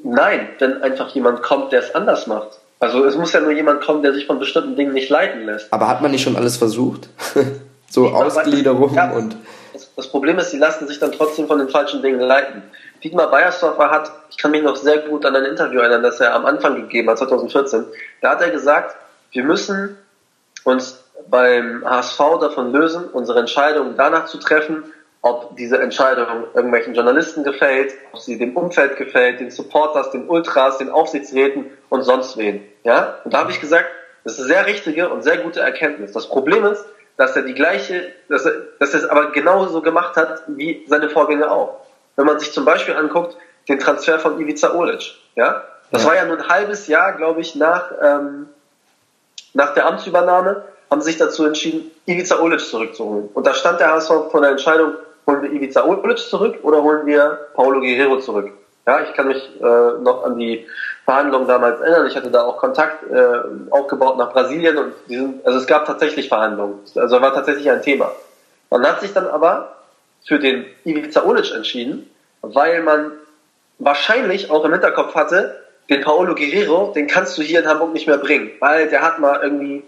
Nein, 0.02 0.48
wenn 0.58 0.82
einfach 0.82 1.10
jemand 1.14 1.42
kommt, 1.42 1.72
der 1.72 1.80
es 1.80 1.94
anders 1.94 2.26
macht. 2.26 2.58
Also 2.78 3.04
es 3.04 3.16
muss 3.16 3.34
ja 3.34 3.40
nur 3.40 3.52
jemand 3.52 3.82
kommen, 3.82 4.02
der 4.02 4.14
sich 4.14 4.26
von 4.26 4.38
bestimmten 4.38 4.74
Dingen 4.74 4.94
nicht 4.94 5.10
leiten 5.10 5.44
lässt. 5.44 5.70
Aber 5.70 5.86
hat 5.86 6.00
man 6.00 6.10
nicht 6.10 6.22
schon 6.22 6.36
alles 6.36 6.56
versucht? 6.56 7.10
so 7.90 8.08
Ausgliederung 8.08 8.94
ja, 8.94 9.10
und. 9.10 9.36
Das, 10.00 10.08
Problem 10.08 10.38
ist, 10.38 10.50
sie 10.50 10.56
lassen 10.56 10.88
sich 10.88 10.98
dann 10.98 11.12
trotzdem 11.12 11.46
von 11.46 11.58
den 11.58 11.68
falschen 11.68 12.00
Dingen 12.00 12.20
leiten. 12.20 12.62
Dietmar 13.04 13.30
Beiersdorfer 13.30 13.90
hat, 13.90 14.10
ich 14.30 14.38
kann 14.38 14.50
mich 14.50 14.62
noch 14.62 14.76
sehr 14.76 14.96
gut 14.98 15.26
an 15.26 15.36
ein 15.36 15.44
Interview 15.44 15.80
erinnern, 15.80 16.02
das 16.02 16.20
er 16.20 16.34
am 16.34 16.46
Anfang 16.46 16.74
gegeben 16.76 17.10
hat, 17.10 17.18
2014. 17.18 17.84
Da 18.22 18.30
hat 18.30 18.40
er 18.40 18.48
gesagt, 18.48 18.96
wir 19.32 19.44
müssen 19.44 19.98
uns 20.64 21.04
beim 21.28 21.84
HSV 21.84 22.18
davon 22.40 22.72
lösen, 22.72 23.10
unsere 23.12 23.40
Entscheidungen 23.40 23.94
danach 23.94 24.24
zu 24.24 24.38
treffen, 24.38 24.84
ob 25.20 25.54
diese 25.58 25.78
Entscheidung 25.78 26.44
irgendwelchen 26.54 26.94
Journalisten 26.94 27.44
gefällt, 27.44 27.92
ob 28.12 28.20
sie 28.20 28.38
dem 28.38 28.56
Umfeld 28.56 28.96
gefällt, 28.96 29.40
den 29.40 29.50
Supporters, 29.50 30.12
den 30.12 30.30
Ultras, 30.30 30.78
den 30.78 30.88
Aufsichtsräten 30.88 31.66
und 31.90 32.04
sonst 32.04 32.38
wen. 32.38 32.64
Ja? 32.84 33.18
Und 33.24 33.34
da 33.34 33.40
habe 33.40 33.50
ich 33.50 33.60
gesagt, 33.60 33.88
das 34.24 34.34
ist 34.34 34.38
eine 34.38 34.48
sehr 34.48 34.66
richtige 34.66 35.10
und 35.10 35.22
sehr 35.22 35.36
gute 35.36 35.60
Erkenntnis. 35.60 36.12
Das 36.12 36.26
Problem 36.26 36.64
ist, 36.64 36.86
dass 37.20 37.36
er 37.36 37.42
die 37.42 37.52
gleiche, 37.52 38.12
dass 38.30 38.46
er, 38.46 38.52
dass 38.78 38.94
er 38.94 39.00
es 39.00 39.06
aber 39.06 39.30
genauso 39.32 39.82
gemacht 39.82 40.16
hat 40.16 40.42
wie 40.46 40.86
seine 40.88 41.10
Vorgänger 41.10 41.52
auch. 41.52 41.82
Wenn 42.16 42.24
man 42.24 42.38
sich 42.38 42.50
zum 42.50 42.64
Beispiel 42.64 42.96
anguckt, 42.96 43.36
den 43.68 43.78
Transfer 43.78 44.18
von 44.18 44.40
Ivica 44.40 44.72
Olic, 44.72 45.16
ja, 45.36 45.62
das 45.90 46.02
ja. 46.02 46.08
war 46.08 46.16
ja 46.16 46.24
nur 46.24 46.38
ein 46.38 46.48
halbes 46.48 46.86
Jahr, 46.86 47.12
glaube 47.12 47.42
ich, 47.42 47.56
nach, 47.56 47.92
ähm, 48.02 48.48
nach 49.52 49.74
der 49.74 49.84
Amtsübernahme, 49.84 50.64
haben 50.90 51.02
sie 51.02 51.10
sich 51.10 51.18
dazu 51.18 51.44
entschieden, 51.44 51.90
Ivica 52.06 52.40
Olic 52.40 52.60
zurückzuholen. 52.60 53.28
Und 53.34 53.46
da 53.46 53.52
stand 53.52 53.80
der 53.80 53.92
HSV 53.92 54.30
vor 54.30 54.40
der 54.40 54.52
Entscheidung, 54.52 54.94
holen 55.26 55.42
wir 55.42 55.52
Ivica 55.52 55.84
Olic 55.84 56.20
zurück 56.20 56.60
oder 56.62 56.82
holen 56.82 57.04
wir 57.04 57.48
Paulo 57.52 57.80
Guerrero 57.80 58.18
zurück? 58.20 58.50
Ja, 58.86 59.02
ich 59.02 59.12
kann 59.12 59.28
mich 59.28 59.46
äh, 59.60 59.62
noch 59.62 60.24
an 60.24 60.38
die 60.38 60.66
Verhandlungen 61.10 61.48
damals 61.48 61.80
erinnern. 61.80 62.06
Ich 62.06 62.14
hatte 62.14 62.30
da 62.30 62.44
auch 62.44 62.56
Kontakt 62.56 63.02
äh, 63.10 63.40
aufgebaut 63.70 64.16
nach 64.16 64.32
Brasilien 64.32 64.78
und 64.78 64.92
diesen, 65.08 65.40
also 65.44 65.58
es 65.58 65.66
gab 65.66 65.84
tatsächlich 65.84 66.28
Verhandlungen. 66.28 66.78
Also 66.94 67.20
war 67.20 67.34
tatsächlich 67.34 67.68
ein 67.68 67.82
Thema. 67.82 68.12
Man 68.70 68.86
hat 68.86 69.00
sich 69.00 69.12
dann 69.12 69.26
aber 69.26 69.74
für 70.24 70.38
den 70.38 70.66
Ivica 70.84 71.24
Olic 71.24 71.52
entschieden, 71.52 72.08
weil 72.42 72.84
man 72.84 73.10
wahrscheinlich 73.80 74.52
auch 74.52 74.64
im 74.64 74.70
Hinterkopf 74.70 75.16
hatte, 75.16 75.60
den 75.88 76.00
Paolo 76.00 76.36
Guerrero, 76.36 76.92
den 76.94 77.08
kannst 77.08 77.36
du 77.36 77.42
hier 77.42 77.58
in 77.58 77.66
Hamburg 77.66 77.92
nicht 77.92 78.06
mehr 78.06 78.18
bringen, 78.18 78.52
weil 78.60 78.88
der 78.88 79.02
hat 79.02 79.18
mal 79.18 79.40
irgendwie 79.42 79.82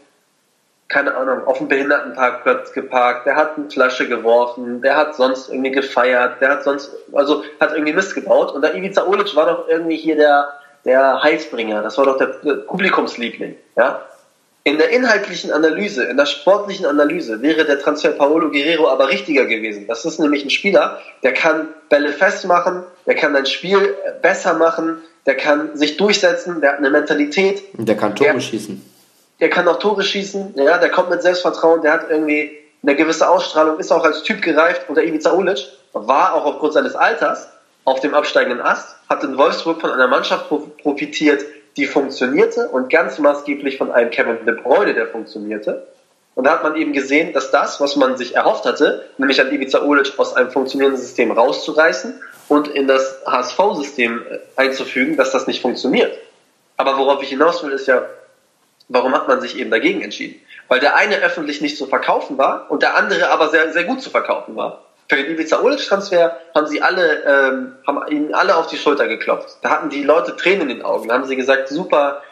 keine 0.89 1.15
Ahnung, 1.15 1.47
auf 1.47 1.57
dem 1.57 1.69
Behindertenparkplatz 1.69 2.73
geparkt, 2.73 3.27
der 3.27 3.37
hat 3.37 3.57
eine 3.57 3.71
Flasche 3.71 4.09
geworfen, 4.09 4.83
der 4.83 4.97
hat 4.97 5.15
sonst 5.15 5.49
irgendwie 5.49 5.71
gefeiert, 5.71 6.41
der 6.43 6.51
hat 6.51 6.65
sonst, 6.65 6.91
also 7.13 7.45
hat 7.61 7.73
irgendwie 7.73 7.95
Mist 7.95 8.15
gebaut. 8.15 8.53
Und 8.53 8.61
der 8.61 8.75
Ivica 8.75 9.07
Olic 9.07 9.35
war 9.35 9.47
doch 9.47 9.69
irgendwie 9.69 9.97
hier 9.97 10.17
der, 10.17 10.53
der 10.85 11.23
Heilsbringer, 11.23 11.83
das 11.83 11.99
war 11.99 12.07
doch 12.07 12.19
der, 12.19 12.27
Publikumsliebling, 12.27 13.57
ja. 13.77 14.03
In 14.65 14.79
der 14.79 14.91
inhaltlichen 14.91 15.51
Analyse, 15.51 16.05
in 16.05 16.17
der 16.17 16.27
sportlichen 16.27 16.87
Analyse 16.87 17.43
wäre 17.43 17.65
der 17.65 17.81
Transfer 17.81 18.11
Paolo 18.11 18.49
Guerrero 18.51 18.89
aber 18.89 19.09
richtiger 19.09 19.47
gewesen. 19.47 19.89
Das 19.89 20.05
ist 20.05 20.21
nämlich 20.21 20.45
ein 20.45 20.51
Spieler, 20.51 21.01
der 21.25 21.35
kann 21.35 21.67
Bälle 21.89 22.11
festmachen, 22.11 22.85
der 23.05 23.17
kann 23.17 23.35
ein 23.35 23.47
Spiel 23.47 23.97
besser 24.23 24.55
machen, 24.55 24.99
der 25.27 25.37
kann 25.37 25.77
sich 25.77 25.97
durchsetzen, 25.97 26.61
der 26.61 26.73
hat 26.73 26.79
eine 26.79 26.91
Mentalität. 26.91 27.65
Der 27.73 27.97
kann 27.97 28.15
Tore 28.15 28.35
der, 28.35 28.41
schießen 28.41 28.93
der 29.43 29.51
kann 29.51 29.67
auch 29.67 29.81
Tore 29.81 30.05
schießen, 30.05 30.55
ja, 30.55 30.79
der 30.79 30.89
kommt 30.91 31.11
mit 31.11 31.21
Selbstvertrauen, 31.21 31.83
der 31.83 31.93
hat 31.93 32.09
irgendwie 32.09 32.53
eine 32.81 32.95
gewisse 32.95 33.29
Ausstrahlung, 33.29 33.81
ist 33.81 33.91
auch 33.91 34.05
als 34.05 34.23
Typ 34.23 34.41
gereift 34.41 34.89
und 34.89 34.95
der 34.95 35.05
Ivica 35.05 35.33
Ulic 35.33 35.67
war 35.93 36.35
auch 36.35 36.45
aufgrund 36.45 36.75
seines 36.75 36.95
Alters 36.95 37.49
auf 37.85 38.01
dem 38.01 38.15
absteigenden 38.15 38.61
Ast, 38.61 38.97
hat 39.09 39.25
in 39.25 39.37
Wolfsburg 39.37 39.81
von 39.81 39.91
einer 39.91 40.09
Mannschaft 40.09 40.49
profitiert, 40.83 41.45
die 41.77 41.87
funktionierte 41.87 42.69
und 42.69 42.91
ganz 42.91 43.19
maßgeblich 43.19 43.79
von 43.79 43.91
einem 43.91 44.11
Kevin 44.11 44.45
De 44.45 44.55
Bruyne, 44.55 44.95
der 44.95 45.09
funktionierte. 45.09 45.87
Und 46.35 46.45
da 46.45 46.53
hat 46.53 46.63
man 46.63 46.77
eben 46.77 46.93
gesehen, 46.93 47.33
dass 47.33 47.51
das, 47.51 47.81
was 47.81 47.97
man 47.97 48.17
sich 48.17 48.37
erhofft 48.37 48.65
hatte, 48.65 49.09
nämlich 49.19 49.41
an 49.41 49.53
Ivica 49.53 49.83
Ulic 49.83 50.19
aus 50.19 50.35
einem 50.35 50.51
funktionierenden 50.51 51.01
System 51.01 51.31
rauszureißen 51.31 52.21
und 52.49 52.69
in 52.69 52.87
das 52.87 53.21
HSV-System 53.27 54.23
äh, 54.31 54.39
einzufügen, 54.57 55.17
dass 55.17 55.33
das 55.33 55.47
nicht 55.47 55.61
funktioniert. 55.61 56.17
Aber 56.77 56.97
worauf 56.97 57.23
ich 57.23 57.29
hinaus 57.29 57.63
will, 57.63 57.73
ist 57.73 57.87
ja, 57.87 58.07
Warum 58.93 59.15
hat 59.15 59.27
man 59.27 59.41
sich 59.41 59.57
eben 59.57 59.71
dagegen 59.71 60.03
entschieden? 60.03 60.41
Weil 60.69 60.81
der 60.81 60.97
eine 60.97 61.17
öffentlich 61.17 61.63
nicht 61.63 61.79
zu 61.79 61.87
verkaufen 61.87 62.37
war 62.37 62.71
und 62.71 62.83
der 62.83 62.95
andere 62.97 63.31
aber 63.31 63.49
sehr, 63.49 63.73
sehr 63.73 63.85
gut 63.85 64.03
zu 64.03 64.11
verkaufen 64.11 64.55
war. 64.55 64.85
Für 65.09 65.17
den 65.17 65.27
Ivica 65.27 65.61
Olic 65.61 65.87
Transfer 65.87 66.39
haben 66.55 66.67
sie 66.67 66.81
alle, 66.81 67.23
ähm, 67.25 67.75
haben 67.87 68.07
ihnen 68.09 68.35
alle 68.35 68.57
auf 68.57 68.69
die 68.69 68.77
Schulter 68.77 69.09
geklopft. 69.09 69.59
Da 69.63 69.71
hatten 69.71 69.91
die 69.91 70.03
Leute 70.03 70.37
Tränen 70.37 70.63
in 70.63 70.77
den 70.79 70.83
Augen. 70.85 71.09
Da 71.09 71.15
haben 71.15 71.25
sie 71.25 71.37
gesagt, 71.37 71.69
super, 71.69 72.23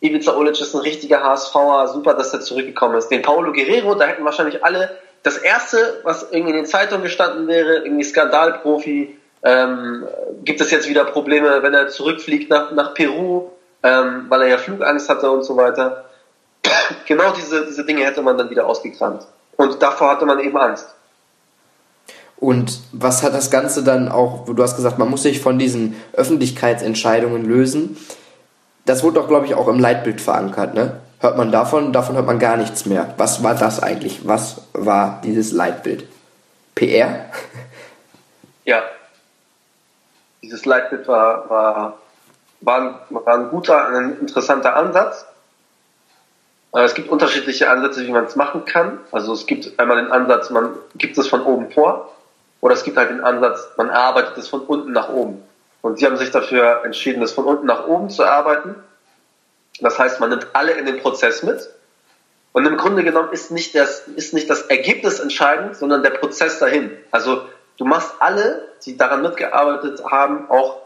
Ivica 0.00 0.34
Olic 0.36 0.60
ist 0.60 0.74
ein 0.74 0.80
richtiger 0.80 1.22
HSVer, 1.22 1.88
super, 1.88 2.14
dass 2.14 2.32
er 2.32 2.40
zurückgekommen 2.40 2.96
ist. 2.96 3.08
Den 3.08 3.22
Paulo 3.22 3.52
Guerrero, 3.52 3.94
da 3.94 4.06
hätten 4.06 4.24
wahrscheinlich 4.24 4.64
alle 4.64 4.90
das 5.22 5.38
erste, 5.38 6.00
was 6.02 6.28
irgendwie 6.30 6.50
in 6.50 6.56
den 6.56 6.66
Zeitungen 6.66 7.04
gestanden 7.04 7.46
wäre, 7.46 7.84
irgendwie 7.84 8.02
Skandalprofi, 8.02 9.16
ähm, 9.44 10.06
gibt 10.44 10.60
es 10.60 10.70
jetzt 10.70 10.88
wieder 10.88 11.04
Probleme, 11.04 11.62
wenn 11.62 11.74
er 11.74 11.88
zurückfliegt 11.88 12.50
nach, 12.50 12.72
nach 12.72 12.94
Peru, 12.94 13.50
ähm, 13.82 14.26
weil 14.28 14.42
er 14.42 14.48
ja 14.48 14.58
Flugangst 14.58 15.08
hatte 15.08 15.30
und 15.30 15.44
so 15.44 15.56
weiter. 15.56 16.04
genau 17.06 17.32
diese, 17.32 17.66
diese 17.66 17.84
Dinge 17.84 18.04
hätte 18.04 18.22
man 18.22 18.36
dann 18.36 18.50
wieder 18.50 18.66
ausgekramt. 18.66 19.26
Und 19.56 19.82
davor 19.82 20.10
hatte 20.10 20.26
man 20.26 20.40
eben 20.40 20.56
Angst. 20.56 20.94
Und 22.42 22.80
was 22.90 23.22
hat 23.22 23.34
das 23.34 23.52
Ganze 23.52 23.84
dann 23.84 24.08
auch, 24.08 24.46
du 24.46 24.60
hast 24.60 24.74
gesagt, 24.74 24.98
man 24.98 25.08
muss 25.08 25.22
sich 25.22 25.40
von 25.40 25.60
diesen 25.60 25.94
Öffentlichkeitsentscheidungen 26.12 27.44
lösen. 27.44 27.96
Das 28.84 29.04
wurde 29.04 29.20
doch, 29.20 29.28
glaube 29.28 29.46
ich, 29.46 29.54
auch 29.54 29.68
im 29.68 29.78
Leitbild 29.78 30.20
verankert, 30.20 30.74
ne? 30.74 31.00
Hört 31.20 31.36
man 31.36 31.52
davon, 31.52 31.92
davon 31.92 32.16
hört 32.16 32.26
man 32.26 32.40
gar 32.40 32.56
nichts 32.56 32.84
mehr. 32.84 33.14
Was 33.16 33.44
war 33.44 33.54
das 33.54 33.80
eigentlich? 33.80 34.26
Was 34.26 34.62
war 34.72 35.20
dieses 35.22 35.52
Leitbild? 35.52 36.08
PR? 36.74 37.26
Ja. 38.64 38.80
Dieses 40.40 40.64
Leitbild 40.64 41.08
war, 41.08 41.50
war 41.50 41.98
war 42.60 42.80
ein, 42.80 42.94
war 43.10 43.34
ein 43.34 43.50
guter, 43.50 43.88
ein 43.88 44.20
interessanter 44.20 44.76
Ansatz. 44.76 45.26
Es 46.72 46.94
gibt 46.94 47.10
unterschiedliche 47.10 47.68
Ansätze, 47.68 48.06
wie 48.06 48.12
man 48.12 48.24
es 48.24 48.36
machen 48.36 48.64
kann. 48.64 49.00
Also 49.10 49.32
es 49.32 49.46
gibt 49.46 49.78
einmal 49.78 49.96
den 49.96 50.10
Ansatz, 50.10 50.48
man 50.50 50.74
gibt 50.94 51.18
es 51.18 51.26
von 51.26 51.42
oben 51.42 51.72
vor, 51.72 52.08
oder 52.62 52.74
es 52.74 52.84
gibt 52.84 52.96
halt 52.96 53.10
den 53.10 53.20
Ansatz, 53.20 53.68
man 53.76 53.90
arbeitet 53.90 54.38
es 54.38 54.48
von 54.48 54.60
unten 54.60 54.92
nach 54.92 55.10
oben. 55.10 55.42
Und 55.82 55.98
sie 55.98 56.06
haben 56.06 56.16
sich 56.16 56.30
dafür 56.30 56.84
entschieden, 56.84 57.20
es 57.22 57.32
von 57.32 57.44
unten 57.44 57.66
nach 57.66 57.88
oben 57.88 58.08
zu 58.08 58.24
arbeiten. 58.24 58.76
Das 59.80 59.98
heißt, 59.98 60.20
man 60.20 60.30
nimmt 60.30 60.46
alle 60.52 60.72
in 60.72 60.86
den 60.86 61.00
Prozess 61.00 61.42
mit. 61.42 61.68
Und 62.52 62.64
im 62.64 62.76
Grunde 62.76 63.02
genommen 63.02 63.32
ist 63.32 63.50
nicht 63.50 63.74
das, 63.74 64.06
ist 64.06 64.32
nicht 64.32 64.48
das 64.48 64.62
Ergebnis 64.62 65.18
entscheidend, 65.18 65.76
sondern 65.76 66.04
der 66.04 66.10
Prozess 66.10 66.60
dahin. 66.60 66.96
Also 67.10 67.42
du 67.78 67.84
machst 67.84 68.14
alle, 68.20 68.68
die 68.86 68.96
daran 68.96 69.22
mitgearbeitet 69.22 70.04
haben, 70.04 70.48
auch 70.48 70.82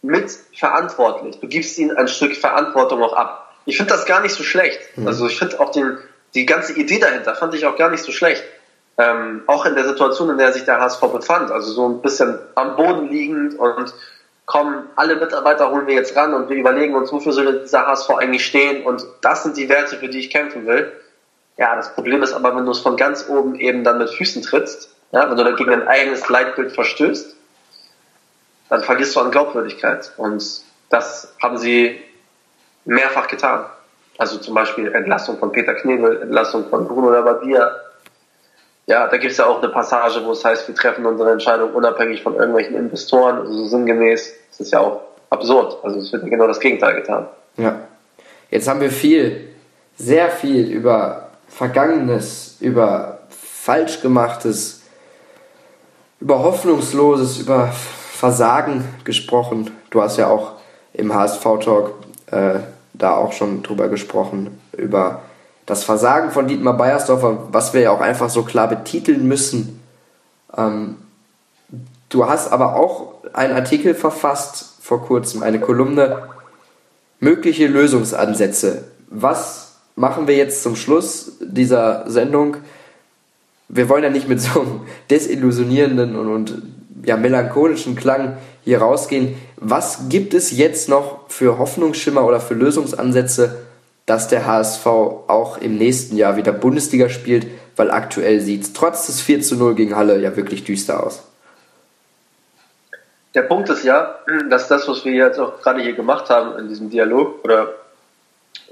mit 0.00 0.30
verantwortlich. 0.58 1.38
Du 1.40 1.46
gibst 1.46 1.76
ihnen 1.78 1.94
ein 1.94 2.08
Stück 2.08 2.36
Verantwortung 2.36 3.02
auch 3.02 3.12
ab. 3.12 3.54
Ich 3.66 3.76
finde 3.76 3.92
das 3.92 4.06
gar 4.06 4.22
nicht 4.22 4.34
so 4.34 4.42
schlecht. 4.42 4.80
Mhm. 4.96 5.06
Also 5.06 5.26
ich 5.26 5.38
finde 5.38 5.60
auch 5.60 5.72
den, 5.72 5.98
die 6.34 6.46
ganze 6.46 6.72
Idee 6.72 6.98
dahinter 6.98 7.34
fand 7.34 7.54
ich 7.54 7.66
auch 7.66 7.76
gar 7.76 7.90
nicht 7.90 8.02
so 8.02 8.12
schlecht. 8.12 8.42
Ähm, 8.98 9.42
auch 9.46 9.64
in 9.64 9.74
der 9.74 9.84
Situation, 9.84 10.30
in 10.30 10.38
der 10.38 10.52
sich 10.52 10.64
der 10.64 10.80
HSV 10.80 11.00
befand. 11.00 11.50
Also 11.50 11.72
so 11.72 11.88
ein 11.88 12.02
bisschen 12.02 12.38
am 12.54 12.76
Boden 12.76 13.08
liegend 13.08 13.58
und 13.58 13.94
kommen, 14.44 14.88
alle 14.96 15.16
Mitarbeiter 15.16 15.70
holen 15.70 15.86
wir 15.86 15.94
jetzt 15.94 16.14
ran 16.16 16.34
und 16.34 16.48
wir 16.48 16.56
überlegen 16.56 16.94
uns, 16.94 17.10
wofür 17.12 17.32
soll 17.32 17.60
dieser 17.60 17.86
HSV 17.86 18.10
eigentlich 18.10 18.44
stehen 18.44 18.84
und 18.84 19.04
das 19.22 19.44
sind 19.44 19.56
die 19.56 19.68
Werte, 19.68 19.96
für 19.96 20.08
die 20.08 20.18
ich 20.18 20.30
kämpfen 20.30 20.66
will. 20.66 20.92
Ja, 21.56 21.76
das 21.76 21.94
Problem 21.94 22.22
ist 22.22 22.32
aber, 22.32 22.54
wenn 22.56 22.64
du 22.64 22.72
es 22.72 22.80
von 22.80 22.96
ganz 22.96 23.28
oben 23.28 23.54
eben 23.54 23.84
dann 23.84 23.98
mit 23.98 24.10
Füßen 24.10 24.42
trittst, 24.42 24.94
ja, 25.12 25.28
wenn 25.28 25.36
du 25.36 25.44
dann 25.44 25.56
gegen 25.56 25.70
dein 25.70 25.86
eigenes 25.86 26.28
Leitbild 26.28 26.72
verstößt, 26.72 27.36
dann 28.70 28.82
vergisst 28.82 29.14
du 29.14 29.20
an 29.20 29.30
Glaubwürdigkeit. 29.30 30.12
Und 30.16 30.62
das 30.88 31.34
haben 31.42 31.58
sie 31.58 32.00
mehrfach 32.86 33.28
getan. 33.28 33.66
Also 34.16 34.38
zum 34.38 34.54
Beispiel 34.54 34.92
Entlassung 34.92 35.38
von 35.38 35.52
Peter 35.52 35.74
Knebel, 35.74 36.22
Entlassung 36.22 36.68
von 36.70 36.88
Bruno 36.88 37.10
Labbadia. 37.10 37.70
Ja, 38.92 39.06
da 39.06 39.16
gibt 39.16 39.32
es 39.32 39.38
ja 39.38 39.46
auch 39.46 39.62
eine 39.62 39.72
Passage, 39.72 40.22
wo 40.22 40.32
es 40.32 40.44
heißt, 40.44 40.68
wir 40.68 40.74
treffen 40.74 41.06
unsere 41.06 41.32
Entscheidung 41.32 41.72
unabhängig 41.72 42.22
von 42.22 42.34
irgendwelchen 42.34 42.76
Investoren, 42.76 43.38
also 43.38 43.50
so 43.50 43.64
sinngemäß. 43.64 44.34
Das 44.50 44.60
ist 44.60 44.70
ja 44.70 44.80
auch 44.80 45.00
absurd. 45.30 45.82
Also 45.82 45.98
es 45.98 46.12
wird 46.12 46.26
genau 46.26 46.46
das 46.46 46.60
Gegenteil 46.60 46.96
getan. 46.96 47.26
Ja. 47.56 47.80
Jetzt 48.50 48.68
haben 48.68 48.82
wir 48.82 48.90
viel, 48.90 49.48
sehr 49.96 50.28
viel 50.28 50.70
über 50.70 51.30
Vergangenes, 51.48 52.58
über 52.60 53.20
Falschgemachtes, 53.30 54.82
über 56.20 56.40
Hoffnungsloses, 56.40 57.38
über 57.38 57.68
Versagen 57.68 58.84
gesprochen. 59.04 59.70
Du 59.88 60.02
hast 60.02 60.18
ja 60.18 60.28
auch 60.28 60.52
im 60.92 61.14
HSV-Talk 61.14 61.94
äh, 62.30 62.58
da 62.92 63.16
auch 63.16 63.32
schon 63.32 63.62
drüber 63.62 63.88
gesprochen, 63.88 64.60
über 64.76 65.22
das 65.66 65.84
Versagen 65.84 66.30
von 66.30 66.48
Dietmar 66.48 66.76
Beiersdorfer, 66.76 67.48
was 67.52 67.72
wir 67.72 67.82
ja 67.82 67.90
auch 67.90 68.00
einfach 68.00 68.30
so 68.30 68.42
klar 68.42 68.68
betiteln 68.68 69.26
müssen. 69.26 69.80
Ähm, 70.56 70.96
du 72.08 72.26
hast 72.26 72.52
aber 72.52 72.76
auch 72.76 73.14
einen 73.32 73.54
Artikel 73.54 73.94
verfasst 73.94 74.74
vor 74.80 75.02
kurzem, 75.02 75.42
eine 75.42 75.60
Kolumne, 75.60 76.28
mögliche 77.20 77.68
Lösungsansätze. 77.68 78.84
Was 79.08 79.76
machen 79.94 80.26
wir 80.26 80.36
jetzt 80.36 80.62
zum 80.62 80.74
Schluss 80.74 81.32
dieser 81.40 82.10
Sendung? 82.10 82.56
Wir 83.68 83.88
wollen 83.88 84.02
ja 84.02 84.10
nicht 84.10 84.28
mit 84.28 84.40
so 84.40 84.60
einem 84.60 84.80
desillusionierenden 85.10 86.16
und, 86.16 86.28
und 86.28 86.62
ja, 87.04 87.16
melancholischen 87.16 87.94
Klang 87.94 88.36
hier 88.64 88.80
rausgehen. 88.80 89.36
Was 89.56 90.08
gibt 90.08 90.34
es 90.34 90.50
jetzt 90.50 90.88
noch 90.88 91.28
für 91.28 91.58
Hoffnungsschimmer 91.58 92.24
oder 92.24 92.40
für 92.40 92.54
Lösungsansätze, 92.54 93.56
dass 94.12 94.28
der 94.28 94.44
HSV 94.44 94.84
auch 94.84 95.56
im 95.56 95.78
nächsten 95.78 96.18
Jahr 96.18 96.36
wieder 96.36 96.52
Bundesliga 96.52 97.08
spielt, 97.08 97.46
weil 97.76 97.90
aktuell 97.90 98.40
sieht 98.40 98.62
es 98.62 98.74
trotz 98.74 99.06
des 99.06 99.22
4 99.22 99.40
zu 99.40 99.56
0 99.56 99.74
gegen 99.74 99.96
Halle 99.96 100.18
ja 100.18 100.36
wirklich 100.36 100.64
düster 100.64 101.02
aus. 101.02 101.26
Der 103.34 103.40
Punkt 103.40 103.70
ist 103.70 103.84
ja, 103.84 104.18
dass 104.50 104.68
das, 104.68 104.86
was 104.86 105.06
wir 105.06 105.12
jetzt 105.14 105.38
auch 105.38 105.62
gerade 105.62 105.80
hier 105.80 105.94
gemacht 105.94 106.28
haben 106.28 106.58
in 106.58 106.68
diesem 106.68 106.90
Dialog 106.90 107.42
oder 107.42 107.72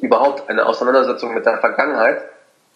überhaupt 0.03 0.51
eine 0.51 0.67
Auseinandersetzung 0.67 1.33
mit 1.33 1.47
der 1.47 1.57
Vergangenheit, 1.57 2.21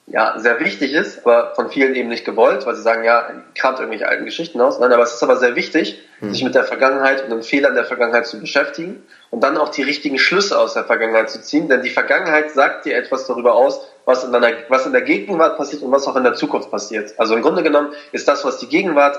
ja, 0.07 0.39
sehr 0.39 0.59
wichtig 0.59 0.95
ist, 0.95 1.19
aber 1.19 1.55
von 1.55 1.69
vielen 1.69 1.95
eben 1.95 2.09
nicht 2.09 2.25
gewollt, 2.25 2.65
weil 2.65 2.77
sie 2.77 2.83
sagen, 2.83 3.05
ja, 3.05 3.29
kramt 3.55 3.79
irgendwelche 3.79 4.09
alten 4.09 4.25
Geschichten 4.25 4.59
aus. 4.63 4.79
Nein, 4.79 4.91
aber 4.91 5.03
es 5.03 5.13
ist 5.13 5.23
aber 5.23 5.37
sehr 5.37 5.55
wichtig, 5.55 6.03
hm. 6.21 6.33
sich 6.33 6.45
mit 6.45 6.55
der 6.55 6.65
Vergangenheit 6.65 7.25
und 7.25 7.31
den 7.31 7.43
Fehlern 7.43 7.75
der 7.75 7.85
Vergangenheit 7.85 8.27
zu 8.27 8.41
beschäftigen 8.41 9.03
und 9.31 9.43
dann 9.43 9.57
auch 9.57 9.69
die 9.69 9.83
richtigen 9.83 10.19
Schlüsse 10.19 10.59
aus 10.59 10.75
der 10.75 10.85
Vergangenheit 10.85 11.31
zu 11.31 11.41
ziehen, 11.43 11.69
denn 11.69 11.83
die 11.83 11.91
Vergangenheit 11.91 12.53
sagt 12.53 12.85
dir 12.85 12.97
etwas 12.97 13.27
darüber 13.27 13.55
aus, 13.55 13.81
was 14.05 14.25
in, 14.25 14.33
deiner, 14.33 14.53
was 14.69 14.87
in 14.87 14.93
der 14.93 15.03
Gegenwart 15.03 15.57
passiert 15.57 15.83
und 15.83 15.91
was 15.93 16.07
auch 16.07 16.17
in 16.17 16.25
der 16.25 16.35
Zukunft 16.35 16.71
passiert. 16.71 17.15
Also 17.19 17.35
im 17.35 17.43
Grunde 17.43 17.63
genommen 17.63 17.93
ist 18.13 18.29
das, 18.29 18.45
was 18.45 18.59
die 18.59 18.69
Gegenwart, 18.69 19.19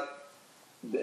äh, 0.93 0.98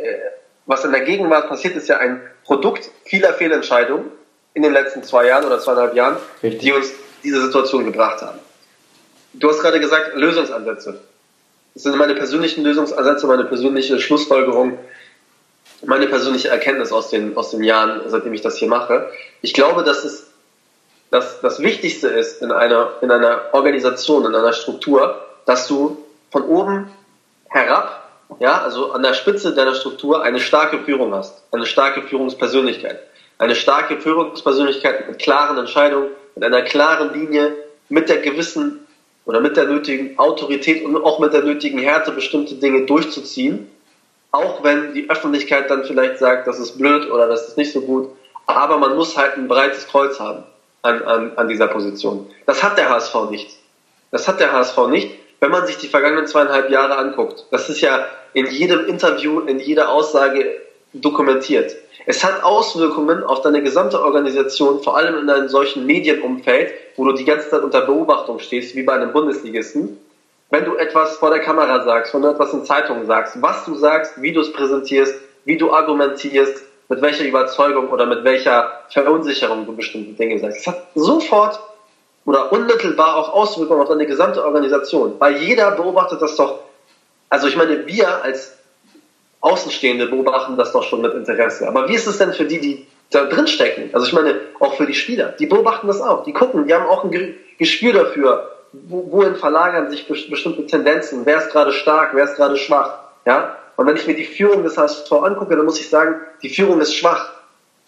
was 0.67 0.85
in 0.85 0.93
der 0.93 1.03
Gegenwart 1.03 1.49
passiert, 1.49 1.77
ist 1.77 1.89
ja 1.89 1.99
ein 1.99 2.23
Produkt 2.45 2.91
vieler 3.05 3.33
Fehlentscheidungen 3.35 4.07
in 4.55 4.63
den 4.63 4.73
letzten 4.73 5.03
zwei 5.03 5.27
Jahren 5.27 5.45
oder 5.45 5.59
zweieinhalb 5.59 5.95
Jahren, 5.95 6.17
Richtig. 6.43 6.61
die 6.61 6.73
uns 6.73 6.93
diese 7.25 7.41
Situation 7.41 7.85
gebracht 7.85 8.23
haben. 8.23 8.39
Du 9.35 9.49
hast 9.49 9.61
gerade 9.61 9.81
gesagt, 9.81 10.15
Lösungsansätze. 10.15 11.01
Das 11.75 11.85
sind 11.85 11.97
meine 11.97 12.15
persönlichen 12.15 12.65
Lösungsansätze, 12.65 13.27
meine 13.27 13.45
persönliche 13.45 13.99
Schlussfolgerung, 13.99 14.79
meine 15.85 16.07
persönliche 16.07 16.49
Erkenntnis 16.49 16.93
aus 16.93 17.11
den, 17.11 17.37
aus 17.37 17.51
den 17.51 17.63
Jahren, 17.63 18.03
seitdem 18.07 18.33
ich 18.33 18.41
das 18.41 18.57
hier 18.57 18.69
mache. 18.69 19.11
Ich 19.41 19.53
glaube, 19.53 19.83
dass 19.83 20.05
es 20.05 20.33
dass 21.13 21.43
das 21.43 21.61
Wichtigste 21.61 22.09
ist 22.09 22.41
in 22.41 22.51
einer, 22.51 22.95
in 23.03 23.11
einer 23.11 23.43
Organisation, 23.53 24.25
in 24.25 24.35
einer 24.35 24.55
Struktur, 24.55 25.21
dass 25.45 25.69
du 25.69 25.99
von 26.31 26.43
oben 26.45 26.91
herab, 27.51 28.09
ja, 28.41 28.63
also 28.63 28.93
an 28.93 29.03
der 29.03 29.13
Spitze 29.13 29.55
deiner 29.55 29.75
Struktur 29.75 30.23
eine 30.23 30.41
starke 30.41 30.79
Führung 30.79 31.15
hast, 31.15 31.43
eine 31.53 31.67
starke 31.67 32.03
Führungspersönlichkeit. 32.03 32.99
Eine 33.37 33.55
starke 33.55 34.01
Führungspersönlichkeit 34.01 35.07
mit 35.07 35.19
klaren 35.19 35.59
Entscheidungen, 35.59 36.09
mit 36.35 36.45
einer 36.45 36.63
klaren 36.63 37.13
Linie, 37.13 37.57
mit 37.91 38.09
der 38.09 38.19
gewissen 38.19 38.87
oder 39.27 39.41
mit 39.41 39.59
der 39.59 39.65
nötigen 39.65 40.19
Autorität 40.19 40.83
und 40.83 40.97
auch 40.97 41.19
mit 41.19 41.35
der 41.35 41.43
nötigen 41.43 41.79
Härte 41.79 42.13
bestimmte 42.13 42.55
Dinge 42.55 42.87
durchzuziehen, 42.87 43.71
auch 44.33 44.65
wenn 44.65 44.95
die 44.95 45.09
Öffentlichkeit 45.09 45.71
dann 45.71 45.85
vielleicht 45.85 46.19
sagt, 46.19 46.47
das 46.47 46.59
ist 46.59 46.79
blöd 46.79 47.11
oder 47.11 47.29
das 47.29 47.49
ist 47.49 47.59
nicht 47.59 47.73
so 47.73 47.83
gut, 47.83 48.09
aber 48.47 48.79
man 48.79 48.97
muss 48.97 49.17
halt 49.17 49.37
ein 49.37 49.47
breites 49.47 49.87
Kreuz 49.87 50.19
haben 50.19 50.43
an, 50.81 51.03
an, 51.03 51.33
an 51.37 51.49
dieser 51.49 51.69
Position. 51.69 52.29
Das 52.47 52.63
hat 52.63 52.77
der 52.77 52.89
HSV 52.89 53.31
nicht. 53.31 53.57
Das 54.11 54.27
hat 54.27 54.41
der 54.41 54.53
HSV 54.53 54.89
nicht, 54.89 55.11
wenn 55.41 55.51
man 55.51 55.67
sich 55.67 55.79
die 55.79 55.87
vergangenen 55.87 56.27
zweieinhalb 56.27 56.71
Jahre 56.71 56.97
anguckt. 56.97 57.47
Das 57.51 57.69
ist 57.69 57.81
ja 57.81 58.07
in 58.33 58.47
jedem 58.47 58.87
Interview, 58.87 59.41
in 59.41 59.59
jeder 59.59 59.93
Aussage 59.93 60.61
dokumentiert. 60.93 61.75
Es 62.07 62.25
hat 62.25 62.43
Auswirkungen 62.43 63.23
auf 63.23 63.43
deine 63.43 63.63
gesamte 63.63 64.03
Organisation, 64.03 64.83
vor 64.83 64.97
allem 64.97 65.19
in 65.19 65.31
einem 65.31 65.49
solchen 65.49 65.87
Medienumfeld, 65.87 66.73
wo 66.97 67.05
du 67.05 67.13
die 67.13 67.25
ganze 67.25 67.51
Zeit 67.51 67.63
unter 67.63 67.83
Beobachtung 67.83 68.39
stehst, 68.39 68.75
wie 68.75 68.83
bei 68.83 68.95
einem 68.95 69.13
Bundesligisten. 69.13 69.99
Wenn 70.53 70.67
du 70.67 70.77
etwas 70.77 71.17
vor 71.17 71.31
der 71.31 71.41
Kamera 71.41 71.83
sagst, 71.83 72.13
wenn 72.13 72.21
du 72.21 72.29
etwas 72.29 72.53
in 72.53 72.63
Zeitungen 72.67 73.07
sagst, 73.07 73.41
was 73.41 73.65
du 73.65 73.75
sagst, 73.75 74.21
wie 74.21 74.35
du 74.35 74.43
es 74.43 74.53
präsentierst, 74.53 75.15
wie 75.47 75.57
du 75.57 75.73
argumentierst, 75.73 76.63
mit 76.91 77.01
welcher 77.01 77.25
Überzeugung 77.25 77.89
oder 77.89 78.05
mit 78.05 78.23
welcher 78.23 78.71
Verunsicherung 78.91 79.65
du 79.65 79.75
bestimmte 79.75 80.13
Dinge 80.13 80.39
sagst. 80.39 80.59
Es 80.59 80.67
hat 80.67 80.89
sofort 80.95 81.59
oder 82.27 82.53
unmittelbar 82.53 83.17
auch 83.17 83.33
Auswirkungen 83.33 83.81
auf 83.81 83.89
deine 83.89 84.05
gesamte 84.05 84.45
Organisation, 84.45 85.15
weil 85.21 85.39
jeder 85.39 85.71
beobachtet 85.71 86.21
das 86.21 86.37
doch. 86.37 86.59
Also 87.31 87.49
ich 87.49 87.57
meine, 87.57 87.87
wir 87.87 88.23
als 88.23 88.59
Außenstehende 89.41 90.09
beobachten 90.09 90.59
das 90.59 90.73
doch 90.73 90.83
schon 90.83 91.01
mit 91.01 91.15
Interesse. 91.15 91.67
Aber 91.67 91.89
wie 91.89 91.95
ist 91.95 92.07
es 92.07 92.19
denn 92.19 92.35
für 92.35 92.45
die, 92.45 92.61
die 92.61 92.87
da 93.09 93.25
drin 93.25 93.47
stecken? 93.47 93.89
Also 93.95 94.07
ich 94.07 94.13
meine, 94.13 94.39
auch 94.61 94.75
für 94.75 94.85
die 94.85 94.93
Spieler, 94.93 95.29
die 95.29 95.47
beobachten 95.47 95.87
das 95.87 96.03
auch. 96.03 96.25
Die 96.25 96.35
gucken, 96.35 96.67
die 96.67 96.75
haben 96.75 96.87
auch 96.87 97.05
ein 97.05 97.37
Gespür 97.57 97.95
dafür, 97.95 98.52
wohin 98.73 99.37
verlagern 99.37 99.91
sich 99.91 100.09
bestimmte 100.09 100.67
Tendenzen, 100.67 101.25
wer 101.25 101.39
ist 101.39 101.51
gerade 101.51 101.73
stark, 101.73 102.11
wer 102.15 102.25
ist 102.25 102.37
gerade 102.37 102.57
schwach. 102.57 102.99
Ja? 103.27 103.57
Und 103.77 103.87
wenn 103.87 103.97
ich 103.97 104.07
mir 104.07 104.15
die 104.15 104.25
Führung 104.25 104.63
des 104.63 104.77
HSV 104.77 105.11
angucke, 105.13 105.57
dann 105.57 105.65
muss 105.65 105.81
ich 105.81 105.89
sagen, 105.89 106.17
die 106.43 106.49
Führung 106.49 106.81
ist 106.81 106.95
schwach. 106.95 107.33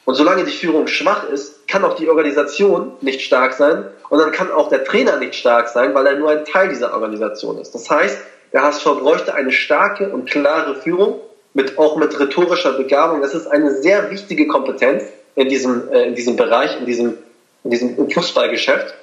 Und 0.04 0.14
solange 0.14 0.44
die 0.44 0.52
Führung 0.52 0.86
schwach 0.86 1.28
ist, 1.30 1.66
kann 1.66 1.84
auch 1.84 1.96
die 1.96 2.08
Organisation 2.08 2.92
nicht 3.00 3.22
stark 3.22 3.54
sein 3.54 3.86
und 4.10 4.18
dann 4.18 4.32
kann 4.32 4.52
auch 4.52 4.68
der 4.68 4.84
Trainer 4.84 5.16
nicht 5.16 5.34
stark 5.34 5.68
sein, 5.68 5.94
weil 5.94 6.06
er 6.06 6.16
nur 6.16 6.30
ein 6.30 6.44
Teil 6.44 6.68
dieser 6.68 6.92
Organisation 6.92 7.58
ist. 7.58 7.74
Das 7.74 7.88
heißt, 7.88 8.18
der 8.52 8.62
HSV 8.62 8.84
bräuchte 8.84 9.34
eine 9.34 9.50
starke 9.50 10.10
und 10.10 10.30
klare 10.30 10.76
Führung, 10.76 11.20
mit, 11.54 11.78
auch 11.78 11.96
mit 11.96 12.18
rhetorischer 12.18 12.72
Begabung. 12.72 13.22
Das 13.22 13.34
ist 13.34 13.46
eine 13.46 13.80
sehr 13.80 14.10
wichtige 14.10 14.46
Kompetenz 14.46 15.04
in 15.36 15.48
diesem, 15.48 15.90
äh, 15.90 16.08
in 16.08 16.14
diesem 16.14 16.36
Bereich, 16.36 16.78
in 16.78 16.84
diesem, 16.84 17.16
in 17.62 17.70
diesem 17.70 18.10
Fußballgeschäft. 18.10 18.94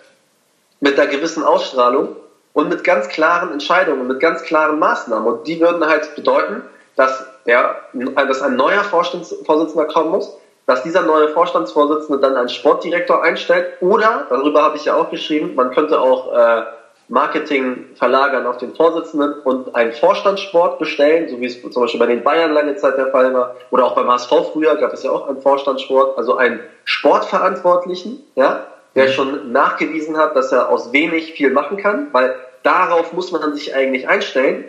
Mit 0.82 1.00
einer 1.00 1.10
gewissen 1.10 1.44
Ausstrahlung 1.44 2.18
und 2.54 2.70
mit 2.70 2.84
ganz 2.84 3.08
klaren 3.08 3.54
Entscheidungen, 3.54 4.08
mit 4.08 4.20
ganz 4.20 4.44
klaren 4.44 4.78
Maßnahmen. 4.80 5.26
Und 5.26 5.48
die 5.48 5.62
würden 5.62 5.86
halt 5.86 6.16
bedeuten, 6.16 6.64
dass, 6.96 7.26
der, 7.46 7.78
dass 7.94 8.42
ein 8.42 8.58
neuer 8.58 8.84
Vorstandsvorsitzender 8.84 9.86
kommen 9.86 10.12
muss, 10.12 10.38
dass 10.68 10.84
dieser 10.84 11.04
neue 11.04 11.30
Vorstandsvorsitzende 11.30 12.22
dann 12.22 12.36
einen 12.36 12.50
Sportdirektor 12.50 13.24
einstellt. 13.24 13.68
Oder, 13.82 14.26
darüber 14.30 14.64
habe 14.64 14.78
ich 14.78 14.86
ja 14.86 14.96
auch 14.96 15.10
geschrieben, 15.10 15.56
man 15.56 15.72
könnte 15.72 16.00
auch 16.00 16.34
äh, 16.34 16.64
Marketing 17.08 17.88
verlagern 17.96 18.48
auf 18.48 18.58
den 18.58 18.74
Vorsitzenden 18.74 19.34
und 19.44 19.76
einen 19.76 19.92
Vorstandssport 19.92 20.80
bestellen, 20.80 21.28
so 21.28 21.42
wie 21.42 21.46
es 21.46 21.62
zum 21.62 21.82
Beispiel 21.82 22.00
bei 22.00 22.06
den 22.06 22.24
Bayern 22.24 22.54
lange 22.54 22.76
Zeit 22.78 22.98
der 22.98 23.08
Fall 23.08 23.34
war, 23.34 23.56
oder 23.70 23.86
auch 23.86 23.96
beim 23.96 24.10
HSV 24.10 24.32
früher 24.54 24.78
gab 24.78 24.94
es 24.94 25.04
ja 25.04 25.12
auch 25.12 25.28
einen 25.28 25.42
Vorstandssport, 25.42 26.18
also 26.18 26.38
einen 26.38 26.62
Sportverantwortlichen, 26.86 28.24
ja, 28.36 28.66
der 28.96 29.08
schon 29.10 29.52
nachgewiesen 29.52 30.18
hat, 30.18 30.36
dass 30.36 30.52
er 30.52 30.70
aus 30.70 30.92
wenig 30.92 31.34
viel 31.34 31.52
machen 31.52 31.78
kann, 31.78 32.08
weil 32.12 32.36
darauf 32.64 33.14
muss 33.14 33.32
man 33.32 33.56
sich 33.56 33.74
eigentlich 33.74 34.08
einstellen. 34.08 34.66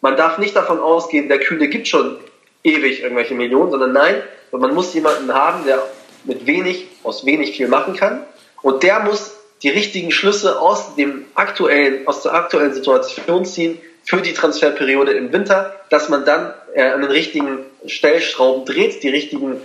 Man 0.00 0.16
darf 0.16 0.38
nicht 0.38 0.56
davon 0.56 0.80
ausgehen, 0.80 1.28
der 1.28 1.38
Kühne 1.38 1.68
gibt 1.68 1.88
schon 1.88 2.18
ewig 2.64 3.02
irgendwelche 3.02 3.34
Millionen, 3.34 3.70
sondern 3.70 3.92
nein, 3.92 4.22
man 4.50 4.74
muss 4.74 4.92
jemanden 4.94 5.32
haben, 5.32 5.64
der 5.64 5.82
mit 6.24 6.46
wenig, 6.46 6.88
aus 7.02 7.24
wenig 7.24 7.56
viel 7.56 7.68
machen 7.68 7.94
kann 7.94 8.24
und 8.62 8.82
der 8.82 9.00
muss 9.00 9.36
die 9.62 9.70
richtigen 9.70 10.10
Schlüsse 10.10 10.58
aus 10.60 10.96
dem 10.96 11.26
aktuellen, 11.34 12.06
aus 12.06 12.22
der 12.22 12.34
aktuellen 12.34 12.74
Situation 12.74 13.44
ziehen 13.44 13.78
für 14.04 14.22
die 14.22 14.32
Transferperiode 14.32 15.12
im 15.12 15.32
Winter, 15.32 15.76
dass 15.90 16.08
man 16.08 16.24
dann 16.24 16.54
äh, 16.74 16.82
an 16.82 17.02
den 17.02 17.10
richtigen 17.10 17.58
Stellschrauben 17.86 18.64
dreht, 18.64 19.02
die 19.02 19.08
richtigen 19.08 19.60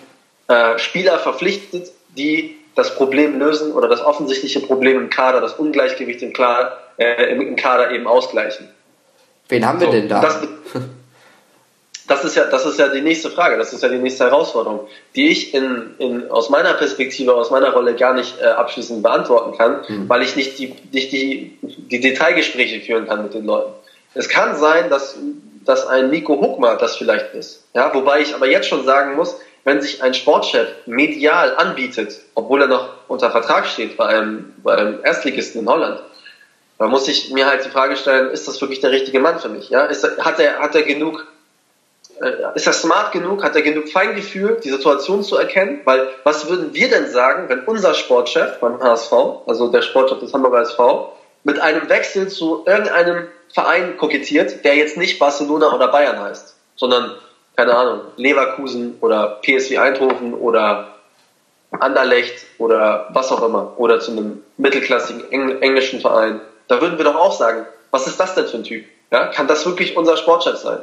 äh, 0.47 0.78
Spieler 0.78 1.18
verpflichtet, 1.18 1.91
die 2.18 2.58
das 2.76 2.95
Problem 2.95 3.39
lösen 3.39 3.71
oder 3.71 3.88
das 3.88 4.01
offensichtliche 4.01 4.59
Problem 4.59 4.97
im 4.97 5.09
Kader, 5.09 5.41
das 5.41 5.53
Ungleichgewicht 5.53 6.21
im, 6.21 6.34
Klar, 6.34 6.78
äh, 6.97 7.34
im 7.34 7.55
Kader 7.55 7.91
eben 7.91 8.05
ausgleichen. 8.05 8.69
Wen 9.49 9.65
haben 9.65 9.80
wir 9.80 9.88
so, 9.88 9.93
denn 9.93 10.09
da? 10.09 10.21
Das, 10.21 10.41
das 12.07 12.26
ist 12.26 12.36
ja, 12.36 12.45
das 12.45 12.65
ist 12.65 12.78
ja 12.78 12.89
die 12.89 13.01
nächste 13.01 13.30
Frage, 13.30 13.57
das 13.57 13.71
ist 13.71 13.82
ja 13.82 13.89
die 13.89 13.97
nächste 13.97 14.26
Herausforderung, 14.26 14.88
die 15.15 15.30
ich 15.30 15.53
in, 15.53 15.95
in, 15.99 16.30
aus 16.30 16.49
meiner 16.49 16.73
Perspektive, 16.73 17.34
aus 17.34 17.49
meiner 17.49 17.71
Rolle 17.71 17.95
gar 17.95 18.13
nicht 18.13 18.39
äh, 18.41 18.45
abschließend 18.45 19.01
beantworten 19.01 19.57
kann, 19.57 19.82
mhm. 19.88 20.09
weil 20.09 20.21
ich 20.21 20.36
nicht 20.36 20.59
die, 20.59 20.76
nicht 20.91 21.11
die, 21.11 21.57
die 21.61 21.99
Detailgespräche 22.01 22.82
führen 22.82 23.07
kann 23.07 23.23
mit 23.23 23.34
den 23.34 23.45
Leuten. 23.45 23.71
Es 24.13 24.30
kann 24.30 24.55
sein, 24.57 24.89
dass, 24.89 25.17
dass 25.63 25.88
ein 25.88 26.09
Nico 26.09 26.39
Huckmer 26.41 26.76
das 26.76 26.97
vielleicht 26.97 27.34
ist. 27.34 27.63
Ja, 27.73 27.93
wobei 27.93 28.21
ich 28.21 28.34
aber 28.34 28.47
jetzt 28.47 28.67
schon 28.67 28.86
sagen 28.86 29.15
muss, 29.15 29.38
wenn 29.66 29.82
sich 29.82 30.01
ein 30.01 30.13
Sportchef 30.13 30.70
medial 30.86 31.55
anbietet, 31.57 32.22
obwohl 32.36 32.61
er 32.61 32.68
noch 32.68 32.89
unter 33.07 33.32
Vertrag 33.32 33.66
steht 33.66 33.97
bei 33.97 34.05
einem, 34.05 34.53
bei 34.63 34.76
einem 34.76 35.03
Erstligisten 35.03 35.61
in 35.61 35.70
Holland, 35.70 35.99
dann 36.78 36.89
muss 36.89 37.07
ich 37.07 37.32
mir 37.32 37.47
halt 37.47 37.66
die 37.66 37.70
Frage 37.70 37.97
stellen, 37.97 38.30
ist 38.30 38.47
das 38.47 38.61
wirklich 38.61 38.80
der 38.80 38.91
richtige 38.91 39.20
Mann 39.20 39.39
für 39.39 39.49
mich? 39.49 39.70
Ja, 39.70 39.86
ist 39.86 40.03
hat 40.20 40.39
er, 40.39 40.59
hat 40.59 40.76
er 40.76 40.84
genug 40.84 41.26
äh, 42.22 42.55
ist 42.55 42.68
er 42.68 42.74
smart 42.74 43.11
genug, 43.11 43.43
hat 43.43 43.55
er 43.55 43.61
genug 43.61 43.89
Feingefühl, 43.89 44.59
die 44.63 44.70
Situation 44.70 45.24
zu 45.24 45.36
erkennen? 45.38 45.82
Weil 45.86 46.07
was 46.24 46.49
würden 46.49 46.74
wir 46.74 46.89
denn 46.89 47.09
sagen, 47.09 47.49
wenn 47.49 47.61
unser 47.61 47.93
Sportchef 47.93 48.59
beim 48.59 48.80
HSV, 48.80 49.11
also 49.47 49.70
der 49.70 49.82
Sportchef 49.82 50.20
des 50.20 50.34
Hamburger 50.34 50.61
SV, 50.61 51.13
mit 51.43 51.59
einem 51.59 51.89
Wechsel 51.89 52.28
zu 52.28 52.63
irgendeinem 52.66 53.28
Verein 53.53 53.97
kokettiert, 53.97 54.63
der 54.63 54.76
jetzt 54.76 54.97
nicht 54.97 55.20
Barcelona 55.20 55.74
oder 55.74 55.88
Bayern 55.88 56.20
heißt, 56.20 56.55
sondern, 56.76 57.16
keine 57.56 57.76
Ahnung, 57.76 58.01
Leverkusen 58.18 58.97
oder 59.01 59.39
PSV 59.41 59.78
Eindhoven 59.78 60.34
oder 60.34 60.95
Anderlecht 61.72 62.45
oder 62.58 63.08
was 63.12 63.32
auch 63.32 63.43
immer, 63.43 63.74
oder 63.78 63.99
zu 63.99 64.12
einem 64.12 64.43
mittelklassigen 64.58 65.30
englischen 65.62 66.01
Verein, 66.01 66.41
da 66.68 66.82
würden 66.82 66.97
wir 66.97 67.06
doch 67.06 67.16
auch 67.16 67.34
sagen, 67.34 67.66
was 67.91 68.08
ist 68.08 68.20
das 68.20 68.36
denn 68.36 68.47
für 68.47 68.58
ein 68.58 68.64
Typ? 68.64 68.86
Ja, 69.12 69.28
kann 69.28 69.47
das 69.47 69.66
wirklich 69.66 69.95
unser 69.95 70.18
Sportchef 70.18 70.58
sein? 70.58 70.80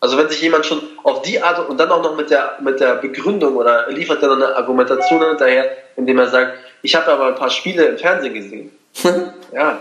Also 0.00 0.16
wenn 0.16 0.28
sich 0.28 0.40
jemand 0.40 0.64
schon 0.64 0.80
auf 1.02 1.22
die 1.22 1.42
Art 1.42 1.68
und 1.68 1.78
dann 1.78 1.90
auch 1.90 2.02
noch 2.02 2.16
mit 2.16 2.30
der, 2.30 2.56
mit 2.60 2.78
der 2.78 2.94
Begründung 2.94 3.56
oder 3.56 3.90
liefert 3.90 4.22
dann 4.22 4.42
eine 4.42 4.54
Argumentation 4.54 5.26
hinterher, 5.26 5.76
indem 5.96 6.18
er 6.18 6.28
sagt, 6.28 6.58
ich 6.82 6.94
habe 6.94 7.10
aber 7.10 7.26
ein 7.26 7.34
paar 7.34 7.50
Spiele 7.50 7.84
im 7.84 7.98
Fernsehen 7.98 8.34
gesehen. 8.34 8.70
ja. 9.52 9.80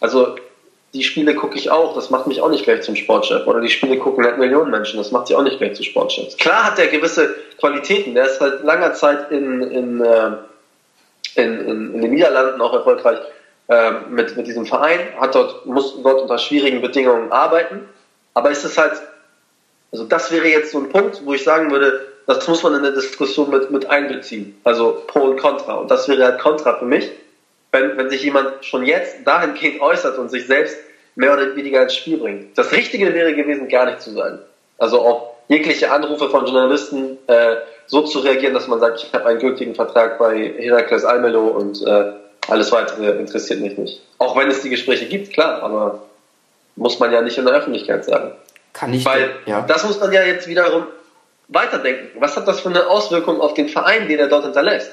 Also 0.00 0.36
die 0.92 1.04
Spiele 1.04 1.34
gucke 1.34 1.56
ich 1.56 1.70
auch, 1.70 1.94
das 1.94 2.10
macht 2.10 2.26
mich 2.26 2.40
auch 2.40 2.48
nicht 2.48 2.64
gleich 2.64 2.82
zum 2.82 2.96
Sportchef. 2.96 3.46
Oder 3.46 3.60
die 3.60 3.68
Spiele 3.68 3.98
gucken 3.98 4.24
halt 4.24 4.38
Millionen 4.38 4.70
Menschen, 4.70 4.98
das 4.98 5.12
macht 5.12 5.28
sie 5.28 5.36
auch 5.36 5.42
nicht 5.42 5.58
gleich 5.58 5.74
zu 5.74 5.84
Sportchefs. 5.84 6.36
Klar 6.36 6.64
hat 6.64 6.78
der 6.78 6.88
gewisse 6.88 7.34
Qualitäten, 7.58 8.14
der 8.14 8.26
ist 8.26 8.38
seit 8.38 8.64
langer 8.64 8.92
Zeit 8.94 9.30
in, 9.30 9.62
in, 9.62 10.00
äh, 10.00 10.30
in, 11.36 11.60
in, 11.60 11.94
in 11.94 12.00
den 12.00 12.10
Niederlanden 12.10 12.60
auch 12.60 12.72
erfolgreich 12.72 13.18
äh, 13.68 13.92
mit, 14.10 14.36
mit 14.36 14.48
diesem 14.48 14.66
Verein, 14.66 14.98
hat 15.20 15.34
dort, 15.34 15.64
muss 15.64 16.02
dort 16.02 16.22
unter 16.22 16.38
schwierigen 16.38 16.80
Bedingungen 16.80 17.30
arbeiten. 17.30 17.88
Aber 18.34 18.50
ist 18.50 18.64
es 18.64 18.76
halt, 18.76 18.94
also 19.92 20.04
das 20.04 20.32
wäre 20.32 20.48
jetzt 20.48 20.72
so 20.72 20.78
ein 20.78 20.88
Punkt, 20.88 21.24
wo 21.24 21.34
ich 21.34 21.44
sagen 21.44 21.70
würde, 21.70 22.06
das 22.26 22.46
muss 22.48 22.62
man 22.62 22.74
in 22.74 22.82
der 22.82 22.92
Diskussion 22.92 23.50
mit, 23.50 23.70
mit 23.70 23.86
einbeziehen. 23.86 24.60
Also 24.64 25.02
Pro 25.06 25.20
und 25.20 25.36
Contra. 25.36 25.74
Und 25.74 25.90
das 25.90 26.08
wäre 26.08 26.24
halt 26.24 26.40
Contra 26.40 26.78
für 26.78 26.84
mich 26.84 27.10
wenn, 27.72 27.96
wenn 27.96 28.10
sich 28.10 28.22
jemand 28.22 28.64
schon 28.64 28.84
jetzt 28.84 29.18
dahingehend 29.24 29.80
äußert 29.80 30.18
und 30.18 30.30
sich 30.30 30.46
selbst 30.46 30.76
mehr 31.14 31.32
oder 31.32 31.54
weniger 31.56 31.82
ins 31.82 31.94
Spiel 31.94 32.18
bringt. 32.18 32.56
Das 32.56 32.72
Richtige 32.72 33.12
wäre 33.14 33.34
gewesen, 33.34 33.68
gar 33.68 33.86
nicht 33.86 34.00
zu 34.00 34.10
sein. 34.12 34.38
Also 34.78 35.00
auf 35.00 35.22
jegliche 35.48 35.90
Anrufe 35.90 36.30
von 36.30 36.46
Journalisten 36.46 37.18
äh, 37.26 37.56
so 37.86 38.02
zu 38.02 38.20
reagieren, 38.20 38.54
dass 38.54 38.68
man 38.68 38.80
sagt, 38.80 39.02
ich 39.02 39.12
habe 39.12 39.26
einen 39.26 39.40
gültigen 39.40 39.74
Vertrag 39.74 40.18
bei 40.18 40.54
Herakles 40.58 41.04
Almelo 41.04 41.48
und 41.48 41.84
äh, 41.86 42.12
alles 42.48 42.72
weitere 42.72 43.10
interessiert 43.18 43.60
mich 43.60 43.76
nicht. 43.76 44.00
Auch 44.18 44.36
wenn 44.36 44.48
es 44.48 44.62
die 44.62 44.70
Gespräche 44.70 45.06
gibt, 45.06 45.32
klar, 45.32 45.62
aber 45.62 46.02
muss 46.76 46.98
man 46.98 47.12
ja 47.12 47.20
nicht 47.20 47.36
in 47.36 47.44
der 47.44 47.54
Öffentlichkeit 47.54 48.04
sagen. 48.04 48.32
Kann 48.72 48.94
ich. 48.94 49.04
Weil 49.04 49.30
ja. 49.46 49.62
das 49.62 49.84
muss 49.84 50.00
man 50.00 50.12
ja 50.12 50.22
jetzt 50.22 50.46
wiederum 50.46 50.86
weiterdenken. 51.48 52.20
Was 52.20 52.36
hat 52.36 52.46
das 52.46 52.60
für 52.60 52.68
eine 52.68 52.86
Auswirkung 52.86 53.40
auf 53.40 53.54
den 53.54 53.68
Verein, 53.68 54.08
den 54.08 54.18
er 54.18 54.28
dort 54.28 54.44
hinterlässt? 54.44 54.92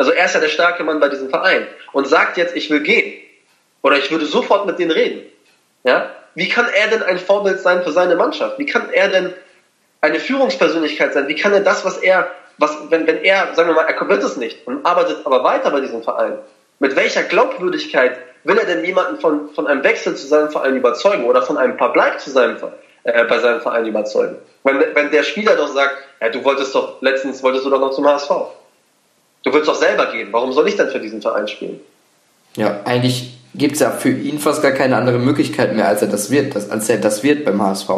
Also 0.00 0.12
er 0.12 0.24
ist 0.24 0.34
ja 0.34 0.40
der 0.40 0.48
starke 0.48 0.82
Mann 0.82 0.98
bei 0.98 1.10
diesem 1.10 1.28
Verein 1.28 1.66
und 1.92 2.08
sagt 2.08 2.38
jetzt, 2.38 2.56
ich 2.56 2.70
will 2.70 2.80
gehen. 2.80 3.20
Oder 3.82 3.98
ich 3.98 4.10
würde 4.10 4.24
sofort 4.24 4.64
mit 4.64 4.78
denen 4.78 4.92
reden. 4.92 5.30
Ja? 5.84 6.08
Wie 6.34 6.48
kann 6.48 6.66
er 6.74 6.88
denn 6.88 7.02
ein 7.02 7.18
Vorbild 7.18 7.60
sein 7.60 7.82
für 7.82 7.92
seine 7.92 8.16
Mannschaft? 8.16 8.58
Wie 8.58 8.64
kann 8.64 8.88
er 8.90 9.08
denn 9.08 9.34
eine 10.00 10.18
Führungspersönlichkeit 10.18 11.12
sein? 11.12 11.28
Wie 11.28 11.34
kann 11.34 11.52
er 11.52 11.60
das, 11.60 11.84
was 11.84 11.98
er, 11.98 12.30
was, 12.56 12.74
wenn, 12.88 13.06
wenn 13.06 13.22
er, 13.22 13.54
sagen 13.54 13.68
wir 13.68 13.74
mal, 13.74 13.84
er 13.90 14.08
wird 14.08 14.22
es 14.22 14.38
nicht 14.38 14.66
und 14.66 14.86
arbeitet 14.86 15.18
aber 15.26 15.44
weiter 15.44 15.70
bei 15.70 15.80
diesem 15.80 16.02
Verein, 16.02 16.38
mit 16.78 16.96
welcher 16.96 17.24
Glaubwürdigkeit 17.24 18.16
will 18.44 18.56
er 18.56 18.64
denn 18.64 18.82
jemanden 18.82 19.20
von, 19.20 19.50
von 19.50 19.66
einem 19.66 19.84
Wechsel 19.84 20.16
zu 20.16 20.26
seinem 20.26 20.50
Verein 20.50 20.76
überzeugen 20.76 21.24
oder 21.24 21.42
von 21.42 21.58
einem 21.58 21.76
Verbleib 21.76 22.20
zu 22.20 22.30
seinem, 22.30 22.56
äh, 23.04 23.24
bei 23.24 23.38
seinem 23.38 23.60
Verein 23.60 23.84
überzeugen? 23.84 24.38
Wenn, 24.64 24.82
wenn 24.94 25.10
der 25.10 25.24
Spieler 25.24 25.56
doch 25.56 25.68
sagt, 25.68 25.94
ja, 26.22 26.30
du 26.30 26.42
wolltest 26.42 26.74
doch, 26.74 27.02
letztens 27.02 27.42
wolltest 27.42 27.66
du 27.66 27.70
doch 27.70 27.80
noch 27.80 27.90
zum 27.90 28.08
HSV. 28.08 28.30
Du 29.42 29.52
willst 29.52 29.68
doch 29.68 29.74
selber 29.74 30.06
gehen. 30.12 30.28
Warum 30.32 30.52
soll 30.52 30.68
ich 30.68 30.76
dann 30.76 30.90
für 30.90 31.00
diesen 31.00 31.22
Verein 31.22 31.48
spielen? 31.48 31.80
Ja, 32.56 32.80
eigentlich 32.84 33.34
gibt 33.54 33.74
es 33.74 33.80
ja 33.80 33.90
für 33.90 34.10
ihn 34.10 34.38
fast 34.38 34.62
gar 34.62 34.72
keine 34.72 34.96
andere 34.96 35.18
Möglichkeit 35.18 35.74
mehr, 35.74 35.88
als 35.88 36.02
er 36.02 36.08
das 36.08 36.30
wird, 36.30 36.54
als 36.54 36.88
er 36.88 36.98
das 36.98 37.22
wird 37.22 37.44
beim 37.44 37.62
HSV. 37.62 37.88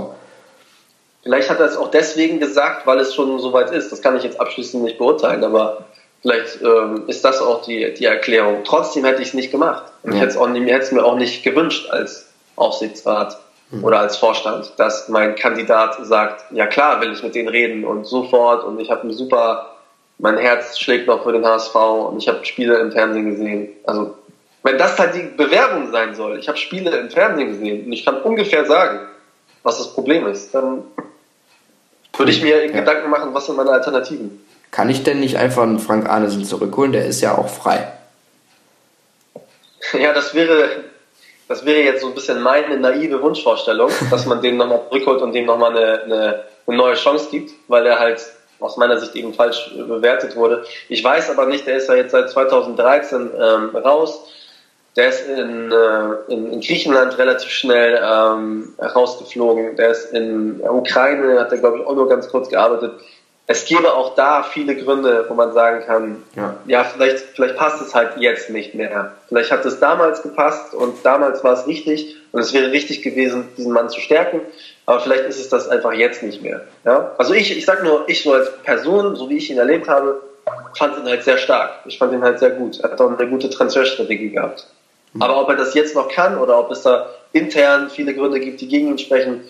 Vielleicht 1.22 1.50
hat 1.50 1.60
er 1.60 1.66
es 1.66 1.76
auch 1.76 1.90
deswegen 1.90 2.40
gesagt, 2.40 2.86
weil 2.86 2.98
es 2.98 3.14
schon 3.14 3.38
so 3.38 3.52
weit 3.52 3.70
ist. 3.70 3.92
Das 3.92 4.02
kann 4.02 4.16
ich 4.16 4.24
jetzt 4.24 4.40
abschließend 4.40 4.82
nicht 4.82 4.98
beurteilen, 4.98 5.44
aber 5.44 5.84
vielleicht 6.20 6.60
ähm, 6.62 7.04
ist 7.06 7.24
das 7.24 7.40
auch 7.40 7.62
die, 7.62 7.94
die 7.94 8.06
Erklärung. 8.06 8.62
Trotzdem 8.64 9.04
hätte 9.04 9.22
ich 9.22 9.28
es 9.28 9.34
nicht 9.34 9.52
gemacht. 9.52 9.84
Und 10.02 10.12
ja. 10.12 10.16
ich 10.16 10.22
hätte 10.22 10.78
es 10.78 10.92
mir 10.92 11.04
auch 11.04 11.16
nicht 11.16 11.44
gewünscht 11.44 11.90
als 11.90 12.26
Aufsichtsrat 12.56 13.38
mhm. 13.70 13.84
oder 13.84 14.00
als 14.00 14.16
Vorstand, 14.16 14.72
dass 14.78 15.08
mein 15.08 15.36
Kandidat 15.36 15.96
sagt, 16.02 16.44
ja 16.52 16.66
klar, 16.66 17.00
will 17.00 17.12
ich 17.12 17.22
mit 17.22 17.34
denen 17.34 17.48
reden 17.48 17.84
und 17.84 18.04
sofort 18.04 18.64
und 18.64 18.80
ich 18.80 18.90
habe 18.90 19.02
einen 19.02 19.12
super 19.12 19.71
mein 20.22 20.38
Herz 20.38 20.78
schlägt 20.78 21.08
noch 21.08 21.24
für 21.24 21.32
den 21.32 21.44
HSV 21.44 21.74
und 21.74 22.18
ich 22.18 22.28
habe 22.28 22.44
Spiele 22.44 22.78
im 22.78 22.92
Fernsehen 22.92 23.28
gesehen. 23.28 23.68
Also, 23.84 24.14
wenn 24.62 24.78
das 24.78 24.96
halt 24.96 25.16
die 25.16 25.28
Bewerbung 25.36 25.90
sein 25.90 26.14
soll, 26.14 26.38
ich 26.38 26.46
habe 26.46 26.56
Spiele 26.56 26.96
im 26.96 27.10
Fernsehen 27.10 27.48
gesehen 27.48 27.86
und 27.86 27.92
ich 27.92 28.04
kann 28.04 28.22
ungefähr 28.22 28.64
sagen, 28.64 29.00
was 29.64 29.78
das 29.78 29.92
Problem 29.92 30.28
ist, 30.28 30.54
dann 30.54 30.84
würde 32.16 32.30
ich 32.30 32.40
mir 32.40 32.66
ja. 32.66 32.72
Gedanken 32.72 33.10
machen, 33.10 33.34
was 33.34 33.46
sind 33.46 33.56
meine 33.56 33.70
Alternativen. 33.70 34.46
Kann 34.70 34.88
ich 34.88 35.02
denn 35.02 35.18
nicht 35.18 35.38
einfach 35.38 35.64
einen 35.64 35.80
Frank 35.80 36.08
Arnesen 36.08 36.44
zurückholen? 36.44 36.92
Der 36.92 37.06
ist 37.06 37.20
ja 37.20 37.36
auch 37.36 37.48
frei. 37.48 37.92
Ja, 39.94 40.14
das 40.14 40.34
wäre, 40.34 40.84
das 41.48 41.66
wäre 41.66 41.82
jetzt 41.82 42.00
so 42.00 42.06
ein 42.06 42.14
bisschen 42.14 42.40
meine 42.40 42.78
naive 42.78 43.20
Wunschvorstellung, 43.20 43.90
dass 44.10 44.24
man 44.26 44.40
den 44.40 44.56
nochmal 44.56 44.82
zurückholt 44.88 45.20
und 45.20 45.32
dem 45.32 45.46
nochmal 45.46 45.76
eine, 45.76 46.02
eine, 46.04 46.44
eine 46.68 46.76
neue 46.76 46.94
Chance 46.94 47.26
gibt, 47.32 47.50
weil 47.66 47.84
er 47.86 47.98
halt 47.98 48.24
aus 48.62 48.76
meiner 48.76 48.98
Sicht 48.98 49.14
eben 49.16 49.34
falsch 49.34 49.72
bewertet 49.76 50.36
wurde. 50.36 50.64
Ich 50.88 51.02
weiß 51.02 51.30
aber 51.30 51.46
nicht, 51.46 51.66
der 51.66 51.76
ist 51.76 51.88
ja 51.88 51.94
jetzt 51.94 52.12
seit 52.12 52.30
2013 52.30 53.30
ähm, 53.38 53.76
raus. 53.76 54.24
Der 54.96 55.08
ist 55.08 55.26
in, 55.26 55.72
äh, 55.72 56.32
in, 56.32 56.52
in, 56.52 56.60
Griechenland 56.60 57.16
relativ 57.16 57.48
schnell 57.48 57.98
ähm, 58.04 58.74
rausgeflogen. 58.78 59.76
Der 59.76 59.90
ist 59.90 60.12
in 60.12 60.58
der 60.58 60.74
Ukraine, 60.74 61.40
hat 61.40 61.50
er 61.50 61.58
glaube 61.58 61.78
ich 61.78 61.86
auch 61.86 61.94
nur 61.94 62.08
ganz 62.08 62.28
kurz 62.28 62.50
gearbeitet. 62.50 62.92
Es 63.46 63.64
gäbe 63.64 63.92
auch 63.92 64.14
da 64.14 64.42
viele 64.42 64.76
Gründe, 64.76 65.26
wo 65.28 65.34
man 65.34 65.52
sagen 65.52 65.84
kann, 65.84 66.22
ja, 66.36 66.56
ja 66.66 66.84
vielleicht, 66.84 67.24
vielleicht 67.34 67.56
passt 67.56 67.82
es 67.82 67.94
halt 67.94 68.18
jetzt 68.18 68.50
nicht 68.50 68.74
mehr. 68.74 69.12
Vielleicht 69.28 69.50
hat 69.50 69.64
es 69.64 69.80
damals 69.80 70.22
gepasst 70.22 70.74
und 70.74 71.04
damals 71.04 71.42
war 71.42 71.54
es 71.54 71.66
richtig 71.66 72.16
und 72.30 72.40
es 72.40 72.52
wäre 72.52 72.70
richtig 72.70 73.02
gewesen, 73.02 73.48
diesen 73.56 73.72
Mann 73.72 73.88
zu 73.88 74.00
stärken. 74.00 74.40
Aber 74.86 75.00
vielleicht 75.00 75.24
ist 75.24 75.40
es 75.40 75.48
das 75.48 75.68
einfach 75.68 75.92
jetzt 75.92 76.22
nicht 76.22 76.42
mehr. 76.42 76.62
Ja? 76.84 77.12
Also 77.18 77.34
ich, 77.34 77.56
ich 77.56 77.64
sag 77.64 77.84
nur, 77.84 78.04
ich 78.08 78.22
so 78.22 78.32
als 78.32 78.50
Person, 78.62 79.14
so 79.16 79.28
wie 79.28 79.36
ich 79.36 79.50
ihn 79.50 79.58
erlebt 79.58 79.88
habe, 79.88 80.20
fand 80.76 80.98
ihn 80.98 81.08
halt 81.08 81.22
sehr 81.22 81.38
stark. 81.38 81.80
Ich 81.86 81.98
fand 81.98 82.12
ihn 82.12 82.22
halt 82.22 82.38
sehr 82.38 82.50
gut. 82.50 82.80
Er 82.80 82.90
hat 82.90 83.00
auch 83.00 83.16
eine 83.16 83.28
gute 83.28 83.48
Transferstrategie 83.48 84.30
gehabt. 84.30 84.66
Mhm. 85.12 85.22
Aber 85.22 85.40
ob 85.40 85.48
er 85.48 85.56
das 85.56 85.74
jetzt 85.74 85.94
noch 85.94 86.08
kann 86.08 86.38
oder 86.38 86.58
ob 86.58 86.70
es 86.70 86.82
da 86.82 87.08
intern 87.32 87.90
viele 87.90 88.14
Gründe 88.14 88.40
gibt, 88.40 88.60
die 88.60 88.68
gegen 88.68 88.88
ihn 88.88 88.98
sprechen, 88.98 89.42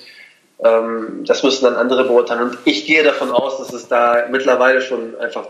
ähm, 0.63 1.25
das 1.27 1.43
müssen 1.43 1.65
dann 1.65 1.77
andere 1.77 2.05
beurteilen. 2.05 2.43
Und 2.43 2.59
ich 2.65 2.87
gehe 2.87 3.03
davon 3.03 3.31
aus, 3.31 3.59
dass 3.59 3.73
es 3.73 3.89
da 3.89 4.27
mittlerweile 4.31 4.81
schon 4.81 5.19
einfach 5.19 5.47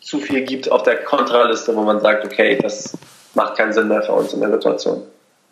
zu 0.00 0.18
viel 0.20 0.42
gibt 0.42 0.70
auf 0.70 0.82
der 0.82 1.02
Kontraliste, 1.02 1.74
wo 1.74 1.82
man 1.82 2.00
sagt, 2.00 2.24
okay, 2.24 2.58
das 2.62 2.96
macht 3.34 3.56
keinen 3.56 3.72
Sinn 3.72 3.88
mehr 3.88 4.02
für 4.02 4.12
uns 4.12 4.32
in 4.32 4.40
der 4.40 4.52
Situation. 4.52 5.02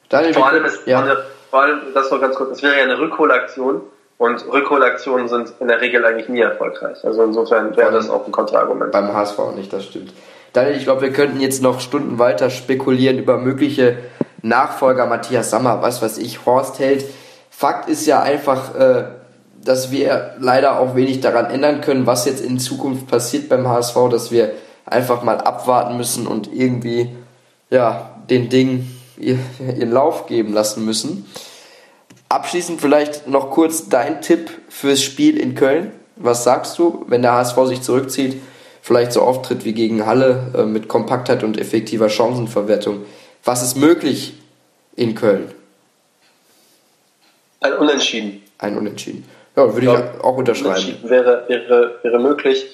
Daniel, 0.08 0.34
Vor 0.34 0.46
allem 0.46 0.64
ist 0.64 0.86
ja. 0.86 1.16
Vor 1.50 1.62
allem, 1.62 1.80
das 1.94 2.10
noch 2.10 2.20
ganz 2.20 2.36
kurz, 2.36 2.50
es 2.52 2.62
wäre 2.62 2.76
ja 2.76 2.82
eine 2.82 2.98
Rückholaktion 2.98 3.82
und 4.18 4.52
Rückholaktionen 4.52 5.28
sind 5.28 5.52
in 5.60 5.68
der 5.68 5.80
Regel 5.80 6.04
eigentlich 6.04 6.28
nie 6.28 6.40
erfolgreich. 6.40 7.04
Also 7.04 7.22
insofern 7.22 7.76
wäre 7.76 7.92
das 7.92 8.08
auch 8.08 8.26
ein 8.26 8.32
Kontraargument. 8.32 8.92
Beim 8.92 9.12
HSV 9.12 9.38
nicht, 9.54 9.72
das 9.72 9.84
stimmt. 9.84 10.12
Daniel, 10.52 10.76
ich 10.76 10.84
glaube, 10.84 11.02
wir 11.02 11.12
könnten 11.12 11.40
jetzt 11.40 11.62
noch 11.62 11.80
Stunden 11.80 12.18
weiter 12.18 12.48
spekulieren 12.48 13.18
über 13.18 13.36
mögliche 13.36 13.98
Nachfolger 14.42 15.06
Matthias 15.06 15.50
Sammer, 15.50 15.82
was 15.82 16.00
weiß 16.00 16.18
ich, 16.18 16.46
Horst 16.46 16.78
Held. 16.78 17.04
Fakt 17.50 17.88
ist 17.88 18.06
ja 18.06 18.22
einfach, 18.22 18.74
äh, 18.74 19.04
dass 19.62 19.90
wir 19.90 20.34
leider 20.38 20.78
auch 20.78 20.94
wenig 20.94 21.20
daran 21.20 21.46
ändern 21.46 21.80
können, 21.80 22.06
was 22.06 22.24
jetzt 22.24 22.42
in 22.42 22.58
Zukunft 22.58 23.08
passiert 23.08 23.48
beim 23.48 23.68
HSV, 23.68 23.96
dass 24.10 24.30
wir 24.30 24.52
einfach 24.86 25.22
mal 25.22 25.38
abwarten 25.38 25.96
müssen 25.96 26.26
und 26.26 26.52
irgendwie 26.52 27.14
ja, 27.70 28.10
den 28.30 28.48
Ihren 29.18 29.90
Lauf 29.90 30.26
geben 30.26 30.52
lassen 30.52 30.84
müssen. 30.84 31.26
Abschließend 32.28 32.80
vielleicht 32.80 33.28
noch 33.28 33.50
kurz 33.50 33.88
dein 33.88 34.20
Tipp 34.20 34.50
fürs 34.68 35.02
Spiel 35.02 35.38
in 35.38 35.54
Köln. 35.54 35.92
Was 36.16 36.44
sagst 36.44 36.78
du, 36.78 37.04
wenn 37.08 37.22
der 37.22 37.32
HSV 37.32 37.56
sich 37.66 37.82
zurückzieht, 37.82 38.40
vielleicht 38.82 39.12
so 39.12 39.22
auftritt 39.22 39.64
wie 39.64 39.74
gegen 39.74 40.06
Halle 40.06 40.52
äh, 40.56 40.62
mit 40.64 40.88
Kompaktheit 40.88 41.44
und 41.44 41.58
effektiver 41.58 42.08
Chancenverwertung? 42.08 43.04
Was 43.44 43.62
ist 43.62 43.76
möglich 43.76 44.34
in 44.96 45.14
Köln? 45.14 45.52
Ein 47.60 47.74
Unentschieden. 47.74 48.42
Ein 48.58 48.76
Unentschieden. 48.76 49.24
Ja, 49.54 49.72
würde 49.72 49.86
ich, 49.86 49.92
ich 49.92 50.24
auch 50.24 50.36
unterschreiben. 50.36 50.70
Unentschieden 50.70 51.10
wäre, 51.10 51.44
wäre, 51.48 51.98
wäre 52.02 52.18
möglich. 52.18 52.66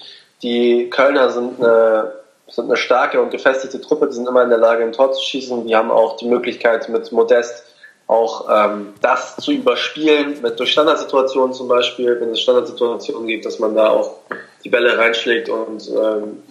Die 0.43 0.89
Kölner 0.91 1.31
sind 1.31 1.63
eine 1.63 2.13
sind 2.49 2.65
eine 2.65 2.77
starke 2.77 3.21
und 3.21 3.31
gefestigte 3.31 3.81
Truppe, 3.81 4.09
die 4.09 4.15
sind 4.15 4.29
immer 4.29 4.43
in 4.43 4.51
der 4.51 4.59
Lage, 4.59 4.85
ein 4.85 4.93
Tor 4.93 5.13
zu 5.13 5.23
schießen. 5.25 5.67
Die 5.67 5.75
haben 5.75 5.91
auch 5.91 6.17
die 6.17 6.29
Möglichkeit, 6.29 6.89
mit 6.89 7.11
Modest 7.13 7.65
auch 8.07 8.49
ähm, 8.51 8.95
das 9.01 9.37
zu 9.37 9.53
überspielen, 9.53 10.43
mit 10.43 10.59
durch 10.61 10.73
Standardsituationen 10.73 11.55
zum 11.55 11.69
Beispiel, 11.69 12.21
wenn 12.21 12.31
es 12.31 12.41
Standardsituationen 12.41 13.27
gibt, 13.27 13.47
dass 13.47 13.59
man 13.59 13.75
da 13.75 13.89
auch 13.89 14.17
die 14.65 14.69
Bälle 14.69 14.99
reinschlägt 14.99 15.49
und 15.49 15.89
ähm, 15.89 16.43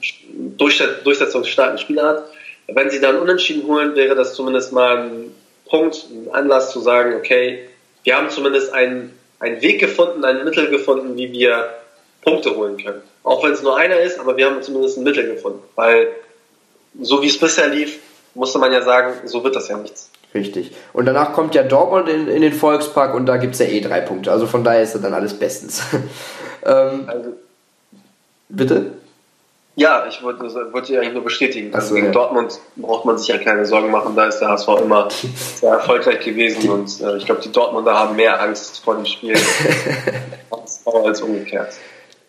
durchsetzungsstarken 0.57 1.77
Spieler 1.77 2.07
hat. 2.07 2.23
Wenn 2.67 2.89
sie 2.89 2.99
dann 2.99 3.19
unentschieden 3.19 3.67
holen, 3.67 3.95
wäre 3.95 4.15
das 4.15 4.33
zumindest 4.33 4.73
mal 4.73 4.97
ein 4.97 5.35
Punkt, 5.69 6.05
ein 6.09 6.33
Anlass 6.33 6.71
zu 6.71 6.79
sagen, 6.79 7.15
okay, 7.15 7.67
wir 8.03 8.17
haben 8.17 8.29
zumindest 8.29 8.73
einen, 8.73 9.17
einen 9.39 9.61
Weg 9.61 9.79
gefunden, 9.79 10.23
ein 10.25 10.43
Mittel 10.43 10.69
gefunden, 10.69 11.15
wie 11.17 11.31
wir 11.31 11.69
Punkte 12.21 12.55
holen 12.55 12.77
können. 12.77 13.01
Auch 13.23 13.43
wenn 13.43 13.51
es 13.51 13.61
nur 13.61 13.77
einer 13.77 13.99
ist, 13.99 14.19
aber 14.19 14.37
wir 14.37 14.45
haben 14.45 14.61
zumindest 14.61 14.97
ein 14.97 15.03
Mittel 15.03 15.27
gefunden. 15.27 15.59
Weil 15.75 16.07
so 16.99 17.21
wie 17.21 17.27
es 17.27 17.39
bisher 17.39 17.67
lief, 17.67 17.99
musste 18.33 18.59
man 18.59 18.71
ja 18.71 18.81
sagen, 18.81 19.13
so 19.25 19.43
wird 19.43 19.55
das 19.55 19.67
ja 19.67 19.77
nichts. 19.77 20.09
Richtig. 20.33 20.71
Und 20.93 21.05
danach 21.05 21.33
kommt 21.33 21.55
ja 21.55 21.63
Dortmund 21.63 22.07
in, 22.07 22.27
in 22.27 22.41
den 22.41 22.53
Volkspark 22.53 23.13
und 23.13 23.25
da 23.25 23.37
gibt 23.37 23.53
es 23.53 23.59
ja 23.59 23.65
eh 23.65 23.81
drei 23.81 23.99
Punkte. 24.01 24.31
Also 24.31 24.47
von 24.47 24.63
daher 24.63 24.81
ist 24.81 24.95
dann 24.95 25.13
alles 25.13 25.33
bestens. 25.33 25.81
ähm, 26.65 27.03
also, 27.07 27.33
bitte? 28.47 28.93
Ja, 29.75 30.05
ich 30.07 30.21
wollte, 30.21 30.43
wollte 30.73 30.99
eigentlich 30.99 31.13
nur 31.13 31.23
bestätigen. 31.23 31.73
Also 31.73 31.95
gegen 31.95 32.07
ja. 32.07 32.11
Dortmund 32.11 32.59
braucht 32.75 33.05
man 33.05 33.17
sich 33.17 33.29
ja 33.29 33.37
keine 33.37 33.65
Sorgen 33.65 33.89
machen, 33.89 34.15
da 34.15 34.25
ist 34.25 34.39
der 34.39 34.49
HSV 34.49 34.67
immer 34.81 35.07
sehr 35.55 35.71
erfolgreich 35.71 36.23
gewesen 36.23 36.69
und 36.69 37.01
äh, 37.01 37.17
ich 37.17 37.25
glaube, 37.25 37.41
die 37.41 37.51
Dortmunder 37.51 37.97
haben 37.97 38.15
mehr 38.15 38.41
Angst 38.41 38.83
vor 38.83 38.95
dem 38.95 39.05
Spiel 39.05 39.35
als 40.49 41.21
umgekehrt. 41.21 41.73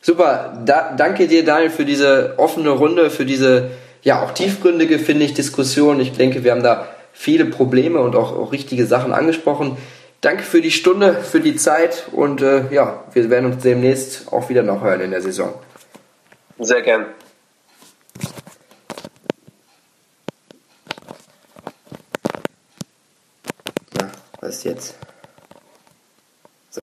Super, 0.05 0.61
da, 0.65 0.95
danke 0.97 1.29
dir 1.29 1.45
Daniel 1.45 1.71
für 1.71 1.85
diese 1.85 2.35
offene 2.37 2.71
Runde, 2.71 3.09
für 3.09 3.25
diese 3.25 3.71
ja 4.03 4.21
auch 4.21 4.33
tiefgründige, 4.33 4.99
finde 4.99 5.25
ich, 5.25 5.33
Diskussion. 5.33 6.01
Ich 6.01 6.13
denke, 6.13 6.43
wir 6.43 6.51
haben 6.51 6.65
da 6.65 6.89
viele 7.13 7.45
Probleme 7.45 8.01
und 8.01 8.17
auch, 8.17 8.37
auch 8.37 8.51
richtige 8.51 8.85
Sachen 8.87 9.13
angesprochen. 9.13 9.77
Danke 10.21 10.43
für 10.43 10.61
die 10.61 10.73
Stunde, 10.73 11.15
für 11.15 11.39
die 11.39 11.55
Zeit 11.55 12.09
und 12.11 12.43
äh, 12.43 12.73
ja, 12.73 13.05
wir 13.13 13.31
werden 13.31 13.53
uns 13.53 13.63
demnächst 13.63 14.33
auch 14.33 14.49
wieder 14.49 14.65
noch 14.65 14.83
hören 14.83 15.03
in 15.03 15.13
der 15.13 15.23
Saison. 15.23 15.55
Sehr 16.59 16.83
gern. 16.83 17.07
Ja, 24.01 24.11
was 24.41 24.65
jetzt? 24.65 24.97